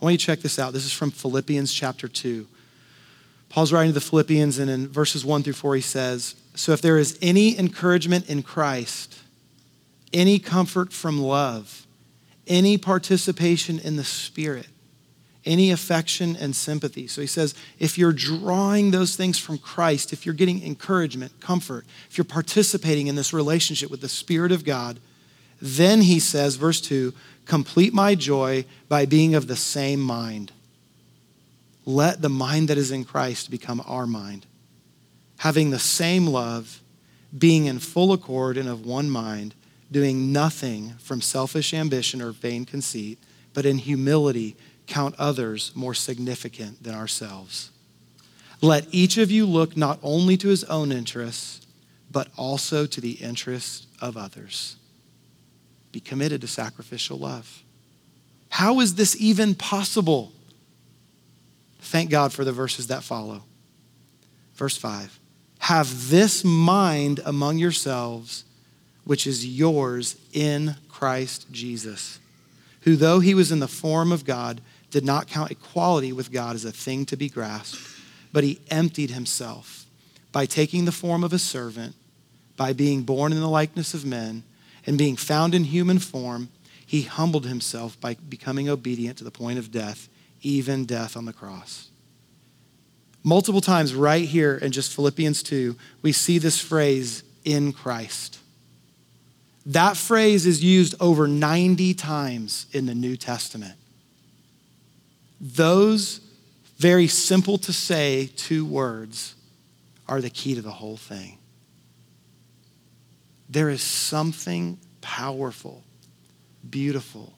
I 0.00 0.04
want 0.04 0.12
you 0.12 0.18
to 0.18 0.24
check 0.24 0.40
this 0.40 0.58
out. 0.58 0.72
This 0.72 0.84
is 0.84 0.92
from 0.92 1.10
Philippians 1.10 1.72
chapter 1.72 2.08
2. 2.08 2.46
Paul's 3.48 3.72
writing 3.72 3.90
to 3.90 3.94
the 3.94 4.00
Philippians, 4.00 4.58
and 4.58 4.70
in 4.70 4.88
verses 4.88 5.24
1 5.24 5.42
through 5.42 5.54
4, 5.54 5.76
he 5.76 5.80
says, 5.80 6.34
So 6.54 6.72
if 6.72 6.82
there 6.82 6.98
is 6.98 7.18
any 7.22 7.58
encouragement 7.58 8.28
in 8.28 8.42
Christ, 8.42 9.18
any 10.12 10.38
comfort 10.38 10.92
from 10.92 11.18
love, 11.18 11.86
any 12.46 12.78
participation 12.78 13.78
in 13.78 13.96
the 13.96 14.04
Spirit, 14.04 14.68
any 15.44 15.70
affection 15.70 16.36
and 16.36 16.54
sympathy. 16.54 17.06
So 17.06 17.20
he 17.20 17.26
says, 17.26 17.54
if 17.78 17.96
you're 17.96 18.12
drawing 18.12 18.90
those 18.90 19.16
things 19.16 19.38
from 19.38 19.58
Christ, 19.58 20.12
if 20.12 20.26
you're 20.26 20.34
getting 20.34 20.64
encouragement, 20.64 21.40
comfort, 21.40 21.86
if 22.10 22.18
you're 22.18 22.24
participating 22.24 23.06
in 23.06 23.14
this 23.14 23.32
relationship 23.32 23.90
with 23.90 24.00
the 24.00 24.08
Spirit 24.08 24.52
of 24.52 24.64
God, 24.64 25.00
then 25.60 26.02
he 26.02 26.20
says, 26.20 26.56
verse 26.56 26.80
2, 26.80 27.12
complete 27.44 27.92
my 27.92 28.14
joy 28.14 28.64
by 28.88 29.06
being 29.06 29.34
of 29.34 29.46
the 29.46 29.56
same 29.56 30.00
mind. 30.00 30.52
Let 31.84 32.20
the 32.20 32.28
mind 32.28 32.68
that 32.68 32.78
is 32.78 32.90
in 32.90 33.04
Christ 33.04 33.50
become 33.50 33.82
our 33.86 34.06
mind. 34.06 34.46
Having 35.38 35.70
the 35.70 35.78
same 35.78 36.26
love, 36.26 36.82
being 37.36 37.66
in 37.66 37.78
full 37.78 38.12
accord 38.12 38.56
and 38.56 38.68
of 38.68 38.84
one 38.84 39.10
mind, 39.10 39.54
doing 39.90 40.32
nothing 40.32 40.94
from 40.98 41.20
selfish 41.20 41.72
ambition 41.72 42.20
or 42.20 42.32
vain 42.32 42.64
conceit, 42.64 43.18
but 43.54 43.64
in 43.64 43.78
humility 43.78 44.56
count 44.86 45.14
others 45.18 45.72
more 45.74 45.94
significant 45.94 46.82
than 46.82 46.94
ourselves. 46.94 47.70
Let 48.60 48.86
each 48.90 49.18
of 49.18 49.30
you 49.30 49.46
look 49.46 49.76
not 49.76 49.98
only 50.02 50.36
to 50.38 50.48
his 50.48 50.64
own 50.64 50.90
interests, 50.92 51.66
but 52.10 52.28
also 52.36 52.86
to 52.86 53.00
the 53.00 53.12
interests 53.12 53.86
of 54.00 54.16
others. 54.16 54.76
Be 55.98 56.02
committed 56.02 56.42
to 56.42 56.46
sacrificial 56.46 57.18
love. 57.18 57.64
How 58.50 58.78
is 58.78 58.94
this 58.94 59.20
even 59.20 59.56
possible? 59.56 60.30
Thank 61.80 62.08
God 62.08 62.32
for 62.32 62.44
the 62.44 62.52
verses 62.52 62.86
that 62.86 63.02
follow. 63.02 63.42
Verse 64.54 64.76
5 64.76 65.18
Have 65.58 66.08
this 66.08 66.44
mind 66.44 67.18
among 67.24 67.58
yourselves, 67.58 68.44
which 69.02 69.26
is 69.26 69.44
yours 69.44 70.16
in 70.32 70.76
Christ 70.88 71.50
Jesus, 71.50 72.20
who, 72.82 72.94
though 72.94 73.18
he 73.18 73.34
was 73.34 73.50
in 73.50 73.58
the 73.58 73.66
form 73.66 74.12
of 74.12 74.24
God, 74.24 74.60
did 74.92 75.04
not 75.04 75.26
count 75.26 75.50
equality 75.50 76.12
with 76.12 76.30
God 76.30 76.54
as 76.54 76.64
a 76.64 76.70
thing 76.70 77.06
to 77.06 77.16
be 77.16 77.28
grasped, 77.28 77.80
but 78.32 78.44
he 78.44 78.60
emptied 78.70 79.10
himself 79.10 79.84
by 80.30 80.46
taking 80.46 80.84
the 80.84 80.92
form 80.92 81.24
of 81.24 81.32
a 81.32 81.40
servant, 81.40 81.96
by 82.56 82.72
being 82.72 83.02
born 83.02 83.32
in 83.32 83.40
the 83.40 83.48
likeness 83.48 83.94
of 83.94 84.06
men, 84.06 84.44
and 84.86 84.98
being 84.98 85.16
found 85.16 85.54
in 85.54 85.64
human 85.64 85.98
form, 85.98 86.48
he 86.86 87.02
humbled 87.02 87.46
himself 87.46 88.00
by 88.00 88.14
becoming 88.14 88.68
obedient 88.68 89.18
to 89.18 89.24
the 89.24 89.30
point 89.30 89.58
of 89.58 89.70
death, 89.70 90.08
even 90.42 90.84
death 90.84 91.16
on 91.16 91.24
the 91.24 91.32
cross. 91.32 91.90
Multiple 93.22 93.60
times, 93.60 93.94
right 93.94 94.24
here 94.24 94.56
in 94.56 94.72
just 94.72 94.94
Philippians 94.94 95.42
2, 95.42 95.76
we 96.02 96.12
see 96.12 96.38
this 96.38 96.60
phrase, 96.60 97.22
in 97.44 97.72
Christ. 97.72 98.38
That 99.64 99.96
phrase 99.96 100.46
is 100.46 100.62
used 100.62 100.94
over 101.00 101.26
90 101.26 101.94
times 101.94 102.66
in 102.72 102.86
the 102.86 102.94
New 102.94 103.16
Testament. 103.16 103.74
Those 105.40 106.20
very 106.76 107.06
simple 107.06 107.58
to 107.58 107.72
say 107.72 108.30
two 108.36 108.66
words 108.66 109.34
are 110.08 110.20
the 110.20 110.30
key 110.30 110.54
to 110.54 110.62
the 110.62 110.70
whole 110.70 110.96
thing. 110.96 111.37
There 113.48 113.70
is 113.70 113.82
something 113.82 114.78
powerful, 115.00 115.82
beautiful, 116.68 117.32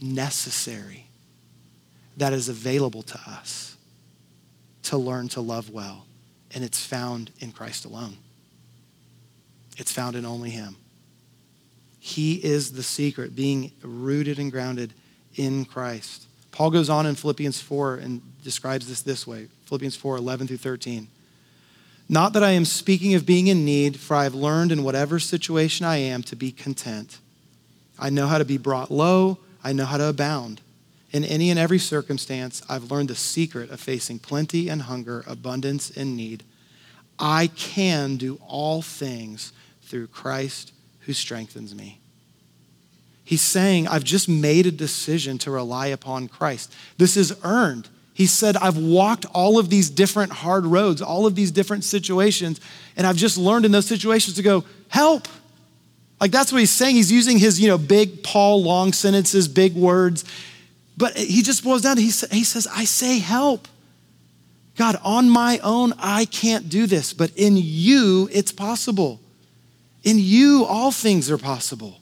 necessary 0.00 1.06
that 2.16 2.32
is 2.32 2.48
available 2.48 3.02
to 3.02 3.20
us 3.26 3.76
to 4.84 4.96
learn 4.96 5.28
to 5.28 5.40
love 5.40 5.70
well, 5.70 6.06
and 6.54 6.64
it's 6.64 6.84
found 6.84 7.30
in 7.40 7.52
Christ 7.52 7.84
alone. 7.84 8.16
It's 9.76 9.92
found 9.92 10.16
in 10.16 10.24
only 10.24 10.50
Him. 10.50 10.76
He 12.00 12.34
is 12.34 12.72
the 12.72 12.82
secret, 12.82 13.36
being 13.36 13.72
rooted 13.82 14.38
and 14.38 14.50
grounded 14.50 14.92
in 15.36 15.64
Christ. 15.64 16.26
Paul 16.50 16.70
goes 16.70 16.90
on 16.90 17.06
in 17.06 17.14
Philippians 17.14 17.60
4 17.60 17.96
and 17.96 18.22
describes 18.42 18.88
this 18.88 19.02
this 19.02 19.26
way 19.26 19.48
Philippians 19.66 19.94
4 19.96 20.16
11 20.16 20.48
through 20.48 20.56
13. 20.56 21.08
Not 22.08 22.32
that 22.32 22.42
I 22.42 22.52
am 22.52 22.64
speaking 22.64 23.14
of 23.14 23.26
being 23.26 23.48
in 23.48 23.64
need, 23.64 23.98
for 23.98 24.14
I 24.14 24.24
have 24.24 24.34
learned 24.34 24.72
in 24.72 24.82
whatever 24.82 25.18
situation 25.18 25.84
I 25.84 25.96
am 25.98 26.22
to 26.24 26.36
be 26.36 26.50
content. 26.50 27.18
I 27.98 28.10
know 28.10 28.26
how 28.26 28.38
to 28.38 28.44
be 28.44 28.58
brought 28.58 28.90
low, 28.90 29.38
I 29.62 29.72
know 29.72 29.84
how 29.84 29.98
to 29.98 30.08
abound. 30.08 30.60
In 31.10 31.24
any 31.24 31.50
and 31.50 31.58
every 31.58 31.78
circumstance, 31.78 32.62
I've 32.68 32.90
learned 32.90 33.08
the 33.08 33.14
secret 33.14 33.70
of 33.70 33.80
facing 33.80 34.18
plenty 34.18 34.68
and 34.68 34.82
hunger, 34.82 35.24
abundance 35.26 35.90
and 35.90 36.16
need. 36.16 36.44
I 37.18 37.48
can 37.48 38.16
do 38.16 38.38
all 38.46 38.82
things 38.82 39.52
through 39.82 40.08
Christ 40.08 40.72
who 41.00 41.12
strengthens 41.12 41.74
me. 41.74 42.00
He's 43.24 43.42
saying, 43.42 43.88
I've 43.88 44.04
just 44.04 44.28
made 44.28 44.66
a 44.66 44.70
decision 44.70 45.36
to 45.38 45.50
rely 45.50 45.88
upon 45.88 46.28
Christ. 46.28 46.74
This 46.96 47.16
is 47.16 47.36
earned. 47.42 47.88
He 48.18 48.26
said, 48.26 48.56
I've 48.56 48.76
walked 48.76 49.26
all 49.26 49.60
of 49.60 49.70
these 49.70 49.88
different 49.88 50.32
hard 50.32 50.66
roads, 50.66 51.00
all 51.00 51.24
of 51.24 51.36
these 51.36 51.52
different 51.52 51.84
situations, 51.84 52.60
and 52.96 53.06
I've 53.06 53.14
just 53.14 53.38
learned 53.38 53.64
in 53.64 53.70
those 53.70 53.86
situations 53.86 54.34
to 54.34 54.42
go, 54.42 54.64
help. 54.88 55.28
Like 56.20 56.32
that's 56.32 56.50
what 56.50 56.58
he's 56.58 56.72
saying. 56.72 56.96
He's 56.96 57.12
using 57.12 57.38
his, 57.38 57.60
you 57.60 57.68
know, 57.68 57.78
big 57.78 58.24
Paul 58.24 58.64
long 58.64 58.92
sentences, 58.92 59.46
big 59.46 59.76
words. 59.76 60.24
But 60.96 61.16
he 61.16 61.42
just 61.42 61.62
boils 61.62 61.82
down 61.82 61.94
to, 61.94 62.02
he, 62.02 62.10
he 62.32 62.42
says, 62.42 62.66
I 62.66 62.86
say 62.86 63.20
help. 63.20 63.68
God, 64.76 64.96
on 65.04 65.30
my 65.30 65.60
own, 65.62 65.94
I 65.96 66.24
can't 66.24 66.68
do 66.68 66.88
this, 66.88 67.12
but 67.12 67.30
in 67.36 67.52
you, 67.56 68.28
it's 68.32 68.50
possible. 68.50 69.20
In 70.02 70.18
you, 70.18 70.64
all 70.64 70.90
things 70.90 71.30
are 71.30 71.38
possible. 71.38 72.00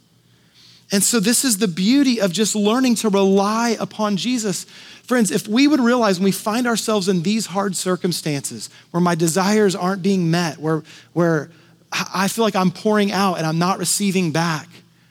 And 0.92 1.02
so, 1.02 1.18
this 1.18 1.44
is 1.44 1.58
the 1.58 1.68
beauty 1.68 2.20
of 2.20 2.32
just 2.32 2.54
learning 2.54 2.94
to 2.96 3.08
rely 3.08 3.76
upon 3.80 4.16
Jesus. 4.16 4.64
Friends, 5.02 5.30
if 5.30 5.48
we 5.48 5.66
would 5.66 5.80
realize 5.80 6.18
when 6.18 6.24
we 6.24 6.32
find 6.32 6.66
ourselves 6.66 7.08
in 7.08 7.22
these 7.22 7.46
hard 7.46 7.76
circumstances 7.76 8.70
where 8.90 9.00
my 9.00 9.14
desires 9.14 9.74
aren't 9.74 10.02
being 10.02 10.30
met, 10.30 10.58
where, 10.58 10.84
where 11.12 11.50
I 11.92 12.28
feel 12.28 12.44
like 12.44 12.56
I'm 12.56 12.70
pouring 12.70 13.10
out 13.10 13.38
and 13.38 13.46
I'm 13.46 13.58
not 13.58 13.78
receiving 13.78 14.30
back, 14.30 14.68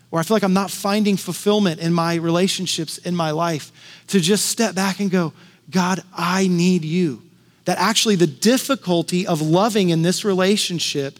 where 0.09 0.19
I 0.21 0.23
feel 0.23 0.35
like 0.35 0.43
I'm 0.43 0.53
not 0.53 0.71
finding 0.71 1.17
fulfillment 1.17 1.81
in 1.81 1.93
my 1.93 2.15
relationships 2.15 2.97
in 2.99 3.15
my 3.15 3.31
life, 3.31 3.71
to 4.07 4.19
just 4.19 4.45
step 4.45 4.75
back 4.75 4.99
and 4.99 5.11
go, 5.11 5.33
God, 5.69 6.01
I 6.15 6.47
need 6.47 6.85
you. 6.85 7.21
That 7.65 7.79
actually 7.79 8.15
the 8.15 8.27
difficulty 8.27 9.25
of 9.25 9.41
loving 9.41 9.89
in 9.89 10.03
this 10.03 10.23
relationship 10.23 11.19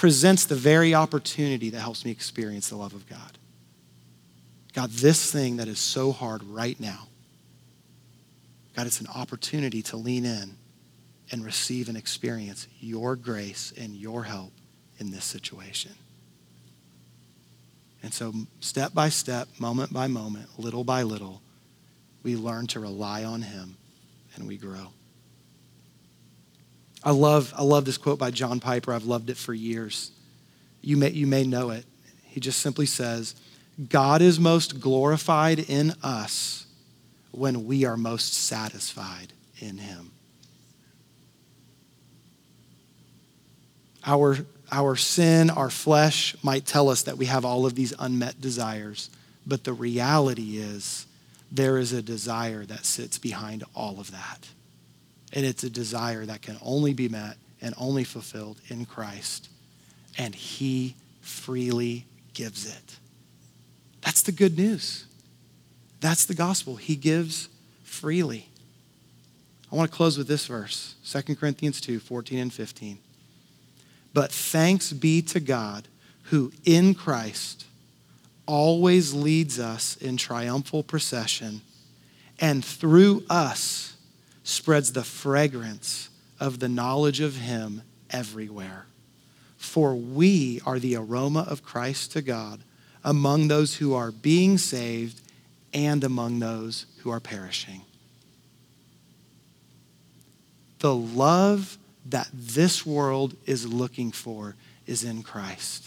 presents 0.00 0.46
the 0.46 0.54
very 0.54 0.94
opportunity 0.94 1.68
that 1.68 1.78
helps 1.78 2.06
me 2.06 2.10
experience 2.10 2.70
the 2.70 2.76
love 2.76 2.94
of 2.94 3.06
God. 3.06 3.36
God, 4.72 4.88
this 4.88 5.30
thing 5.30 5.58
that 5.58 5.68
is 5.68 5.78
so 5.78 6.10
hard 6.10 6.42
right 6.42 6.80
now, 6.80 7.06
God, 8.74 8.86
it's 8.86 9.02
an 9.02 9.08
opportunity 9.14 9.82
to 9.82 9.98
lean 9.98 10.24
in 10.24 10.56
and 11.30 11.44
receive 11.44 11.90
and 11.90 11.98
experience 11.98 12.66
your 12.80 13.14
grace 13.14 13.74
and 13.76 13.94
your 13.94 14.24
help 14.24 14.52
in 14.96 15.10
this 15.10 15.26
situation. 15.26 15.92
And 18.02 18.14
so, 18.14 18.32
step 18.60 18.94
by 18.94 19.10
step, 19.10 19.48
moment 19.58 19.92
by 19.92 20.06
moment, 20.06 20.48
little 20.58 20.82
by 20.82 21.02
little, 21.02 21.42
we 22.22 22.36
learn 22.36 22.66
to 22.68 22.80
rely 22.80 23.22
on 23.24 23.42
Him 23.42 23.76
and 24.34 24.48
we 24.48 24.56
grow. 24.56 24.92
I 27.02 27.12
love, 27.12 27.54
I 27.56 27.62
love 27.62 27.84
this 27.84 27.96
quote 27.96 28.18
by 28.18 28.30
John 28.30 28.60
Piper. 28.60 28.92
I've 28.92 29.04
loved 29.04 29.30
it 29.30 29.36
for 29.36 29.54
years. 29.54 30.10
You 30.82 30.96
may, 30.96 31.10
you 31.10 31.26
may 31.26 31.44
know 31.44 31.70
it. 31.70 31.84
He 32.24 32.40
just 32.40 32.60
simply 32.60 32.86
says, 32.86 33.34
God 33.88 34.20
is 34.20 34.38
most 34.38 34.80
glorified 34.80 35.58
in 35.58 35.94
us 36.02 36.66
when 37.32 37.64
we 37.66 37.84
are 37.84 37.96
most 37.96 38.34
satisfied 38.34 39.32
in 39.58 39.78
Him. 39.78 40.10
Our, 44.04 44.38
our 44.70 44.96
sin, 44.96 45.50
our 45.50 45.70
flesh 45.70 46.36
might 46.42 46.66
tell 46.66 46.88
us 46.88 47.02
that 47.02 47.18
we 47.18 47.26
have 47.26 47.44
all 47.44 47.66
of 47.66 47.74
these 47.74 47.94
unmet 47.98 48.40
desires, 48.40 49.10
but 49.46 49.64
the 49.64 49.72
reality 49.72 50.58
is 50.58 51.06
there 51.50 51.78
is 51.78 51.92
a 51.92 52.02
desire 52.02 52.64
that 52.66 52.84
sits 52.84 53.18
behind 53.18 53.64
all 53.74 54.00
of 54.00 54.10
that. 54.10 54.48
And 55.32 55.46
it's 55.46 55.64
a 55.64 55.70
desire 55.70 56.24
that 56.26 56.42
can 56.42 56.58
only 56.62 56.92
be 56.92 57.08
met 57.08 57.36
and 57.60 57.74
only 57.78 58.04
fulfilled 58.04 58.60
in 58.68 58.84
Christ. 58.84 59.48
And 60.18 60.34
He 60.34 60.96
freely 61.20 62.06
gives 62.34 62.66
it. 62.66 62.96
That's 64.00 64.22
the 64.22 64.32
good 64.32 64.56
news. 64.56 65.04
That's 66.00 66.24
the 66.24 66.34
gospel. 66.34 66.76
He 66.76 66.96
gives 66.96 67.48
freely. 67.84 68.48
I 69.70 69.76
want 69.76 69.90
to 69.90 69.96
close 69.96 70.18
with 70.18 70.26
this 70.26 70.46
verse 70.46 70.94
2 71.04 71.36
Corinthians 71.36 71.80
2 71.80 72.00
14 72.00 72.38
and 72.38 72.52
15. 72.52 72.98
But 74.12 74.32
thanks 74.32 74.92
be 74.92 75.22
to 75.22 75.40
God 75.40 75.86
who 76.24 76.52
in 76.64 76.94
Christ 76.94 77.66
always 78.46 79.14
leads 79.14 79.60
us 79.60 79.96
in 79.96 80.16
triumphal 80.16 80.82
procession 80.82 81.60
and 82.40 82.64
through 82.64 83.24
us 83.30 83.89
spreads 84.50 84.92
the 84.92 85.04
fragrance 85.04 86.10
of 86.40 86.58
the 86.58 86.68
knowledge 86.68 87.20
of 87.20 87.36
Him 87.36 87.82
everywhere. 88.10 88.86
For 89.56 89.94
we 89.94 90.60
are 90.66 90.78
the 90.78 90.96
aroma 90.96 91.46
of 91.48 91.62
Christ 91.62 92.12
to 92.12 92.22
God 92.22 92.60
among 93.04 93.48
those 93.48 93.76
who 93.76 93.94
are 93.94 94.10
being 94.10 94.58
saved 94.58 95.20
and 95.72 96.02
among 96.02 96.40
those 96.40 96.86
who 96.98 97.10
are 97.10 97.20
perishing. 97.20 97.82
The 100.80 100.94
love 100.94 101.78
that 102.06 102.28
this 102.32 102.84
world 102.84 103.36
is 103.46 103.72
looking 103.72 104.10
for 104.10 104.56
is 104.86 105.04
in 105.04 105.22
Christ. 105.22 105.86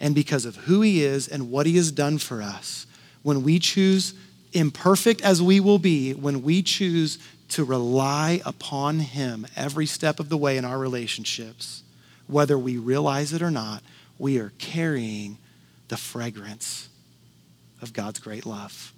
And 0.00 0.14
because 0.14 0.44
of 0.44 0.56
who 0.56 0.80
He 0.80 1.04
is 1.04 1.28
and 1.28 1.50
what 1.50 1.66
He 1.66 1.76
has 1.76 1.92
done 1.92 2.18
for 2.18 2.40
us, 2.40 2.86
when 3.22 3.42
we 3.42 3.58
choose, 3.58 4.14
imperfect 4.52 5.20
as 5.22 5.42
we 5.42 5.60
will 5.60 5.78
be, 5.78 6.14
when 6.14 6.42
we 6.42 6.62
choose 6.62 7.18
to 7.52 7.64
rely 7.64 8.40
upon 8.46 9.00
Him 9.00 9.46
every 9.56 9.84
step 9.84 10.18
of 10.18 10.30
the 10.30 10.38
way 10.38 10.56
in 10.56 10.64
our 10.64 10.78
relationships, 10.78 11.82
whether 12.26 12.58
we 12.58 12.78
realize 12.78 13.34
it 13.34 13.42
or 13.42 13.50
not, 13.50 13.82
we 14.18 14.38
are 14.38 14.52
carrying 14.58 15.36
the 15.88 15.98
fragrance 15.98 16.88
of 17.82 17.92
God's 17.92 18.20
great 18.20 18.46
love. 18.46 18.94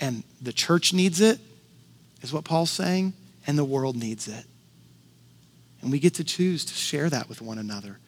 And 0.00 0.24
the 0.40 0.52
church 0.52 0.94
needs 0.94 1.20
it, 1.20 1.40
is 2.22 2.32
what 2.32 2.44
Paul's 2.44 2.70
saying, 2.70 3.12
and 3.46 3.58
the 3.58 3.64
world 3.64 3.96
needs 3.96 4.26
it. 4.26 4.46
And 5.82 5.92
we 5.92 5.98
get 5.98 6.14
to 6.14 6.24
choose 6.24 6.64
to 6.64 6.74
share 6.74 7.10
that 7.10 7.28
with 7.28 7.42
one 7.42 7.58
another. 7.58 7.98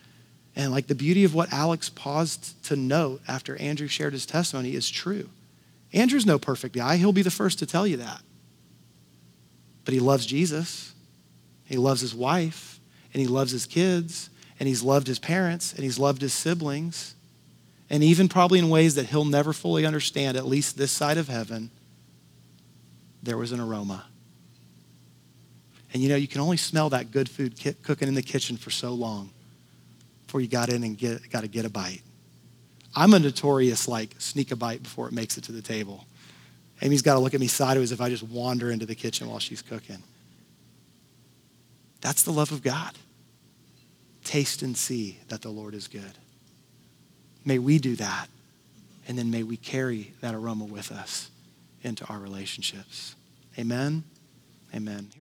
And 0.55 0.73
like 0.73 0.87
the 0.87 0.95
beauty 0.95 1.25
of 1.25 1.35
what 1.35 1.53
Alex 1.53 1.91
paused 1.91 2.65
to 2.65 2.77
note 2.77 3.21
after 3.29 3.57
Andrew 3.57 3.89
shared 3.89 4.15
his 4.15 4.25
testimony 4.25 4.75
is 4.75 4.89
true. 4.89 5.29
Andrew's 5.93 6.25
no 6.25 6.39
perfect 6.39 6.75
guy. 6.75 6.97
He'll 6.97 7.13
be 7.13 7.21
the 7.21 7.31
first 7.31 7.59
to 7.59 7.67
tell 7.67 7.87
you 7.87 7.99
that 7.99 8.23
but 9.87 9.95
he 9.95 10.01
loves 10.01 10.27
Jesus. 10.27 10.93
He 11.65 11.77
loves 11.77 12.03
his 12.03 12.15
wife, 12.15 12.79
and 13.15 13.21
he 13.23 13.27
loves 13.27 13.53
his 13.53 13.65
kids, 13.65 14.29
and 14.61 14.69
he's 14.69 14.83
loved 14.83 15.07
his 15.07 15.19
parents, 15.19 15.73
and 15.73 15.83
he's 15.83 15.99
loved 15.99 16.21
his 16.21 16.35
siblings. 16.35 17.15
And 17.89 18.03
even 18.03 18.29
probably 18.29 18.59
in 18.59 18.69
ways 18.69 18.97
that 18.97 19.07
he'll 19.07 19.25
never 19.25 19.53
fully 19.53 19.87
understand, 19.87 20.37
at 20.37 20.45
least 20.45 20.77
this 20.77 20.91
side 20.91 21.19
of 21.19 21.29
heaven, 21.29 21.71
there 23.23 23.39
was 23.39 23.53
an 23.53 23.61
aroma. 23.61 24.05
And 25.95 26.03
you 26.03 26.09
know, 26.09 26.17
you 26.17 26.29
can 26.29 26.41
only 26.41 26.57
smell 26.57 26.91
that 26.91 27.13
good 27.13 27.29
food 27.29 27.55
cooking 27.83 28.09
in 28.09 28.15
the 28.15 28.23
kitchen 28.23 28.57
for 28.57 28.71
so 28.71 28.93
long 28.93 29.31
before 30.27 30.41
you 30.41 30.49
got 30.49 30.69
in 30.69 30.83
and 30.83 30.99
get, 30.99 31.31
got 31.31 31.43
to 31.43 31.49
get 31.49 31.65
a 31.65 31.71
bite. 31.71 32.03
I'm 32.95 33.15
a 33.15 33.21
notorious 33.21 33.87
like 33.87 34.17
sneak 34.19 34.51
a 34.51 34.57
bite 34.57 34.83
before 34.83 35.07
it 35.07 35.13
makes 35.13 35.39
it 35.39 35.45
to 35.45 35.53
the 35.53 35.63
table. 35.63 36.05
Amy's 36.83 37.03
got 37.03 37.15
to 37.15 37.21
look 37.21 37.35
at 37.35 37.41
me 37.41 37.47
sideways 37.47 37.93
if 37.93 38.01
I 38.01 38.09
just 38.09 38.23
wander 38.23 38.71
into 38.71 38.87
the 38.87 38.95
kitchen 38.95 39.29
while 39.29 39.39
she's 39.39 39.63
cooking. 39.63 40.03
That's 42.01 42.23
the 42.23 42.33
love 42.33 42.53
of 42.53 42.63
God. 42.63 42.93
Taste 44.25 44.63
and 44.63 44.77
see 44.77 45.19
that 45.29 45.43
the 45.43 45.49
Lord 45.49 45.75
is 45.75 45.89
good. 45.89 46.03
May 47.45 47.59
we 47.59 47.79
do 47.79 47.97
that, 47.97 48.29
and 49.09 49.17
then 49.17 49.31
may 49.31 49.43
we 49.43 49.57
carry 49.57 50.13
that 50.21 50.35
aroma 50.35 50.65
with 50.65 50.91
us 50.91 51.31
into 51.83 52.05
our 52.07 52.19
relationships. 52.19 53.15
Amen. 53.59 54.05
Amen. 54.75 55.11